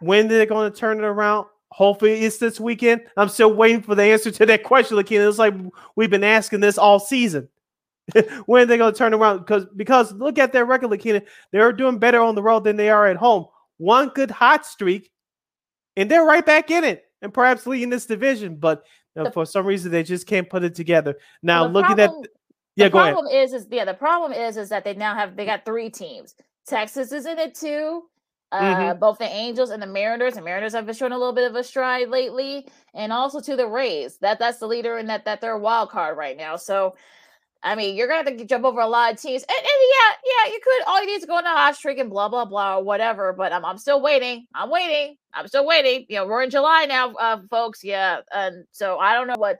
[0.00, 1.46] When they're going to turn it around?
[1.70, 3.02] Hopefully, it's this weekend.
[3.16, 5.26] I'm still waiting for the answer to that question, Lakina.
[5.26, 5.54] It's like
[5.96, 7.48] we've been asking this all season.
[8.46, 9.38] when are they going to turn around?
[9.38, 11.22] Because because look at their record, Lakina.
[11.50, 13.46] They're doing better on the road than they are at home.
[13.78, 15.10] One good hot streak,
[15.96, 18.56] and they're right back in it, and perhaps leading this division.
[18.56, 18.84] But
[19.32, 21.16] for some reason, they just can't put it together.
[21.42, 22.30] Now, looking problem, at
[22.76, 23.44] yeah, the problem ahead.
[23.44, 26.34] is is yeah, the problem is is that they now have they got three teams.
[26.66, 28.04] Texas is in it too.
[28.52, 28.98] Uh, mm-hmm.
[28.98, 30.34] both the Angels and the Mariners.
[30.34, 33.56] The Mariners have been showing a little bit of a stride lately, and also to
[33.56, 34.18] the Rays.
[34.18, 36.56] That that's the leader in that that they're a wild card right now.
[36.56, 36.94] So,
[37.62, 39.42] I mean, you're gonna have to jump over a lot of teams.
[39.42, 40.82] And, and yeah, yeah, you could.
[40.86, 43.32] All you need is go on a hot streak and blah blah blah or whatever.
[43.32, 44.46] But I'm I'm still waiting.
[44.54, 45.16] I'm waiting.
[45.32, 46.04] I'm still waiting.
[46.10, 47.82] You know, we're in July now, uh, folks.
[47.82, 49.58] Yeah, and so I don't know what.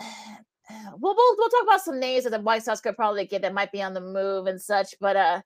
[0.98, 3.54] We'll, we'll we'll talk about some names that the White Sox could probably get that
[3.54, 5.40] might be on the move and such, but uh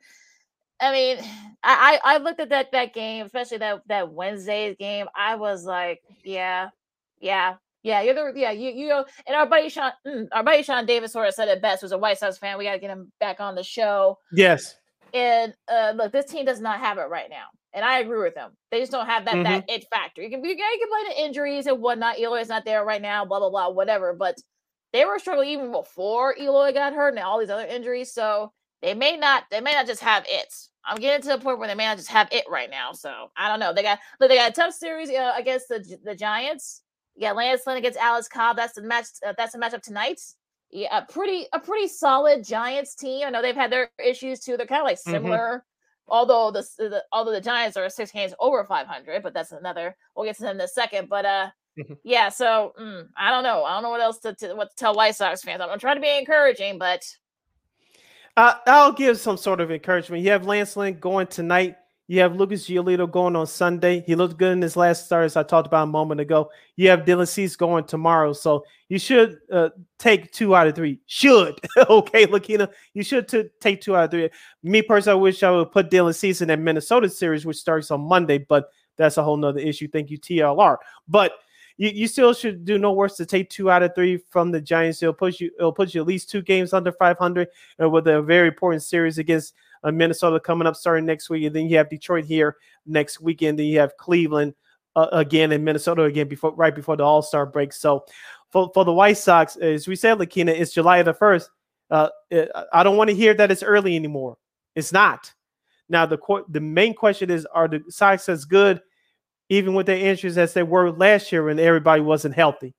[0.81, 1.19] I mean,
[1.63, 5.07] I I looked at that that game, especially that that Wednesday's game.
[5.15, 6.71] I was like, yeah,
[7.21, 8.03] yeah, yeah.
[8.03, 9.05] You're the yeah you you know.
[9.27, 11.83] And our buddy Sean, mm, our buddy Sean Davis sort of said it best.
[11.83, 12.59] Was a White Sox fan.
[12.59, 14.19] We got to get him back on the show.
[14.33, 14.77] Yes.
[15.13, 18.37] And uh, look, this team does not have it right now, and I agree with
[18.37, 18.53] them.
[18.71, 19.43] They just don't have that mm-hmm.
[19.43, 20.23] that it factor.
[20.23, 22.21] You can you can blame the injuries and whatnot.
[22.21, 23.25] Eloy's not there right now.
[23.25, 23.71] Blah blah blah.
[23.71, 24.15] Whatever.
[24.15, 24.41] But
[24.93, 28.13] they were struggling even before Eloy got hurt and all these other injuries.
[28.13, 28.53] So
[28.83, 30.53] they may not they may not just have it.
[30.85, 32.93] I'm getting to the point where they may not just have it right now.
[32.93, 33.73] So I don't know.
[33.73, 36.83] They got look, they got a tough series uh, against the the Giants.
[37.17, 38.57] Yeah, Lance Lynn against Alex Cobb.
[38.57, 39.07] That's the match.
[39.27, 40.21] Uh, that's the matchup tonight.
[40.71, 43.27] Yeah, a pretty a pretty solid Giants team.
[43.27, 44.57] I know they've had their issues too.
[44.57, 45.11] They're kind of like mm-hmm.
[45.11, 45.39] similar.
[45.39, 45.65] Mm-hmm.
[46.13, 49.97] Although the, the, although the Giants are six games over 500, but that's another.
[50.17, 51.09] We'll get to them in a second.
[51.09, 51.51] But uh.
[52.05, 52.29] Yeah.
[52.29, 53.65] So mm, I don't know.
[53.65, 55.61] I don't know what else to, to what to tell White Sox fans.
[55.61, 57.05] I'm, trying to be encouraging, but
[58.37, 60.23] uh, I'll give some sort of encouragement.
[60.23, 61.77] You have Lance Lynn going tonight.
[62.07, 64.03] You have Lucas Giolito going on Sunday.
[64.05, 66.51] He looked good in his last start, as I talked about a moment ago.
[66.75, 68.33] You have Dylan Cease going tomorrow.
[68.33, 70.99] So you should uh, take two out of three.
[71.07, 71.61] Should.
[71.89, 74.29] okay, Lakina, you should t- take two out of three.
[74.65, 77.93] Me personally, I wish I would put Dylan Cease in that Minnesota series, which starts
[77.93, 79.87] on Monday, but that's a whole nother issue.
[79.87, 80.79] Thank you, TLR.
[81.07, 81.33] But–
[81.81, 84.61] you, you still should do no worse to take two out of three from the
[84.61, 85.03] Giants.
[85.03, 85.51] It'll push you.
[85.59, 87.49] It'll put you at least two games under 500,
[87.79, 91.57] and with a very important series against uh, Minnesota coming up starting next week, and
[91.57, 93.59] then you have Detroit here next weekend.
[93.59, 94.53] Then you have Cleveland
[94.95, 97.73] uh, again and Minnesota again before right before the All Star break.
[97.73, 98.05] So
[98.51, 101.49] for for the White Sox, as we said, Lakina, it's July the first.
[101.91, 102.11] Uh,
[102.75, 104.37] I don't want to hear that it's early anymore.
[104.77, 105.33] It's not.
[105.89, 106.19] Now the
[106.51, 108.83] the main question is: Are the Sox as good
[109.51, 112.73] even with their injuries as they were last year when everybody wasn't healthy.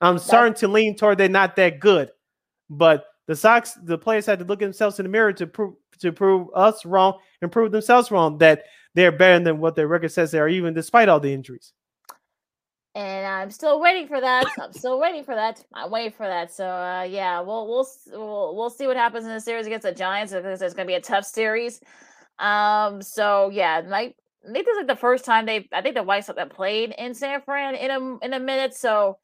[0.00, 2.10] I'm starting to lean toward they're not that good,
[2.70, 5.74] but the Sox, the players had to look at themselves in the mirror to prove
[6.00, 8.62] to prove us wrong and prove themselves wrong that
[8.94, 11.72] they're better than what their record says they are, even despite all the injuries.
[12.94, 14.46] And I'm still waiting for that.
[14.60, 15.64] I'm still waiting for that.
[15.74, 16.52] I'm waiting for that.
[16.52, 19.92] So uh, yeah, we'll we'll we'll we'll see what happens in the series against the
[19.92, 21.80] Giants because it's going to be a tough series.
[22.38, 24.14] Um, so yeah, might
[24.48, 26.50] I think this is like the first time they I think the White Sox have
[26.50, 28.74] played in San Fran in a in a minute.
[28.74, 29.18] So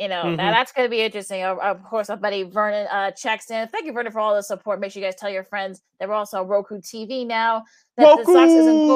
[0.00, 0.36] you know mm-hmm.
[0.36, 1.42] that's going to be interesting.
[1.44, 3.68] Of, of course, our buddy Vernon uh, checks in.
[3.68, 4.80] Thank you, Vernon, for all the support.
[4.80, 7.62] Make sure you guys tell your friends that we're also on Roku TV now.
[7.96, 8.24] That Roku!
[8.24, 8.86] the Sox isn't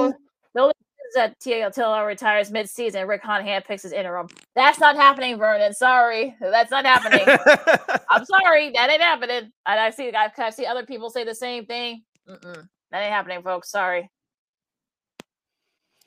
[0.53, 0.75] the only
[1.11, 1.69] is that T.A.
[1.71, 3.07] TLR retires mid-season.
[3.07, 4.29] Rick Hahn picks his interim.
[4.55, 5.75] That's not happening, Vernon.
[5.75, 7.25] Sorry, that's not happening.
[8.11, 9.51] I'm sorry, that ain't happening.
[9.67, 12.03] And I see I, I see other people say the same thing.
[12.29, 12.69] Mm-mm.
[12.91, 13.71] That ain't happening, folks.
[13.71, 14.11] Sorry.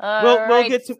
[0.03, 0.49] All we'll right.
[0.49, 0.97] we'll get to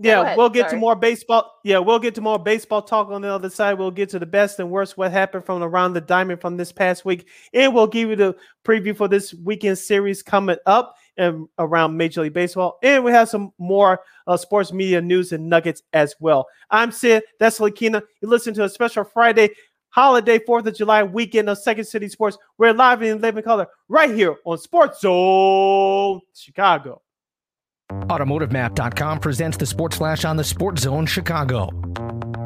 [0.00, 0.72] yeah, we'll get Sorry.
[0.72, 1.52] to more baseball.
[1.62, 3.78] Yeah, we'll get to more baseball talk on the other side.
[3.78, 6.72] We'll get to the best and worst what happened from around the diamond from this
[6.72, 10.96] past week, and we'll give you the preview for this weekend series coming up.
[11.16, 12.76] and around Major League Baseball.
[12.82, 16.46] And we have some more uh, sports media news and nuggets as well.
[16.70, 17.22] I'm Sid.
[17.38, 18.02] That's Lakina.
[18.20, 19.50] You listen to a special Friday
[19.90, 22.36] holiday 4th of July weekend of Second City Sports.
[22.58, 27.00] We're live in living color right here on Sports Zone Chicago.
[27.90, 31.68] AutomotiveMap.com presents the Sports Flash on the Sports Zone Chicago.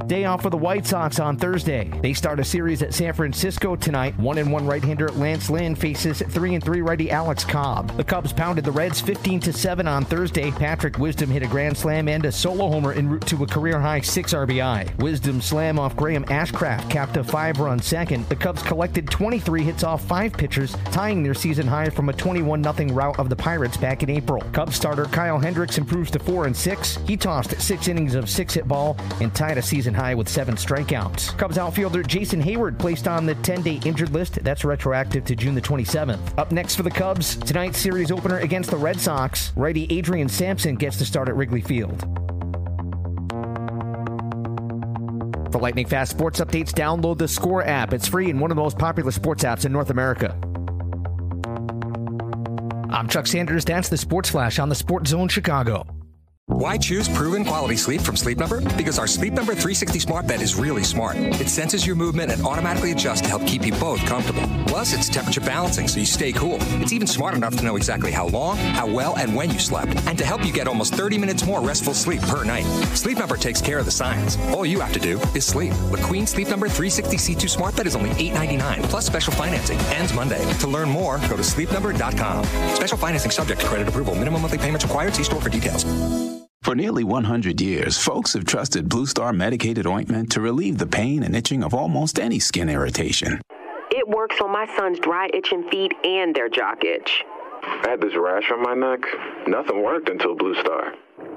[0.08, 1.92] Day off for the White Sox on Thursday.
[2.00, 4.18] They start a series at San Francisco tonight.
[4.18, 7.94] One and one right-hander Lance Lynn faces three and three righty Alex Cobb.
[7.98, 10.50] The Cubs pounded the Reds 15 to seven on Thursday.
[10.50, 13.78] Patrick Wisdom hit a grand slam and a solo homer en route to a career
[13.78, 14.98] high six RBI.
[14.98, 18.26] Wisdom slam off Graham Ashcraft capped a five-run second.
[18.30, 22.94] The Cubs collected 23 hits off five pitchers, tying their season high from a 21-0
[22.94, 24.40] rout of the Pirates back in April.
[24.52, 26.96] Cubs starter Kyle Hendricks improves to four and six.
[27.06, 31.36] He tossed six innings of six-hit ball and tied a season high with seven strikeouts.
[31.36, 34.42] Cubs outfielder Jason Heyward placed on the 10 day injured list.
[34.44, 36.38] That's retroactive to June the 27th.
[36.38, 40.76] Up next for the Cubs, tonight's series opener against the Red Sox, righty Adrian Sampson
[40.76, 42.00] gets to start at Wrigley Field.
[45.52, 47.92] For lightning fast sports updates, download the Score app.
[47.92, 50.38] It's free and one of the most popular sports apps in North America.
[52.90, 53.64] I'm Chuck Sanders.
[53.64, 55.97] That's the Sports Flash on the Sports Zone Chicago.
[56.58, 58.60] Why choose proven quality sleep from Sleep Number?
[58.76, 61.14] Because our Sleep Number 360 smart bed is really smart.
[61.16, 64.42] It senses your movement and automatically adjusts to help keep you both comfortable.
[64.66, 66.56] Plus, it's temperature balancing so you stay cool.
[66.80, 69.94] It's even smart enough to know exactly how long, how well, and when you slept,
[70.06, 72.64] and to help you get almost 30 minutes more restful sleep per night.
[72.96, 74.38] Sleep Number takes care of the science.
[74.54, 75.74] All you have to do is sleep.
[75.90, 79.78] The Queen Sleep Number 360 C2 smart bed is only $8.99 plus special financing.
[79.94, 80.44] Ends Monday.
[80.60, 82.44] To learn more, go to sleepnumber.com.
[82.74, 84.14] Special financing subject to credit approval.
[84.14, 85.14] Minimum monthly payments required.
[85.14, 85.84] See store for details.
[86.68, 91.22] For nearly 100 years, folks have trusted Blue Star medicated ointment to relieve the pain
[91.22, 93.40] and itching of almost any skin irritation.
[93.90, 97.24] It works on my son's dry itching feet and their jock itch.
[97.62, 99.00] I had this rash on my neck.
[99.46, 100.92] Nothing worked until Blue Star.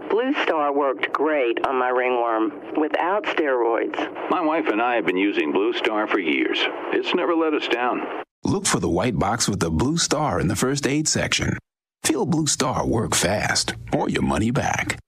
[0.10, 4.30] Blue Star worked great on my ringworm without steroids.
[4.30, 6.60] My wife and I have been using Blue Star for years.
[6.92, 8.06] It's never let us down.
[8.44, 11.58] Look for the white box with the blue star in the first aid section.
[12.04, 15.00] Feel Blue Star work fast or your money back.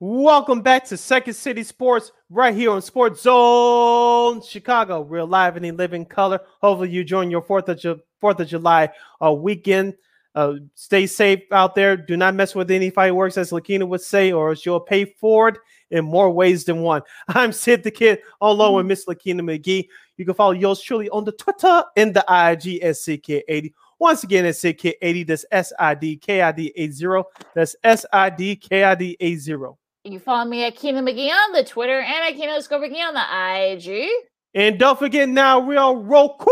[0.00, 5.00] Welcome back to Second City Sports right here on Sports Zone Chicago.
[5.00, 6.38] We're live and in living color.
[6.62, 9.94] Hopefully, you join your Fourth of Ju- Fourth of July uh, weekend.
[10.36, 11.96] Uh, stay safe out there.
[11.96, 15.56] Do not mess with any fireworks, as Lakina would say, or you'll pay for it
[15.90, 17.02] in more ways than one.
[17.28, 19.88] I'm Sid the Kid, along with Miss Lakina McGee.
[20.16, 23.72] You can follow yours truly on the Twitter and the IG at CK80.
[23.98, 25.26] Once again, it's CK80.
[25.26, 27.22] That's S I D K I D 80.
[27.52, 29.77] That's S I D K I D 80.
[30.10, 33.12] You follow me at Keena McGee on the Twitter and at Keena underscore McGee on
[33.12, 34.08] the IG.
[34.54, 36.46] And don't forget now we're on Roku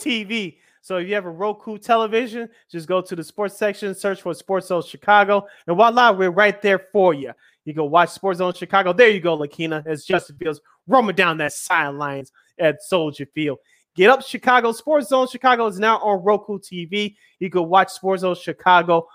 [0.00, 0.58] TV.
[0.80, 4.32] So if you have a Roku television, just go to the sports section, search for
[4.34, 7.32] Sports Zone Chicago, and voila, we're right there for you.
[7.64, 8.92] You go watch Sports Zone Chicago.
[8.92, 13.58] There you go, Lakina, as Justin Fields roaming down that sidelines at Soldier Field.
[13.96, 14.70] Get up, Chicago.
[14.70, 17.16] Sports Zone Chicago is now on Roku TV.
[17.40, 19.08] You can watch Sports Zone Chicago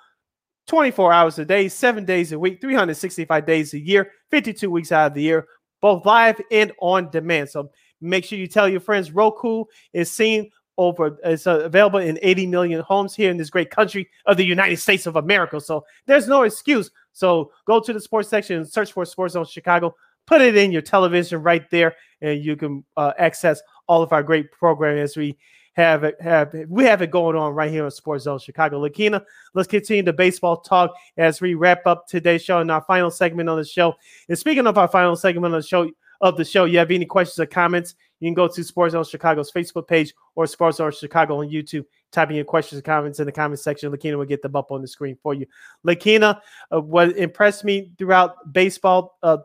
[0.70, 5.08] 24 hours a day, seven days a week, 365 days a year, 52 weeks out
[5.08, 5.48] of the year,
[5.82, 7.50] both live and on demand.
[7.50, 7.72] So
[8.02, 12.46] make sure you tell your friends Roku is seen over, it's uh, available in 80
[12.46, 15.60] million homes here in this great country of the United States of America.
[15.60, 16.92] So there's no excuse.
[17.14, 19.96] So go to the sports section and search for Sports Zone Chicago.
[20.28, 24.22] Put it in your television right there, and you can uh, access all of our
[24.22, 25.36] great programming as we
[25.80, 28.80] have it have we have it going on right here on Sports Zone Chicago.
[28.80, 29.24] Lakina,
[29.54, 33.50] let's continue the baseball talk as we wrap up today's show and our final segment
[33.50, 33.96] on the show.
[34.28, 35.90] And speaking of our final segment on the show
[36.22, 39.06] of the show, you have any questions or comments, you can go to Sports Zone
[39.06, 41.86] Chicago's Facebook page or Sports Zone Chicago on YouTube.
[42.12, 43.92] Type in your questions and comments in the comment section.
[43.92, 45.46] Lakina will get them up on the screen for you.
[45.88, 46.42] Lakina,
[46.74, 49.38] uh, what impressed me throughout baseball uh,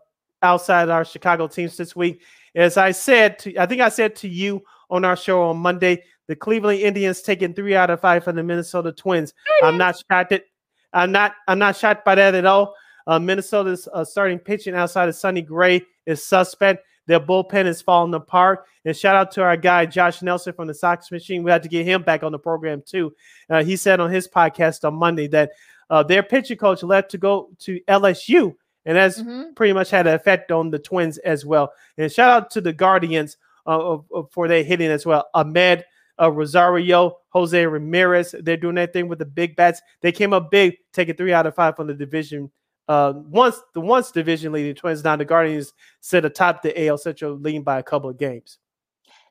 [0.43, 2.23] outside our Chicago teams this week,
[2.55, 6.03] as I said, to, I think I said to you on our show on Monday,
[6.27, 9.35] the Cleveland Indians taking three out of five from the Minnesota Twins.
[9.63, 10.45] I'm not shocked at,
[10.93, 12.75] I'm not I'm not shocked by that at all.
[13.07, 16.85] Uh, Minnesota's uh, starting pitching outside of Sonny Gray is suspect.
[17.07, 18.65] Their bullpen is falling apart.
[18.87, 21.43] And shout out to our guy Josh Nelson from the Sox Machine.
[21.43, 23.15] We had to get him back on the program too.
[23.51, 25.51] Uh, he said on his podcast on Monday that
[25.91, 28.55] uh, their pitching coach left to go to LSU
[28.87, 29.53] and that's Mm-hmm.
[29.55, 31.73] pretty much had an effect on the Twins as well.
[31.99, 33.37] And shout out to the Guardians
[33.67, 33.99] uh,
[34.31, 35.27] for their hitting as well.
[35.35, 35.83] Amed
[36.21, 39.81] uh, Rosario, Jose Ramirez, they're doing that thing with the big bats.
[40.01, 42.51] They came up big, taking three out of five from the division.
[42.87, 47.35] Uh, once the once division leading Twins, now the Guardians sit atop the AL Central,
[47.35, 48.59] leading by a couple of games.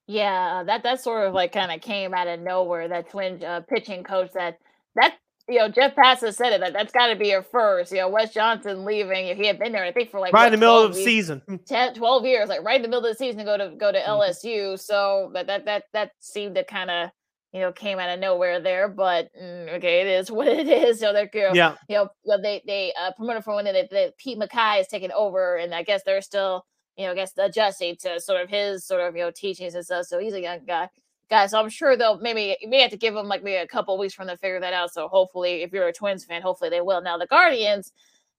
[0.08, 2.88] Yeah, that that sort of like kind of came out of nowhere.
[2.88, 4.58] That twin uh, pitching coach that
[4.96, 5.18] that
[5.50, 7.92] you know Jeff Passan said it that that's got to be a first.
[7.92, 9.36] You know Wes Johnson leaving.
[9.38, 11.04] He had been there I think for like right what, in the middle of the
[11.04, 11.42] season.
[11.68, 13.92] 10, 12 years, like right in the middle of the season to go to go
[13.92, 14.10] to Mm-hmm.
[14.10, 14.80] LSU.
[14.80, 17.10] So that that that that seemed to kind of
[17.52, 18.88] you know came out of nowhere there.
[18.88, 21.00] But mm, okay, it is what it is.
[21.00, 21.76] So they're you know, Yeah.
[21.90, 25.58] you know well, they they uh, promoted for one that Pete Maki is taking over,
[25.58, 26.66] and I guess they're still
[26.98, 29.86] you know I guess adjusting to sort of his sort of you know teachings and
[29.86, 30.06] stuff.
[30.06, 30.90] So he's a young guy.
[31.34, 33.66] Guys, so I'm sure they'll maybe you may have to give them like maybe a
[33.66, 34.94] couple weeks for them to figure that out.
[34.94, 37.02] So hopefully, if you're a Twins fan, hopefully they will.
[37.02, 37.92] Now the Guardians,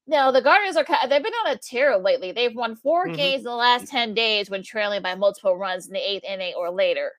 [0.07, 2.31] no, the Guardians are they've been on a tear lately.
[2.31, 3.17] They've won 4 Mhm.
[3.17, 6.55] games in the last 10 days when trailing by multiple runs in the eighth inning
[6.55, 7.11] or later.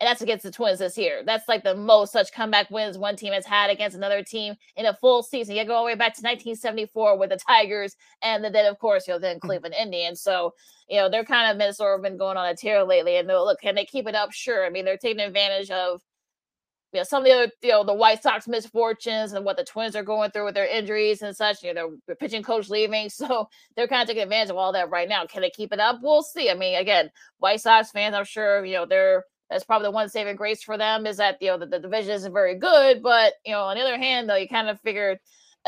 [0.00, 1.22] And that's against the Twins this year.
[1.26, 4.86] That's like the most such comeback wins one team has had against another team in
[4.86, 5.54] a full season.
[5.54, 9.06] You go all the way back to 1974 with the Tigers, and then, of course,
[9.06, 9.46] you know, then mm-hmm.
[9.46, 10.22] Cleveland Indians.
[10.22, 10.54] So,
[10.88, 13.16] you know, they're kind of Minnesota of been going on a tear lately.
[13.16, 14.32] And look, can they keep it up?
[14.32, 14.64] Sure.
[14.64, 16.00] I mean, they're taking advantage of
[16.92, 19.64] you know, some of the other, you know, the White Sox misfortunes and what the
[19.64, 21.62] Twins are going through with their injuries and such.
[21.62, 24.90] You know, their pitching coach leaving, so they're kind of taking advantage of all that
[24.90, 25.26] right now.
[25.26, 26.00] Can they keep it up?
[26.02, 26.50] We'll see.
[26.50, 30.08] I mean, again, White Sox fans, I'm sure, you know, they're that's probably the one
[30.08, 33.34] saving grace for them is that you know the, the division isn't very good, but
[33.44, 35.18] you know, on the other hand, though, you kind of figured.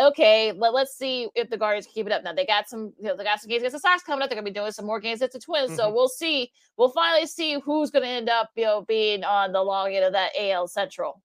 [0.00, 2.24] Okay, let, let's see if the Guardians can keep it up.
[2.24, 4.30] Now they got some, you know, they got some games against the Sox coming up.
[4.30, 5.92] They're gonna be doing some more games against the Twins, so Mhm.
[5.94, 6.50] we'll see.
[6.78, 10.14] We'll finally see who's gonna end up, you know, being on the long end of
[10.14, 11.20] that AL Central.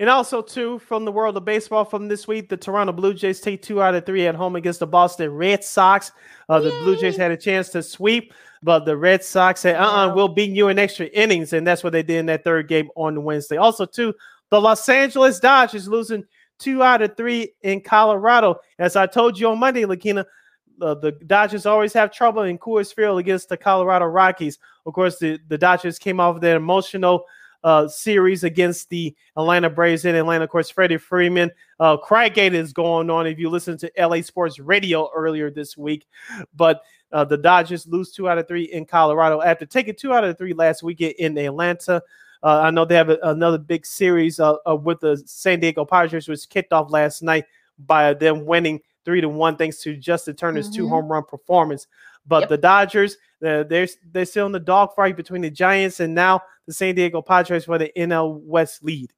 [0.00, 3.38] And also, too, from the world of baseball from this week, the Toronto Blue Jays
[3.38, 6.10] take two out of three at home against the Boston Red Sox.
[6.48, 8.32] Uh, the Blue Jays had a chance to sweep,
[8.62, 11.52] but the Red Sox said, uh uh-uh, uh, we will beat you in extra innings.
[11.52, 13.58] And that's what they did in that third game on Wednesday.
[13.58, 14.14] Also, too,
[14.48, 16.24] the Los Angeles Dodgers losing
[16.58, 18.58] two out of three in Colorado.
[18.78, 20.24] As I told you on Monday, Lakina,
[20.80, 24.60] uh, the Dodgers always have trouble in Coors Field against the Colorado Rockies.
[24.86, 27.26] Of course, the, the Dodgers came off their emotional
[27.64, 30.44] uh, series against the Atlanta Braves in Atlanta.
[30.44, 31.50] Of course, Freddie Freeman.
[31.78, 36.06] Uh, Craiggate is going on if you listen to LA Sports Radio earlier this week.
[36.54, 36.82] But
[37.12, 40.38] uh, the Dodgers lose two out of three in Colorado after taking two out of
[40.38, 42.02] three last weekend in Atlanta.
[42.42, 45.84] Uh, I know they have a, another big series uh, uh, with the San Diego
[45.84, 47.44] Padres, which kicked off last night
[47.78, 50.88] by them winning three to one thanks to Justin Turner's two Mhm.
[50.90, 51.86] home run performance.
[52.26, 52.48] But Yep.
[52.50, 56.72] the Dodgers, they're, they're they're still in the dogfight between the Giants and now the
[56.74, 59.12] San Diego Padres for the NL West lead.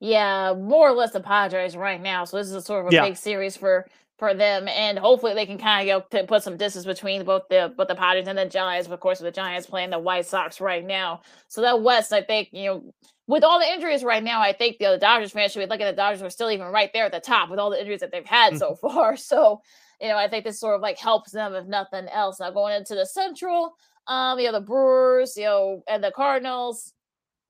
[0.00, 2.24] Yeah, more or less the Padres right now.
[2.24, 3.04] So this is a sort of a Yeah.
[3.04, 3.86] big series for
[4.20, 7.74] for them, and hopefully they can kind of go put some distance between both the
[7.76, 8.88] both the Padres and the Giants.
[8.88, 12.50] Of course, the Giants playing the White Sox right now, so that West, I think
[12.52, 12.94] you know.
[13.26, 15.92] With all the injuries right now, I think the Dodgers fans should be looking at
[15.92, 18.10] the Dodgers are still even right there at the top with all the injuries that
[18.10, 19.16] they've had so far.
[19.16, 19.62] So,
[20.00, 22.40] you know, I think this sort of like helps them if nothing else.
[22.40, 23.76] Now going into the Central,
[24.08, 26.92] um, you know, the Brewers, you know, and the Cardinals,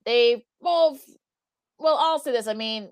[0.05, 1.03] they both
[1.81, 2.47] well, I'll say this.
[2.47, 2.91] I mean,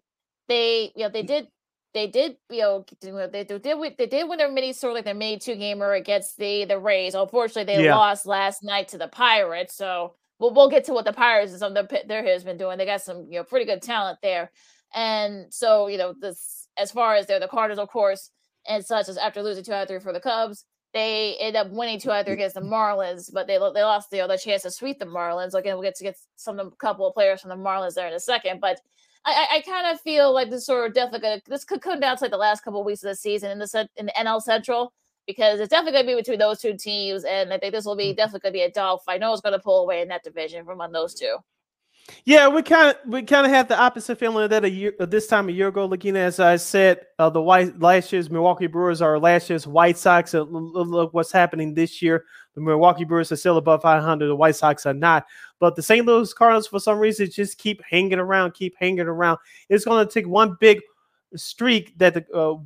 [0.48, 1.48] they you know they did
[1.94, 3.60] they did you know they, they did
[3.98, 6.78] they did win their mini sort of like their mini two gamer against the the
[6.78, 7.14] Rays.
[7.14, 7.96] Unfortunately, they Yeah.
[7.96, 9.74] lost last night to the Pirates.
[9.74, 12.58] So we'll we'll get to what the Pirates and some of their their has been
[12.58, 12.78] doing.
[12.78, 14.50] They got some you know pretty good talent there,
[14.94, 18.30] and so you know this as far as they're the Cardinals, of course,
[18.68, 20.64] and such as after losing two out of three for the Cubs.
[20.94, 24.08] They end up winning two out of three against the Marlins, but they they lost
[24.10, 25.52] you know, the chance to sweep the Marlins.
[25.52, 28.20] Again, we'll get to get some couple of players from the Marlins there in a
[28.20, 28.60] second.
[28.60, 28.80] But
[29.24, 32.16] I, I, kind of feel like this sort of definitely gonna, this could come down
[32.16, 34.40] to like the last couple of weeks of the season in the in the NL
[34.40, 34.92] Central
[35.26, 38.14] because it's definitely gonna be between those two teams, and I think this will be
[38.14, 39.20] definitely gonna be a dogfight.
[39.20, 41.36] No one's gonna pull away in that division from among those two.
[42.24, 44.94] Yeah, we kind of we kind of had the opposite feeling of that a year
[44.98, 45.84] this time a year ago.
[45.84, 49.98] Looking as I said, uh, the white last year's Milwaukee Brewers are last year's White
[49.98, 50.34] Sox.
[50.34, 52.24] Uh, look what's happening this year.
[52.58, 54.26] The Milwaukee Brewers are still above 500.
[54.26, 55.26] The White Sox are not.
[55.60, 56.04] But the St.
[56.04, 59.38] Louis Cardinals, for some reason, just keep hanging around, keep hanging around.
[59.68, 60.80] It's going to take one big
[61.36, 62.56] streak that the, uh,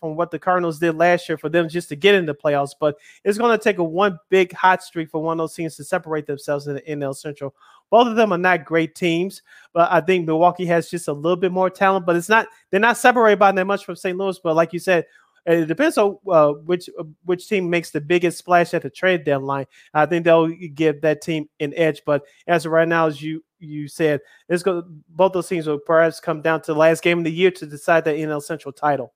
[0.00, 2.72] from what the Cardinals did last year for them just to get in the playoffs.
[2.78, 5.76] But it's going to take a one big hot streak for one of those teams
[5.76, 7.54] to separate themselves in the NL Central.
[7.88, 9.42] Both of them are not great teams,
[9.72, 12.04] but I think Milwaukee has just a little bit more talent.
[12.04, 14.18] But it's not they're not separated by that much from St.
[14.18, 14.40] Louis.
[14.40, 15.06] But like you said,
[15.46, 19.24] it depends on uh, which uh, which team makes the biggest splash at the trade
[19.24, 19.66] deadline.
[19.94, 22.02] I think they'll give that team an edge.
[22.04, 25.78] But as of right now, as you you said, it's going both those teams will
[25.78, 28.72] perhaps come down to the last game of the year to decide the NL Central
[28.72, 29.14] title.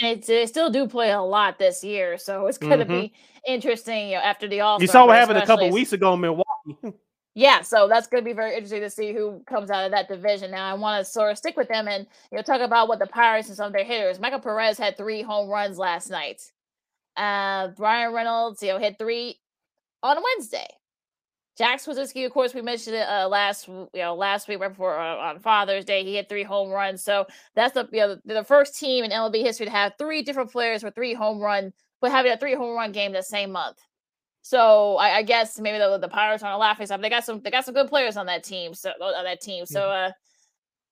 [0.00, 2.88] And it's, they still do play a lot this year, so it's going to Mhm.
[2.88, 3.12] be
[3.46, 4.08] interesting.
[4.08, 6.46] You know, after the All You saw what happened a couple weeks ago in Milwaukee.
[7.34, 10.08] Yeah, so that's going to be very interesting to see who comes out of that
[10.08, 10.52] division.
[10.52, 13.00] Now, I want to sort of stick with them and you know talk about what
[13.00, 14.20] the Pirates and some of their hitters.
[14.20, 16.42] Michael Perez had three home runs last night.
[17.16, 19.40] Uh, Bryan Reynolds, you know, hit three
[20.02, 20.66] on Wednesday.
[21.56, 24.98] Jack Suwinski, of course, we mentioned it uh, last you know last week right before
[24.98, 26.04] uh, on Father's Day.
[26.04, 29.42] He hit three home runs, so that's the you know, the first team in MLB
[29.42, 32.76] history to have three different players with three home run, but having a three home
[32.76, 33.78] run game the same month.
[34.46, 37.50] So I, I guess maybe the, the Pirates aren't laughing but They got some they
[37.50, 38.74] got some good players on that team.
[38.74, 39.64] So on that team.
[39.64, 40.10] So uh,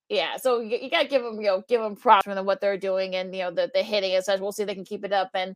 [0.08, 0.38] yeah.
[0.38, 3.14] So you, you gotta give them you know give them props for what they're doing
[3.14, 4.40] and you know the the hitting and such.
[4.40, 5.54] We'll see if they can keep it up and.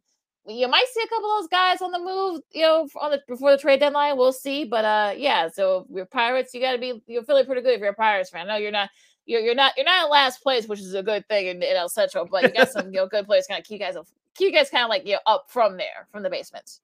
[0.48, 3.20] You might see a couple of those guys on the move, you know, on the
[3.27, 4.16] before the trade deadline.
[4.16, 5.48] We'll see, but uh, yeah.
[5.48, 7.94] So if you're Pirates, you got to be you're feeling pretty good if you're a
[7.94, 8.48] Pirates fan.
[8.48, 8.89] I know you're not,
[9.24, 11.77] you're you're not you're not in last place, which is a good thing in, in
[11.77, 13.97] El Central, but you got some you know good players kind of keep you guys
[14.36, 16.78] keep you guys kind of like you know up from there from the basement.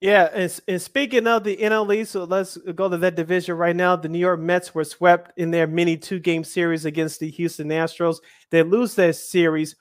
[0.00, 3.74] Yeah, and, and speaking of the NL East, so let's go to that division right
[3.74, 3.96] now.
[3.96, 8.18] The New York Mets were swept in their mini two-game series against the Houston Astros.
[8.50, 9.74] They lose their series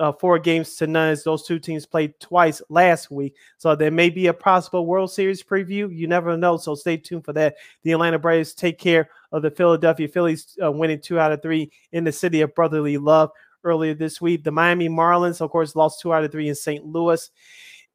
[0.00, 3.36] uh, four games to none as those two teams played twice last week.
[3.58, 5.94] So there may be a possible World Series preview.
[5.94, 7.56] You never know, so stay tuned for that.
[7.84, 11.70] The Atlanta Braves take care of the Philadelphia Phillies, uh, winning two out of three
[11.92, 13.30] in the city of brotherly love
[13.62, 14.42] earlier this week.
[14.42, 16.84] The Miami Marlins, of course, lost two out of three in St.
[16.84, 17.30] Louis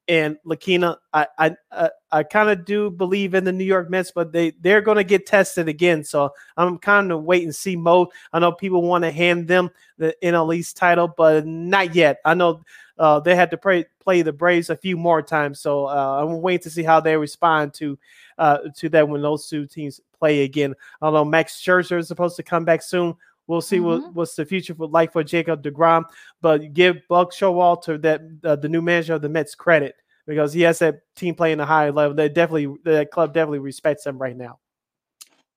[0.08, 4.12] and Lakina, I I I, I kind of do believe in the New York Mets,
[4.14, 6.04] but they they're going to get tested again.
[6.04, 8.08] So I'm kind of wait and see mode.
[8.32, 12.18] I know people want to hand them the NL East title, but not yet.
[12.24, 12.62] I know
[12.98, 16.40] uh, they had to play play the Braves a few more times, so uh, I'm
[16.40, 17.98] waiting to see how they respond to
[18.38, 20.74] uh, to that when those two teams play again.
[21.02, 23.16] I know Max Scherzer is supposed to come back soon.
[23.46, 26.04] We'll see what, what's the future for like for Jacob deGrom,
[26.40, 29.94] but give Buck Showalter that uh, the new manager of the Mets credit
[30.26, 32.14] because he has that team playing a high level.
[32.14, 34.58] They definitely that club definitely respects him right now.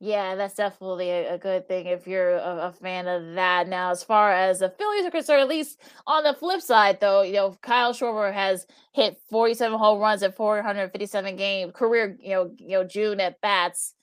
[0.01, 3.67] Yeah, that's definitely a, a good thing if you're a, a fan of that.
[3.67, 7.21] Now, as far as the Phillies are concerned, at least on the flip side, though,
[7.21, 12.51] you know, Kyle Schwarber has hit 47 home runs at 457 game career, you know,
[12.57, 13.93] you know, June at bats.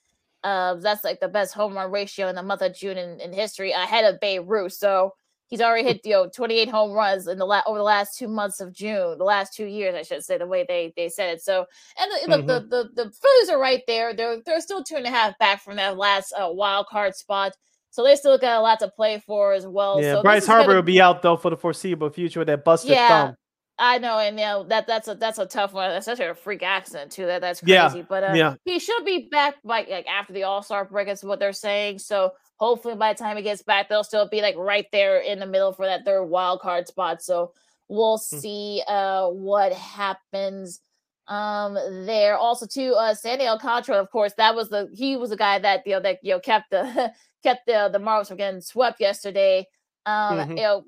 [0.46, 3.32] Uh, that's like the best home run ratio in the month of June in, in
[3.32, 4.74] history, ahead of Babe Ruth.
[4.74, 5.12] So
[5.48, 8.28] he's already hit you know 28 home runs in the la- over the last two
[8.28, 11.34] months of June, the last two years, I should say, the way they they said
[11.34, 11.42] it.
[11.42, 11.66] So
[11.98, 14.14] and the the, the, the, the Phillies are right there.
[14.14, 17.50] They're they're still two and a half back from that last uh, wild card spot.
[17.90, 20.00] So they still got a lot to play for as well.
[20.00, 22.46] Yeah, so Bryce is gonna Harper will be out though for the foreseeable future with
[22.46, 23.36] that busted yeah, thumb.
[23.78, 25.90] I know, and you know that that's a that's a tough one.
[25.90, 27.26] That's such a freak accident too.
[27.26, 28.00] That that's crazy.
[28.00, 28.54] Yeah, But uh, yeah.
[28.64, 31.08] he should be back by like after the All Star break.
[31.08, 31.98] Is what they're saying.
[31.98, 35.38] So hopefully by the time he gets back, they'll still be like right there in
[35.40, 37.22] the middle for that third wild card spot.
[37.22, 37.52] So
[37.88, 38.40] we'll Hmm.
[38.40, 40.80] see uh what happens
[41.28, 41.74] um
[42.06, 45.58] there also too uh Sandy Alcantara of course that was the he was the guy
[45.58, 47.12] that you know that you know kept the
[47.42, 49.66] kept the the Marlins from getting swept yesterday
[50.06, 50.48] um Mhm.
[50.50, 50.84] you know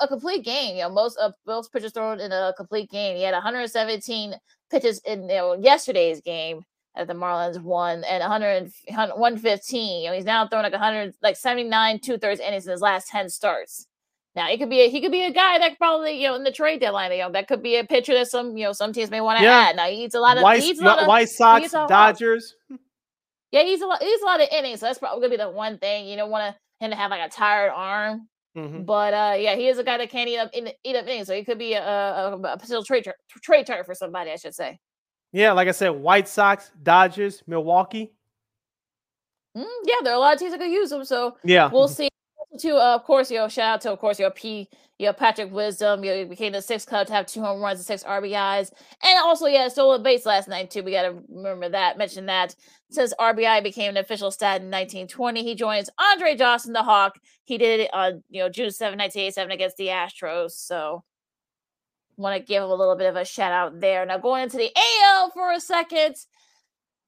[0.00, 3.22] a, complete game you know most of most pitches thrown in a complete game he
[3.22, 4.34] had 117
[4.70, 6.62] pitches in you know yesterday's game
[6.96, 11.36] that the Marlins won and 100, 115 you know he's now throwing like 100 like
[11.36, 13.86] 79 two-thirds innings in his last 10 starts
[14.34, 16.42] now he could be a, he could be a guy that probably you know in
[16.44, 18.92] the trade deadline you know that could be a pitcher that some you know some
[18.92, 19.68] teams may want to Yeah.
[19.68, 19.76] add.
[19.76, 21.88] Now he eats a lot of White, eats a lot of White Sox, a lot-
[21.88, 22.54] Dodgers.
[23.50, 24.02] Yeah, he's a lot.
[24.02, 24.80] He's a lot of innings.
[24.80, 27.10] So that's probably gonna be the one thing you don't want to him to have
[27.10, 28.28] like a tired arm.
[28.58, 28.86] Mhm.
[28.86, 31.26] But uh, yeah, he is a guy that can't eat up in, eat up innings,
[31.28, 33.06] so he could be a, a, a potential trade
[33.42, 34.78] trade target for somebody, I should say.
[35.32, 38.12] Yeah, like I said, White Sox, Dodgers, Milwaukee.
[39.56, 41.04] Mm, yeah, there are a lot of teams that could use him.
[41.04, 41.70] So Yeah.
[41.72, 42.08] we'll see.
[42.60, 44.68] To uh, of course, you know, shout out to of course your P,
[44.98, 46.02] you know, Patrick Wisdom.
[46.02, 48.72] You know, became the sixth club to have two home runs and six RBIs,
[49.04, 50.82] and also yeah, stole a base last night too.
[50.82, 52.56] We got to remember that, mention that.
[52.90, 57.18] Since RBI became an official stat in 1920, he joins Andre Dawson, the Hawk.
[57.48, 60.50] He did it on you know June 7, 1987, against the Astros.
[60.50, 61.02] So
[62.18, 64.04] want to give him a little bit of a shout out there.
[64.04, 66.14] Now going into the AL for a second.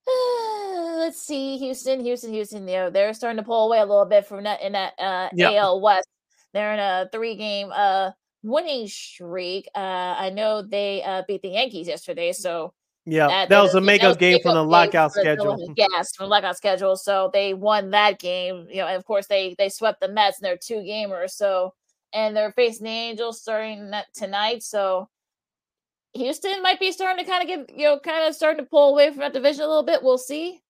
[0.96, 2.66] Let's see, Houston, Houston, Houston.
[2.66, 5.28] You know, they're starting to pull away a little bit from that in that uh,
[5.34, 5.52] Yep.
[5.52, 6.08] AL West.
[6.54, 8.12] They're in a three-game uh
[8.42, 9.68] winning streak.
[9.74, 12.72] Uh, I know they uh beat the Yankees yesterday, so
[13.06, 15.72] Yeah, that- that was a makeup game from the lockout the- schedule.
[15.76, 16.96] Yes, from the lockout schedule.
[16.96, 18.66] So they won that game.
[18.70, 21.30] You know, and of course they they swept the Mets and they're two gamers.
[21.30, 21.74] So
[22.12, 24.62] and they're facing the Angels starting tonight.
[24.62, 25.08] So
[26.14, 28.90] Houston might be starting to kind of get you know kind of starting to pull
[28.90, 30.02] away from that division a little bit.
[30.02, 30.60] We'll see.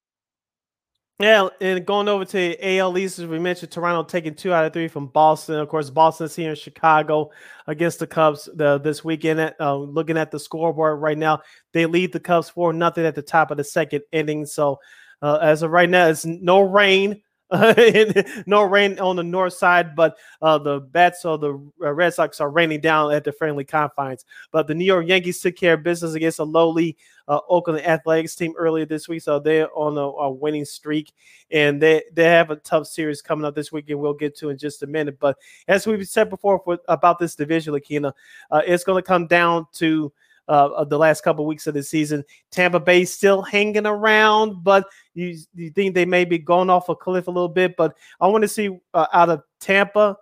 [1.21, 4.73] Yeah, and going over to AL East, as we mentioned, Toronto taking two out of
[4.73, 5.59] three from Boston.
[5.59, 7.29] Of course, Boston's here in Chicago
[7.67, 9.53] against the Cubs the, this weekend.
[9.59, 11.41] Uh, looking at the scoreboard right now,
[11.73, 14.47] they lead the Cubs four nothing at the top of the second inning.
[14.47, 14.79] So,
[15.21, 17.21] uh, as of right now, it's no rain
[18.45, 22.39] no rain on the north side, but uh, the bats or the uh, Red Sox
[22.39, 24.23] are raining down at the friendly confines.
[24.51, 26.95] But the New York Yankees took care of business against a lowly
[27.27, 31.11] uh, Oakland Athletics team earlier this week, so they're on a, a, winning streak,
[31.51, 33.99] and they they have a tough series coming up this weekend.
[33.99, 35.19] We'll get to in just a minute.
[35.19, 35.37] But
[35.67, 38.13] as we've said before for, about this division, Lakina,
[38.49, 40.13] uh, it's going to come down to
[40.51, 42.25] uh, of the last couple of weeks of the season.
[42.51, 46.95] Tampa Bay still hanging around, but you you think they may be going off a
[46.95, 47.77] cliff a little bit.
[47.77, 50.17] But I want to see uh, out of Tampa,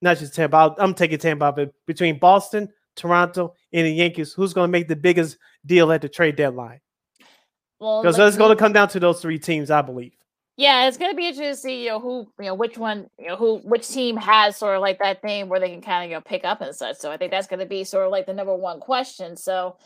[0.00, 0.76] not just Tampa.
[0.78, 4.86] i am taking Tampa but between Boston, Toronto, and the Yankees, who's going to make
[4.86, 6.80] the biggest deal at the trade deadline?
[7.80, 10.14] Well, because it's going to come down to those three teams, I believe.
[10.56, 13.26] Yeah, it's gonna be interesting to see, you know, who, you know, which one, you
[13.26, 16.10] know, who, which team has sort of like that thing where they can kind of,
[16.10, 16.96] you know, pick up and such.
[16.98, 19.36] So I think that's gonna be sort of like the number one question.
[19.36, 19.76] So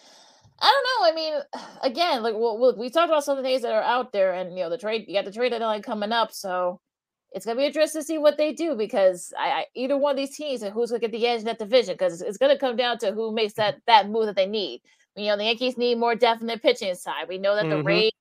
[0.61, 1.13] I don't know.
[1.13, 4.13] I mean, again, like well, we talked about some of the things that are out
[4.13, 6.81] there, and you know, the trade, you got the trade deadline coming up, so
[7.33, 10.17] it's gonna be interesting to see what they do because I, I either one of
[10.17, 12.59] these teams and who's gonna get the edge in that division because it's, it's gonna
[12.59, 14.83] come down to who makes that that move that they need.
[15.17, 17.27] You know, the Yankees need more definite pitching side.
[17.29, 17.79] We know that mm-hmm.
[17.79, 18.13] the Rays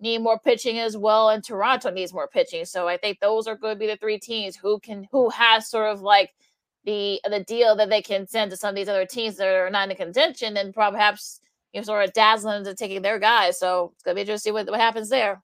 [0.00, 2.64] need more pitching as well, and Toronto needs more pitching.
[2.64, 5.68] So I think those are going to be the three teams who can who has
[5.68, 6.32] sort of like
[6.84, 9.70] the the deal that they can send to some of these other teams that are
[9.70, 11.40] not in contention, and perhaps
[11.72, 13.58] you know sort of dazzling into taking their guys.
[13.58, 15.42] So it's gonna be interesting to see what, what happens there.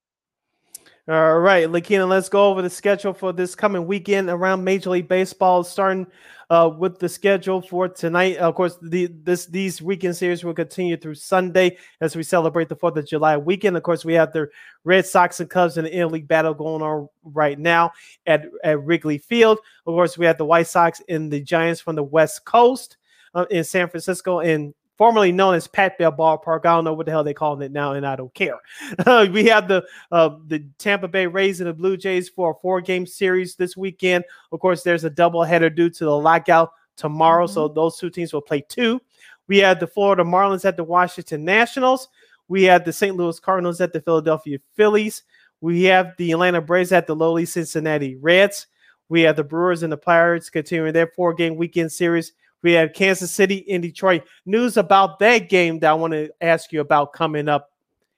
[1.09, 5.07] All right, Lakina, let's go over the schedule for this coming weekend around Major League
[5.07, 6.05] Baseball, starting
[6.51, 8.39] uh, with the schedule for tonight.
[8.39, 12.75] Of course, the, this these weekend series will continue through Sunday as we celebrate the
[12.75, 13.77] Fourth of July weekend.
[13.77, 14.49] Of course, we have the
[14.83, 17.93] Red Sox and Cubs in the interleague battle going on right now
[18.27, 19.59] at, at Wrigley Field.
[19.87, 22.97] Of course, we have the White Sox and the Giants from the West Coast
[23.33, 26.61] uh, in San Francisco and formerly known as Pac Bell Ballpark.
[26.61, 28.59] I don't know what the hell they calling it now, and I don't care.
[28.99, 32.55] Uh, we have the uh, the Tampa Bay Rays and the Blue Jays for a
[32.61, 34.25] four game series this weekend.
[34.53, 37.55] Of course, there's a doubleheader due to the lockout tomorrow, mm-hmm.
[37.55, 39.01] so those two teams will play two.
[39.49, 42.09] We have the Florida Marlins at the Washington Nationals.
[42.49, 43.17] We have the St.
[43.17, 45.23] Louis Cardinals at the Philadelphia Phillies.
[45.61, 48.67] We have the Atlanta Braves at the lowly Cincinnati Reds.
[49.09, 52.33] We have the Brewers and the Pirates continuing their four game weekend series.
[52.63, 54.25] We have Kansas City in Detroit.
[54.45, 57.71] News about that game that I want to ask you about coming up.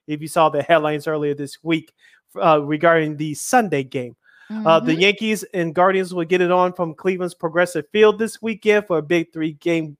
[0.07, 1.93] If you saw the headlines earlier this week
[2.41, 4.15] uh, regarding the Sunday game,
[4.51, 4.65] mm-hmm.
[4.65, 5.01] uh, the mm-hmm.
[5.01, 9.03] Yankees and Guardians will get it on from Cleveland's Progressive Field this weekend for a
[9.03, 9.97] big three game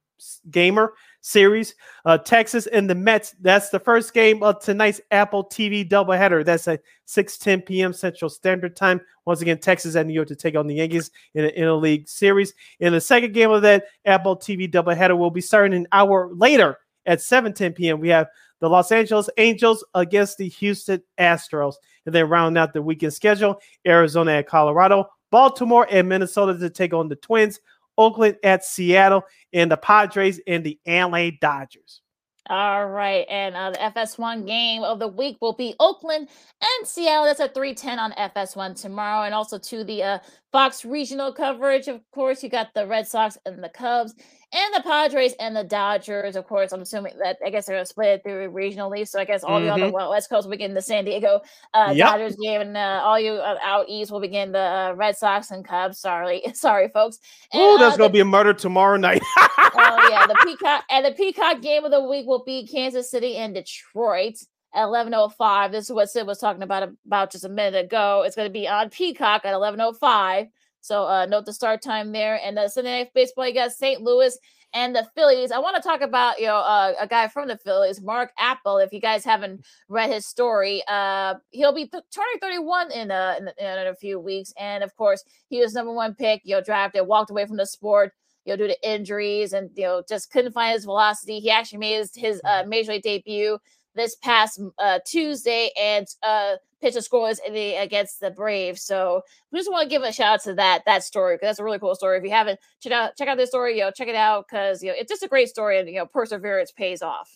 [0.49, 0.93] gamer
[1.29, 1.75] series.
[2.05, 3.35] Uh, Texas and the Mets.
[3.41, 6.43] That's the first game of tonight's Apple TV doubleheader.
[6.43, 7.93] That's at 6 10 p.m.
[7.93, 9.01] Central Standard Time.
[9.25, 12.53] Once again, Texas and New York to take on the Yankees in an interleague series.
[12.79, 16.77] In the second game of that Apple TV doubleheader will be starting an hour later
[17.05, 17.99] at 7 10 p.m.
[17.99, 18.27] We have
[18.59, 21.75] the Los Angeles Angels against the Houston Astros.
[22.05, 26.93] And then round out the weekend schedule, Arizona and Colorado, Baltimore and Minnesota to take
[26.93, 27.59] on the Twins.
[27.99, 32.01] Oakland at Seattle, and the Padres and the LA Dodgers.
[32.49, 36.27] All right, and uh, the FS1 game of the week will be Oakland
[36.61, 37.25] and Seattle.
[37.25, 40.19] That's at 310 on FS1 tomorrow, and also to the uh,
[40.51, 41.87] Fox regional coverage.
[41.87, 44.15] Of course, you got the Red Sox and the Cubs
[44.51, 46.35] and the Padres and the Dodgers.
[46.35, 49.07] Of course, I'm assuming that I guess they're gonna split it through regionally.
[49.07, 49.65] So I guess all mm-hmm.
[49.65, 50.09] the other mm-hmm.
[50.09, 51.41] West Coast will begin the San Diego
[51.73, 52.09] uh, yep.
[52.09, 55.51] Dodgers game, and uh, all you uh, out east will begin the uh, Red Sox
[55.51, 55.99] and Cubs.
[55.99, 57.19] Sorry, sorry, folks.
[57.53, 59.21] Oh, that's uh, gonna be a murder tomorrow night.
[59.37, 63.35] oh yeah, the Peacock and the Peacock game of the week will be Kansas City
[63.35, 64.37] and Detroit
[64.73, 65.71] at 11:05.
[65.71, 68.23] This is what Sid was talking about about just a minute ago.
[68.25, 70.49] It's going to be on Peacock at 11:05.
[70.81, 72.39] So uh, note the start time there.
[72.43, 74.01] And the Sunday Night Baseball, you got St.
[74.01, 74.37] Louis
[74.73, 75.51] and the Phillies.
[75.51, 78.77] I want to talk about you know uh, a guy from the Phillies, Mark Appel.
[78.77, 83.35] If you guys haven't read his story, uh, he'll be th- turning 31 in a,
[83.39, 86.41] in, in a few weeks, and of course he was number one pick.
[86.43, 88.13] You know, drafted, walked away from the sport.
[88.45, 91.39] You know, due to injuries and you know just couldn't find his velocity.
[91.39, 93.59] He actually made his, his uh, major league debut
[93.99, 98.81] this past uh, Tuesday and uh, pitched a scoreless inning against the Braves.
[98.81, 99.21] So
[99.51, 101.63] we just want to give a shout out to that that story because that's a
[101.63, 102.17] really cool story.
[102.17, 104.81] If you haven't check out check out this story, you know, check it out because
[104.81, 107.29] you know it's just a great story and you know perseverance pays off.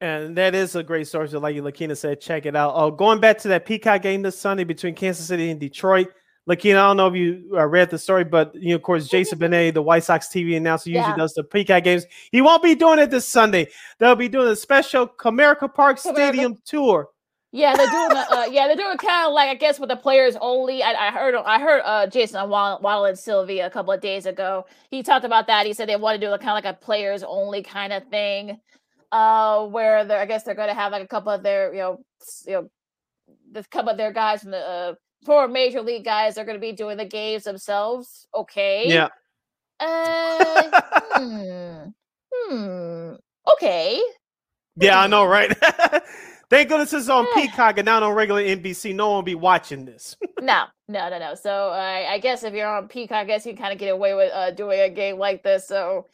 [0.00, 1.28] And that is a great story.
[1.28, 2.72] So, like you Lakina said, check it out.
[2.74, 6.08] Oh, going back to that Peacock game this Sunday between Kansas City and Detroit.
[6.46, 9.08] Lakina, I don't know if you uh, read the story, but you know, of course,
[9.08, 11.16] Jason Benetti, the White Sox TV announcer, usually yeah.
[11.16, 12.06] does the Peacock games.
[12.30, 13.66] He won't be doing it this Sunday.
[13.98, 16.14] They'll be doing a special Comerica Park Comerica.
[16.14, 17.08] Stadium tour
[17.50, 18.12] Yeah, they're doing.
[18.12, 20.84] Uh, uh, yeah, they're doing kind of like I guess with the players only.
[20.84, 21.34] I, I heard.
[21.34, 24.66] I heard uh, Jason Wall, Wall and Sylvia a couple of days ago.
[24.90, 25.66] He talked about that.
[25.66, 28.06] He said they want to do a kind of like a players only kind of
[28.08, 28.60] thing,
[29.10, 30.20] uh, where they're.
[30.20, 32.04] I guess they're going to have like a couple of their, you know,
[32.46, 32.70] you know,
[33.52, 34.94] the couple of their guys from the uh,
[35.24, 36.34] four major league guys.
[36.34, 38.26] They're going to be doing the games themselves.
[38.34, 38.88] Okay.
[38.88, 39.08] Yeah.
[39.80, 40.80] Uh,
[41.14, 41.88] hmm.
[42.34, 43.14] Hmm.
[43.52, 44.00] Okay.
[44.76, 45.56] Yeah, I know, right?
[46.48, 48.94] Thank goodness it's on Peacock and not on regular NBC.
[48.94, 50.16] No one will be watching this.
[50.40, 51.34] no, no, no, no.
[51.34, 54.14] So uh, I guess if you're on Peacock, I guess you kind of get away
[54.14, 55.66] with uh, doing a game like this.
[55.66, 56.06] So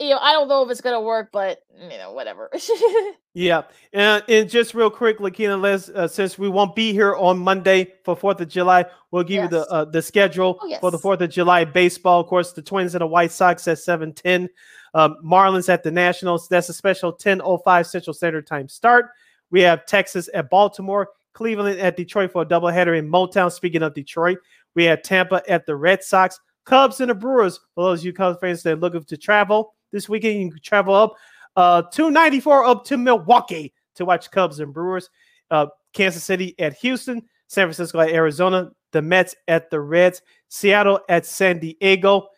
[0.00, 2.50] you know, I don't know if it's gonna work, but you know, whatever.
[3.34, 3.62] yeah,
[3.92, 7.94] and, and just real quick, Lakina, Les, uh, since we won't be here on Monday
[8.04, 9.44] for Fourth of July, we'll give yes.
[9.44, 10.80] you the uh, the schedule oh, yes.
[10.80, 12.20] for the Fourth of July baseball.
[12.20, 14.48] Of course, the Twins and the White Sox at seven ten.
[14.94, 16.48] Um, Marlins at the Nationals.
[16.48, 19.10] That's a special 10:05 Central Standard Time start.
[19.50, 23.50] We have Texas at Baltimore, Cleveland at Detroit for a doubleheader in Motown.
[23.52, 24.38] Speaking of Detroit,
[24.74, 27.60] we have Tampa at the Red Sox, Cubs and the Brewers.
[27.74, 30.60] For those of you Cubs fans that are looking to travel this weekend, you can
[30.60, 31.14] travel up
[31.56, 35.10] uh, 294 up to Milwaukee to watch Cubs and Brewers.
[35.50, 41.00] Uh, Kansas City at Houston, San Francisco at Arizona, the Mets at the Reds, Seattle
[41.08, 42.28] at San Diego,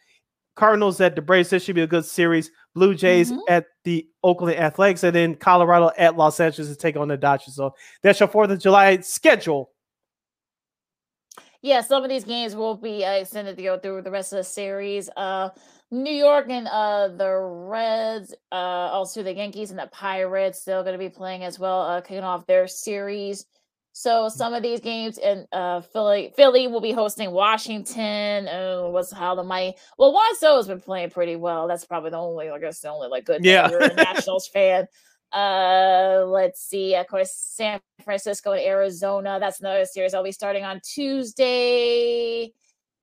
[0.56, 1.51] Cardinals at the Braves.
[1.51, 2.51] This should be a good series.
[2.74, 3.40] Blue Jays mm-hmm.
[3.48, 7.56] at the Oakland Athletics, and then Colorado at Los Angeles to take on the Dodgers.
[7.56, 9.70] So that's your Fourth of July schedule.
[11.62, 14.39] Yeah, some of these games will be uh, extended to go through the rest of
[14.39, 15.10] the series.
[15.16, 15.51] Uh,
[15.90, 20.94] New York and uh, the Reds, uh, also the Yankees and the Pirates, still going
[20.94, 23.46] to be playing as well, uh, kicking off their series.
[23.92, 28.46] So some of these games in uh Philly, Philly will be hosting Washington.
[28.46, 31.66] Uh, what's how the mighty well, Wanso has been playing pretty well.
[31.66, 33.66] That's probably the only, I guess, the only like good yeah.
[33.96, 34.86] Nationals fan.
[35.32, 36.94] Uh, let's see.
[36.94, 39.38] Of course, San Francisco and Arizona.
[39.40, 40.14] That's another series.
[40.14, 42.52] I'll be starting on Tuesday.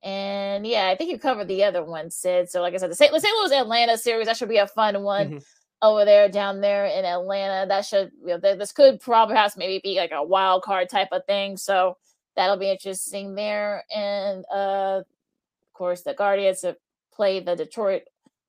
[0.02, 2.50] And yeah, I think you covered the other one, Sid.
[2.50, 3.12] So, like I said, the St.
[3.12, 5.26] Louis Atlanta series that should be a fun one.
[5.26, 5.38] Mm-hmm
[5.82, 7.66] over there down there in Atlanta.
[7.66, 11.08] That should you know, this could probably perhaps maybe be like a wild card type
[11.12, 11.56] of thing.
[11.56, 11.96] So
[12.36, 13.84] that'll be interesting there.
[13.94, 16.76] And uh of course the Guardians have
[17.12, 18.02] played the Detroit.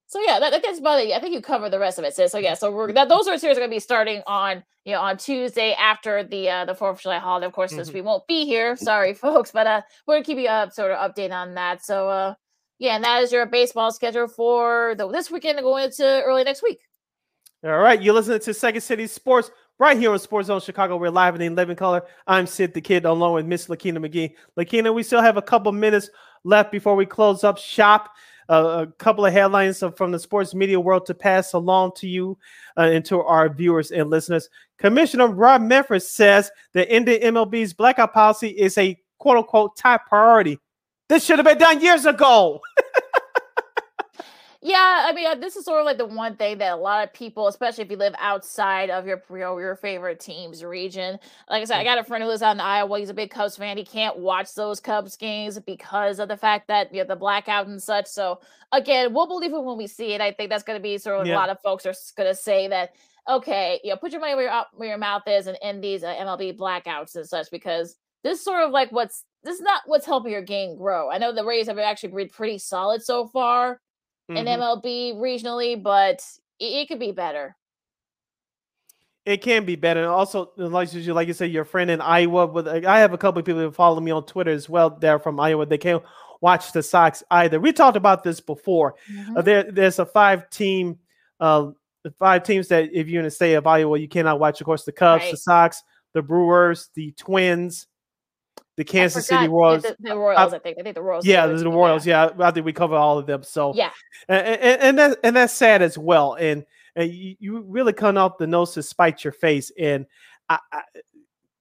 [0.10, 1.11] So yeah, that, that's about it.
[1.14, 2.31] I think you covered the rest of it, sis.
[2.31, 5.02] So yeah, so we're that those are series are gonna be starting on you know
[5.02, 7.45] on Tuesday after the uh the Fourth of July holiday.
[7.45, 7.81] Of course, mm-hmm.
[7.81, 10.91] since we won't be here, sorry folks, but uh we're gonna keep you up sort
[10.91, 11.86] of update on that.
[11.86, 12.34] So uh
[12.80, 16.44] yeah, and that is your baseball schedule for the this weekend and going into early
[16.44, 16.80] next week.
[17.64, 20.98] All right, you're listening to Second City Sports right here on Sports Zone Chicago.
[20.98, 22.02] We're live and in living color.
[22.26, 24.34] I'm Sid the Kid, along with Miss Lakina McGee.
[24.57, 26.10] Lakina, we still have a couple minutes
[26.44, 28.10] left before we close up shop.
[28.49, 32.35] A couple of headlines from the sports media world to pass along to you
[32.77, 34.49] uh, and to our viewers and listeners.
[34.80, 40.57] Commissioner Rob Manfred says the Indian MLB's blackout policy is a quote unquote top priority.
[41.09, 42.59] This should have been done years ago.
[44.61, 47.07] Yeah, I mean, uh, this is sort of like the one thing that a lot
[47.07, 51.18] of people, especially if you live outside of your you know, your favorite team's region.
[51.49, 52.99] Like I said, I got a friend who lives out in Iowa.
[52.99, 53.77] He's a big Cubs fan.
[53.77, 57.68] He can't watch those Cubs games because of the fact that you know the blackout
[57.68, 58.07] and such.
[58.07, 58.41] So
[58.73, 60.19] again, we'll believe it when we see it.
[60.19, 61.36] I think that's going to be sort of yeah.
[61.36, 62.95] a lot of folks are going to say that.
[63.30, 66.03] Okay, you know, put your money where your, where your mouth is, and end these
[66.03, 69.84] uh, MLB blackouts and such because this is sort of like what's this is not
[69.86, 71.10] what's helping your game grow.
[71.10, 73.80] I know the Rays have actually been pretty solid so far
[74.30, 74.38] mm-hmm.
[74.38, 76.23] in MLB regionally, but
[76.60, 77.56] it, it, could be better.
[79.26, 80.01] It can be better.
[80.01, 82.47] And Also, like you like you said, your friend in Iowa.
[82.47, 84.89] But I have a couple of people who follow me on Twitter as well.
[84.89, 85.65] They're from Iowa.
[85.65, 86.03] They can't
[86.41, 87.60] watch the Sox either.
[87.60, 88.95] We talked about this before.
[89.11, 89.38] Mm-hmm.
[89.38, 90.99] Uh, there, there's a five team,
[91.39, 91.72] uh,
[92.18, 94.61] five teams that if you're in the state of Iowa, you cannot watch.
[94.61, 95.31] Of course, the Cubs, right.
[95.31, 95.84] the Sox,
[96.14, 97.88] the Brewers, the Twins,
[98.80, 99.84] the Kansas City Royals.
[99.84, 100.77] The, the Royals, I, I, think.
[100.80, 101.26] I think the Royals.
[101.26, 102.07] Yeah, the, the Royals.
[102.07, 102.30] Yeah.
[102.39, 103.43] yeah, I think we cover all of them.
[103.43, 103.91] So yeah,
[104.30, 106.35] and and, and that and that's sad as well.
[106.35, 106.65] And
[106.95, 109.69] and you, you really cut off the nose to spite your face.
[109.77, 110.06] And
[110.47, 110.81] I, I,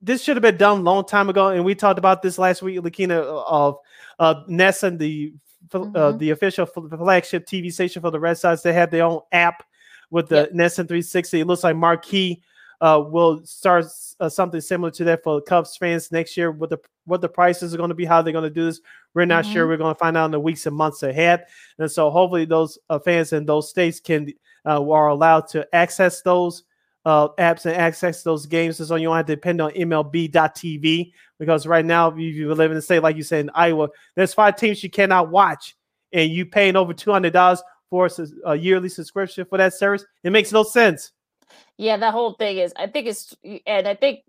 [0.01, 1.49] this should have been done a long time ago.
[1.49, 3.79] And we talked about this last week, Lakina, of
[4.21, 5.33] uh, the
[5.75, 5.97] uh, mm-hmm.
[5.97, 8.63] uh, the official flagship TV station for the Red Sox.
[8.63, 9.65] They have their own app
[10.13, 10.53] with the yep.
[10.53, 11.41] NESN 360.
[11.41, 12.45] It looks like Marquee
[12.81, 13.87] uh, will start
[14.21, 16.51] uh, something similar to that for the Cubs fans next year.
[16.51, 18.81] What the what the prices are going to be, how they're going to do this,
[19.15, 19.53] we're not mm-hmm.
[19.53, 19.67] sure.
[19.67, 21.47] We're going to find out in the weeks and months ahead.
[21.79, 24.33] And so, hopefully, those uh, fans in those states can
[24.67, 26.65] uh, are allowed to access those
[27.05, 28.77] uh, apps and access those games.
[28.77, 32.77] So you don't have to depend on MLB.TV because right now, if you live in
[32.77, 35.75] a state like you said in Iowa, there's five teams you cannot watch,
[36.13, 38.09] and you paying over two hundred dollars for
[38.45, 40.05] a yearly subscription for that service.
[40.23, 41.13] It makes no sense.
[41.79, 43.35] Yeah, the whole thing is, I think it's,
[43.67, 44.21] and I think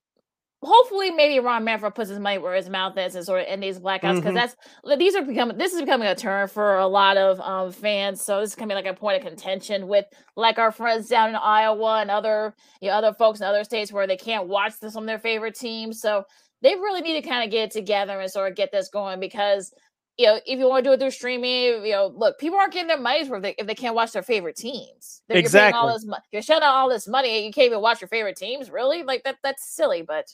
[0.62, 3.64] hopefully maybe Rob Manfred puts his money where his mouth is and sort of end
[3.64, 4.36] these blackouts because Mhm.
[4.36, 4.56] that's
[4.98, 8.22] these are becoming this is becoming a turn for a lot of um fans.
[8.22, 10.06] So this is gonna be like a point of contention with
[10.36, 13.92] like our friends down in Iowa and other you know other folks in other states
[13.94, 16.02] where they can't watch some of their favorite teams.
[16.02, 16.26] So
[16.62, 19.22] they really need to kind of get it together and sort of get this going
[19.22, 19.74] because
[20.20, 22.74] you know if you want to do it through streaming, you know, look, people aren't
[22.74, 25.22] getting their money's worth if they, can't watch their favorite teams.
[25.30, 26.10] They're, You're paying all Exactly.
[26.12, 28.70] this you're shutting out all this money and you can't even watch your favorite teams.
[28.70, 30.28] Really, like that that's silly, but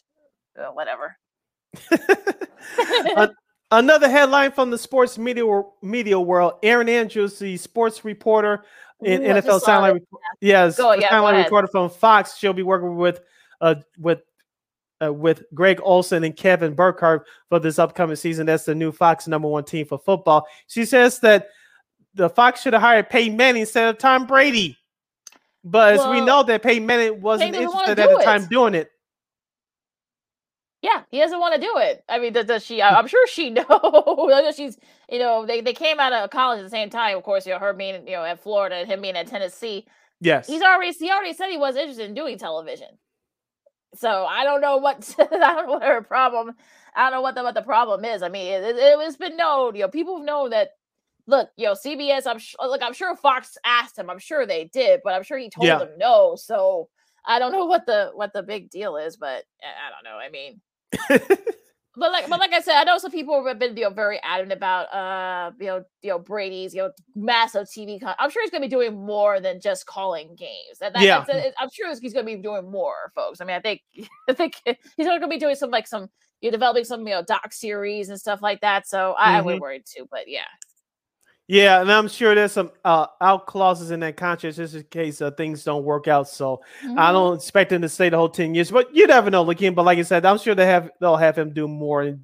[0.60, 1.16] uh, whatever.
[3.16, 3.36] An-
[3.70, 5.45] another headline from the sports media
[5.84, 8.66] media world: Erin Andrews, the sports reporter
[9.03, 9.99] in Ooh, NFL Soundline,
[10.41, 11.45] yes, yeah, ahead.
[11.45, 12.38] reporter from Fox.
[12.38, 13.22] She'll be working with
[13.62, 14.22] uh with.
[15.03, 18.45] Uh, with Greg Olsen and Kevin Burkhardt for this upcoming season.
[18.45, 20.47] That's the new Fox number one team for football.
[20.67, 21.49] She says that
[22.13, 24.77] the Fox should have hired Peyton Manning instead of Tom Brady.
[25.65, 28.89] But as we know that Peyton Manning wasn't Peyton interested at the time doing it.
[30.81, 32.03] Yeah, he doesn't want to do it.
[32.07, 32.80] I mean, does, does she?
[32.81, 34.55] I'm sure she knows.
[34.55, 34.77] She's,
[35.09, 37.17] you know, they, they came out of college at the same time.
[37.17, 39.88] Of course, you know, her being, you know, at Florida and him being at Tennessee.
[40.22, 40.47] Yes.
[40.47, 42.89] He's already he already said he was interested in doing television.
[43.95, 46.53] So I don't know what I don't know what her problem.
[46.95, 48.22] I don't know what the what the problem is.
[48.22, 49.76] I mean, it, it, has been known.
[49.76, 50.69] You know, people know that.
[51.27, 52.27] Look, you know, CBS.
[52.27, 52.67] I'm sure.
[52.67, 54.11] Look, I'm sure Fox asked him.
[54.11, 55.80] I'm sure they did, but I'm sure he told Yeah.
[55.80, 56.35] them no.
[56.35, 56.89] So
[57.26, 60.17] I don't know what the what the big deal is, but I don't know.
[60.17, 60.61] I mean,
[61.97, 64.19] but like but like I said, I know some people have been you know very
[64.23, 67.99] adamant about uh you know you know Brady's you know massive TV.
[67.99, 70.80] Con- I'm sure he's going to be doing more than just calling games.
[70.80, 71.23] That, that, Yeah.
[71.30, 71.53] it.
[71.59, 73.41] I'm sure he's going to be doing more, folks.
[73.41, 73.81] I mean, I think
[74.30, 76.09] I think he's going to be doing some like some
[76.41, 78.88] you're developing some you know doc series and stuff like that.
[78.88, 79.45] So I, I Mhm.
[79.45, 80.07] would worry too.
[80.11, 80.45] But yeah,
[81.47, 85.22] Yeah, and I'm sure there's some uh, out clauses in that contract just in case
[85.22, 86.27] uh, things don't work out.
[86.27, 86.61] So
[86.97, 87.13] I Mhm.
[87.13, 89.76] don't expect him to stay the whole ten years, but you never know, Lakeem.
[89.76, 92.17] But like I said, I'm sure they have they'll have him do more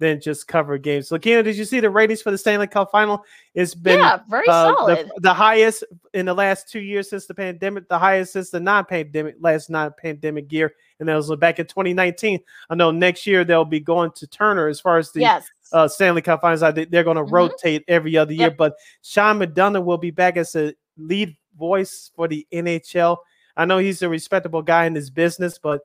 [0.00, 1.08] than just cover games.
[1.08, 3.24] So, Lakeem, did you see the ratings for the Stanley Cup final?
[3.54, 5.10] It's been Yeah, very uh, the- solid.
[5.18, 5.84] The, highest
[6.14, 10.52] in the last two years since the pandemic, the highest since the non-pandemic last non-pandemic
[10.52, 12.40] year, and that was back in 2019.
[12.70, 15.48] I know next year they'll be going to Turner as far as the Yes.
[15.72, 16.62] uh, Stanley Cup Finals.
[16.62, 17.30] I think they're going to Mhm.
[17.32, 18.56] rotate every other year, Yep.
[18.56, 23.18] but Sean McDonough will be back as a lead voice for the NHL.
[23.56, 25.82] I know he's a respectable guy in his business, but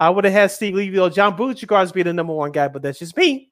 [0.00, 2.82] I would have had Steve Levy or John Buccigross be the number one guy, but
[2.82, 3.50] that's just me.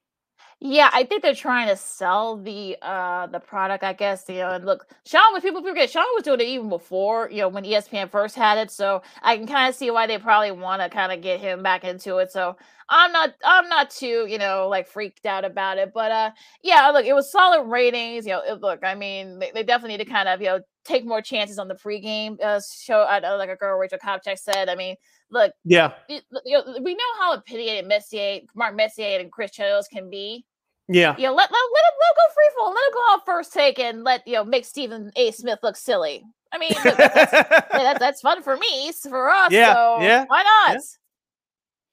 [0.61, 4.25] Yeah, I think they're trying to sell the uh the product, I guess.
[4.27, 7.37] You know, and look, Sean was people forget Sean was doing it even before, you
[7.41, 8.69] know, when ESPN first had it.
[8.69, 11.63] So I can kind of see why they probably want to kind of get him
[11.63, 12.31] back into it.
[12.33, 12.57] So
[12.89, 15.93] I'm not I'm not too, you know, like freaked out about it.
[15.93, 16.31] But uh
[16.61, 18.25] yeah, look, it was solid ratings.
[18.25, 20.59] You know, it, look, I mean, they, they definitely need to kind of, you know,
[20.85, 23.05] take more chances on the pregame uh, show.
[23.09, 24.69] I know, like a girl Rachel Kopchak said.
[24.69, 24.95] I mean,
[25.29, 25.93] look, Yeah.
[26.07, 30.45] it- you know, we know how opinionated Messier, Mark Messier, and Chris Chelios can be.
[30.87, 31.15] Yeah.
[31.17, 32.69] You know, let, let, let him let him go free fall.
[32.73, 35.31] Let him go out first take and let you know make Stephen A.
[35.31, 36.23] Smith look silly.
[36.51, 37.31] I mean, look, that's,
[37.71, 39.51] that's, that's fun for me, for us.
[39.51, 40.73] Yeah, so yeah, why not?
[40.73, 40.79] yeah.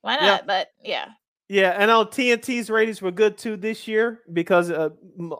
[0.01, 0.23] Why not?
[0.25, 0.41] Yeah.
[0.47, 1.09] But yeah,
[1.49, 4.91] Yeah, and know TNT's ratings were good too this year because uh,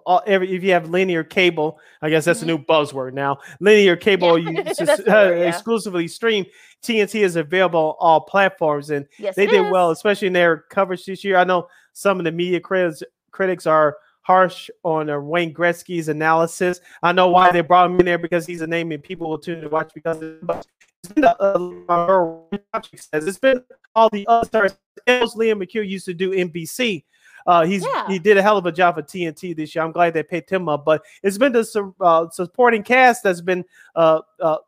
[0.07, 3.39] all, every if you have linear cable, I guess that's a new buzzword now.
[3.59, 5.49] Linear cable, you just, uh, word, yeah.
[5.49, 6.47] exclusively stream.
[6.85, 11.05] TNT is available on all platforms, and Yes, they did well, especially in their coverage
[11.07, 11.39] this year.
[11.39, 13.03] I know some of the media critics
[13.33, 16.81] critics are harsh on uh, Wayne Gretzky's analysis.
[17.03, 19.39] I know why they brought him in there because he's a name and people will
[19.39, 20.19] tune to watch because.
[20.43, 20.67] But
[21.03, 21.31] it's been, uh,
[21.89, 23.65] uh, says it's been
[23.95, 24.77] all the other stars.
[25.07, 27.05] Else Liam McHugh used to do NBC.
[27.47, 28.07] Uh, he's Yeah.
[28.09, 29.85] he did a hell of a job for TNT this year.
[29.85, 33.65] I'm glad they picked him up, but it's been the uh, supporting cast that's been
[33.95, 34.59] uh, uh,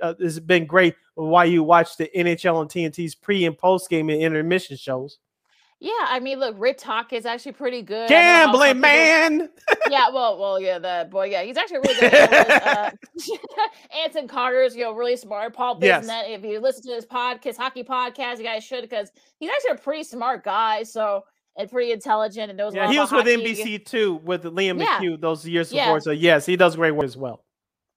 [0.00, 0.94] uh, has been great.
[1.14, 5.18] Why you watch the NHL on TNT's pre and post game and intermission shows?
[5.80, 5.92] Yeah.
[6.08, 8.10] I mean, look, Rick Tocchet is actually pretty good.
[8.12, 9.48] I know how some Gambling man.
[9.90, 12.14] yeah, well, well, yeah, the boy, yeah, he's actually really good.
[12.14, 12.90] Uh,
[14.04, 15.54] Anson Carter's, you know, really smart.
[15.54, 16.06] Paul Yes.
[16.06, 19.72] Bissonnette, if you listen to his podcast, hockey podcast, you guys should because he's actually
[19.72, 20.82] a pretty smart guy.
[20.82, 21.24] So
[21.56, 22.74] and pretty intelligent and knows.
[22.74, 23.54] Yeah, he was with hockey.
[23.54, 24.98] NBC too with Liam Yeah.
[25.00, 25.86] McHugh those years Yeah.
[25.86, 26.00] before.
[26.00, 27.44] So yes, he does great work as well.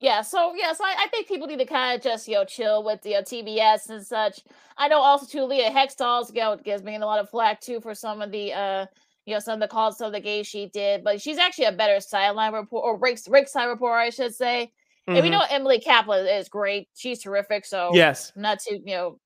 [0.03, 2.43] Yeah, so yeah, so I, I think people need to kind of just you know
[2.45, 4.41] chill with you know TBS and such.
[4.77, 7.81] I know also too Leah Hextall's you know gives me a lot of flack too
[7.81, 8.87] for some of the uh
[9.25, 11.65] you know some of the calls, some of the games she did, but she's actually
[11.67, 14.73] a better sideline report or Rick Rick side reporter, I should say.
[15.13, 15.31] And we Mhm.
[15.31, 17.65] know Emily Kaplan is great; she's terrific.
[17.65, 18.33] So Yes.
[18.35, 19.19] not to you know.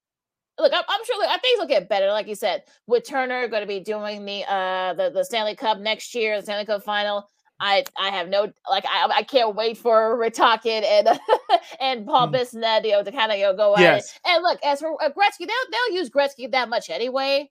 [0.59, 1.17] Look, I'm, I'm sure.
[1.19, 4.25] Look, I think it'll get better, like you said, with Turner going to be doing
[4.25, 7.29] the uh the, the Stanley Cup next year, the Stanley Cup final.
[7.59, 11.19] I I have no like I I can't wait for Tocchet and
[11.79, 14.05] and Paul Bissonnette, you know, to kind of you know, go at Yes.
[14.05, 14.19] it.
[14.25, 17.49] And look, as for uh, Gretzky, they'll they'll use Gretzky that much anyway.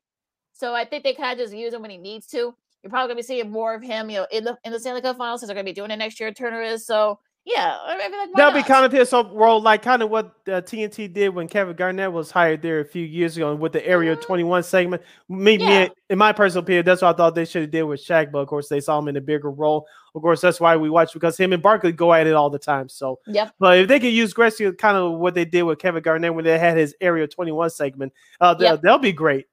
[0.52, 2.54] So I think they kind of just use him when he needs to.
[2.82, 5.00] You're probably gonna be seeing more of him, you know, in the in the Stanley
[5.02, 6.32] Cup Finals since they're gonna be doing it next year.
[6.32, 7.78] Turner is so yeah.
[7.80, 11.12] I mean, like, That'll be kind of his role, like kind of what uh, TNT
[11.12, 14.64] did when Kevin Garnett was hired there a few years ago with the Area 21
[14.64, 15.02] segment.
[15.28, 15.92] Me, me, Mm-hmm.
[16.10, 18.38] In my personal opinion, that's what I thought they should have did with Shaq, but
[18.40, 19.86] of course they saw him in a bigger role.
[20.14, 22.58] Of course, that's why we watch because him and Barkley go at it all the
[22.58, 22.88] time.
[22.88, 23.52] So, Yep.
[23.58, 26.44] but if they can use Gretzky, kind of what they did with Kevin Garnett when
[26.44, 28.82] they had his Area 21 segment, uh, they'll, Yep.
[28.82, 29.46] they'll be great.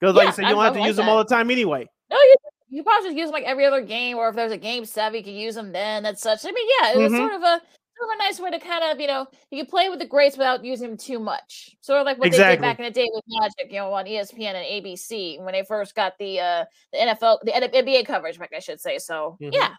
[0.00, 1.24] Because, like Yeah, you said, you don't I have to like use them all the
[1.24, 1.88] time anyway.
[2.10, 2.34] No, you
[2.70, 5.18] you probably just use them like every other game, or if there's a game seven,
[5.18, 6.02] you can use them then.
[6.02, 6.44] That's such.
[6.44, 7.16] I mean, yeah, it was Mhm.
[7.18, 7.60] sort of a
[7.98, 10.06] sort of a nice way to kind of you know you can play with the
[10.06, 11.76] greats without using them too much.
[11.80, 14.04] Sort of like what they did back in the day with Magic, you know, on
[14.06, 18.52] ESPN and ABC when they first got the uh the NFL the NBA coverage back,
[18.54, 18.98] I should say.
[18.98, 19.52] So Mhm.
[19.52, 19.74] yeah,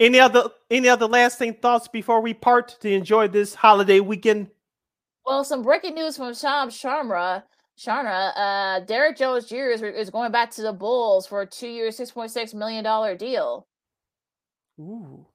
[0.00, 4.50] Any other any other lasting thoughts before we part to enjoy this holiday weekend?
[5.24, 7.44] Well, some breaking news from Shams Charania.
[7.78, 9.70] Charania, uh, Derrick Jones Jr.
[9.72, 13.16] is, is going back to the Bulls for a two-year, six point six million dollar
[13.16, 13.66] deal.
[14.80, 15.26] Ooh.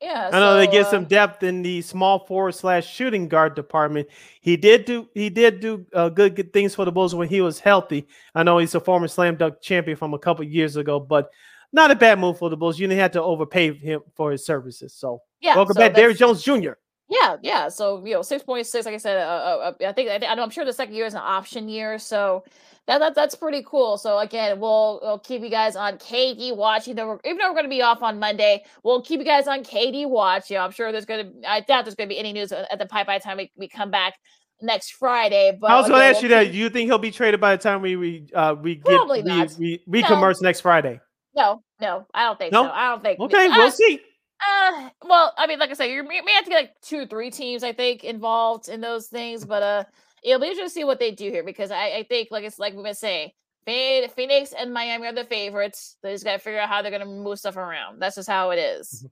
[0.00, 3.54] Yeah, I know they get uh, some depth in the small forward slash shooting guard
[3.54, 4.08] department.
[4.40, 7.42] He did do he did do uh, good good things for the Bulls when he
[7.42, 8.06] was healthy.
[8.34, 11.30] I know he's a former slam dunk champion from a couple years ago, but
[11.72, 12.78] not a bad move for the Bulls.
[12.78, 14.94] You didn't have to overpay him for his services.
[14.94, 16.72] So Yeah, welcome so back, Derrick Jones Jr.
[17.10, 17.68] Yeah, yeah.
[17.68, 18.86] So you know, six point six.
[18.86, 20.42] Like I said, uh, uh, I think I, think- I know.
[20.44, 22.44] I'm sure the second year is an option year, so
[22.86, 23.98] that, that that's pretty cool.
[23.98, 26.86] So again, we'll, we'll keep you guys on KD watch.
[26.86, 29.26] Even though we're, even though we're going to be off on Monday, we'll keep you
[29.26, 30.50] guys on KD watch.
[30.50, 31.50] You know, I'm sure there's going to.
[31.50, 33.50] I doubt there's going to be any news at the pipe by the time we,
[33.56, 34.14] we come back
[34.62, 35.58] next Friday.
[35.60, 36.44] But I was going to ask you we'll that.
[36.44, 38.84] keep- Do you think he'll be traded by the time we we uh, we get
[38.84, 39.52] Probably we, not.
[39.58, 40.00] we No.
[40.00, 41.00] recommerce next Friday?
[41.34, 42.64] No, no, I don't think No?
[42.64, 42.70] so.
[42.70, 43.20] I don't think.
[43.20, 44.00] Okay, we'll see.
[44.46, 47.06] Uh, well, I mean, like I said, you may have to get like two or
[47.06, 49.44] three teams, I think, involved in those things.
[49.44, 49.84] But uh,
[50.22, 52.58] it'll be interesting to see what they do here because I, I think, like it's
[52.58, 53.32] like we've been saying,
[53.66, 55.96] Phoenix and Miami are the favorites.
[56.02, 58.00] They just got to figure out how they're gonna move stuff around.
[58.00, 59.06] That's just how it is.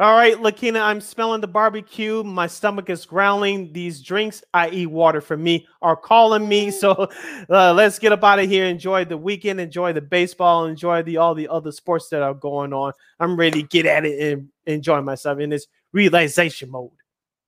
[0.00, 2.22] All right, Lakina, I'm smelling the barbecue.
[2.22, 3.72] My stomach is growling.
[3.72, 6.70] These drinks, i.e., water for me, are calling me.
[6.78, 7.08] So
[7.50, 8.66] uh, let's get up out of here.
[8.66, 9.60] Enjoy the weekend.
[9.60, 10.66] Enjoy the baseball.
[10.66, 12.92] Enjoy the all the other sports that are going on.
[13.18, 16.92] I'm ready to get at it and enjoy myself in this realization mode.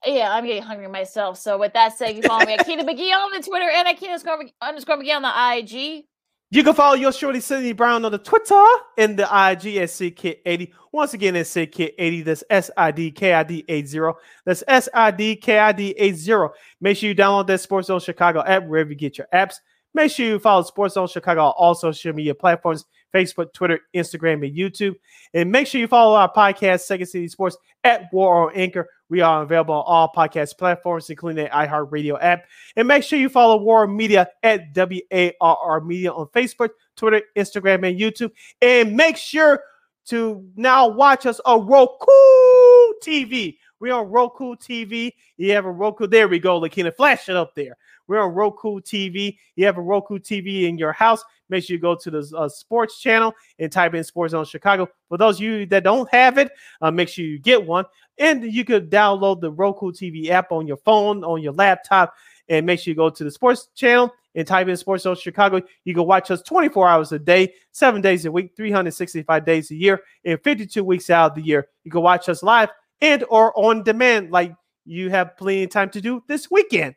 [0.05, 1.39] Yeah, I'm getting hungry myself.
[1.39, 3.97] So with that said, you follow me at Keena McGee on the Twitter and at
[3.99, 6.05] Keena underscore McGee- underscore McGee on the IG.
[6.53, 8.67] You can follow your shorty Sydney Brown on the Twitter
[8.99, 10.73] and the IG at SidKid80.
[10.91, 12.25] Once again, it's SidKid80.
[12.25, 14.01] That's S I D K I D 80.
[14.45, 16.49] That's S I D K I D 80.
[16.81, 19.55] Make sure you download that Sports Zone Chicago app wherever you get your apps.
[19.95, 24.45] Make sure you follow Sports Zone Chicago on all social media platforms Facebook, Twitter, Instagram,
[24.45, 24.97] and YouTube.
[25.35, 28.89] And make sure you follow our podcast, Second City Sports, at WARR on Anchor.
[29.11, 32.45] We are available on all podcast platforms, including the iHeartRadio app.
[32.77, 36.71] And make sure you follow WARR Media at W A R R Media on Facebook,
[36.97, 38.31] Twitter, Instagram, and YouTube.
[38.63, 39.63] And make sure
[40.07, 42.07] to now watch us on Roku
[43.05, 43.59] TV.
[43.81, 45.13] We're on Roku TV.
[45.37, 46.07] You have a Roku.
[46.07, 46.95] There we go, Lakina.
[46.95, 47.77] Flash it up there.
[48.11, 49.37] We're on Roku TV.
[49.55, 51.23] You have a Roku TV in your house.
[51.49, 54.89] Make sure you go to the uh, sports channel and type in Sports Zone Chicago.
[55.09, 56.51] For those of you that don't have it,
[56.83, 57.85] uh, make sure you get one.
[58.19, 62.13] And you could download the Roku TV app on your phone, on your laptop,
[62.49, 65.63] and make sure you go to the sports channel and type in Sports Zone Chicago.
[65.85, 69.77] You can watch us 24 hours a day, seven days a week, 365 days a
[69.77, 71.69] year, and 52 weeks out of the year.
[71.85, 72.71] You can watch us live
[73.01, 74.53] and or on demand, like
[74.85, 76.97] you have plenty of time to do this weekend.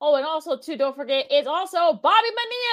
[0.00, 2.28] Oh, and also too, don't forget, it's also Bobby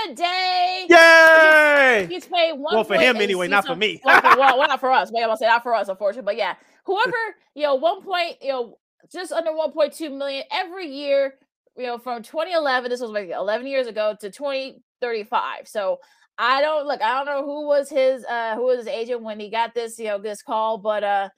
[0.05, 0.85] Bonilla Day.
[0.89, 2.07] Yay!
[2.07, 2.75] He's paid one.
[2.75, 3.99] Well, for him anyway, not for me.
[4.05, 5.11] Well, for, well, well, not for us.
[5.11, 6.25] Maybe I'm gonna say not for us, unfortunately.
[6.25, 6.53] But yeah,
[6.85, 7.17] whoever
[7.55, 8.77] you know, one point, you know,
[9.11, 11.35] just under 1.2 million every year.
[11.75, 15.67] You know, from 2011, this was like 11 years ago to 2035.
[15.67, 15.99] So
[16.37, 17.01] I don't look.
[17.01, 19.97] I don't know who was his uh who was his agent when he got this
[19.97, 21.29] you know this call, but uh.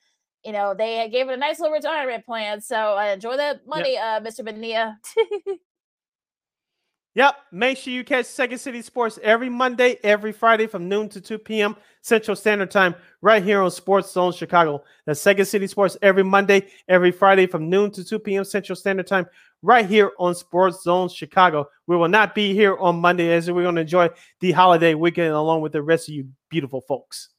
[0.45, 2.61] You know, they gave it a nice little retirement plan.
[2.61, 4.45] So uh, enjoy that money, uh, Mr.
[4.45, 4.97] Bonilla.
[7.17, 7.35] Yep.
[7.51, 11.39] Make sure you catch Second City Sports every Monday, every Friday from noon to 2
[11.39, 11.75] p.m.
[12.01, 14.83] Central Standard Time, right here on Sports Zone Chicago.
[15.07, 18.43] That's Second City Sports every Monday, every Friday from noon to 2 p.m.
[18.43, 19.25] Central Standard Time,
[19.63, 21.67] right here on Sports Zone Chicago.
[21.87, 25.33] We will not be here on Monday as we're going to enjoy the holiday weekend
[25.33, 27.29] along with the rest of you beautiful folks.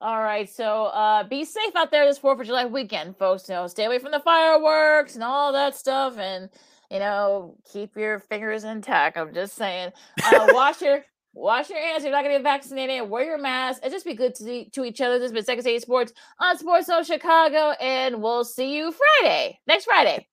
[0.00, 3.46] All right, so uh, be safe out there this Fourth of July weekend, folks.
[3.46, 6.48] You know, stay away from the fireworks and all that stuff, and
[6.92, 9.16] you know, keep your fingers intact.
[9.16, 9.92] I'm just saying,
[10.24, 11.04] uh, wash your
[11.34, 12.04] Wash your hands.
[12.04, 15.00] You're not to get vaccinated, wear your mask, and just be good to, to each
[15.00, 15.18] other.
[15.18, 19.58] This has been Second City Sports on Sports Zone Chicago, and we'll see you Friday,
[19.66, 20.28] next Friday.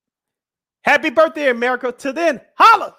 [0.81, 1.93] Happy birthday, America.
[1.97, 2.95] Till then, holla.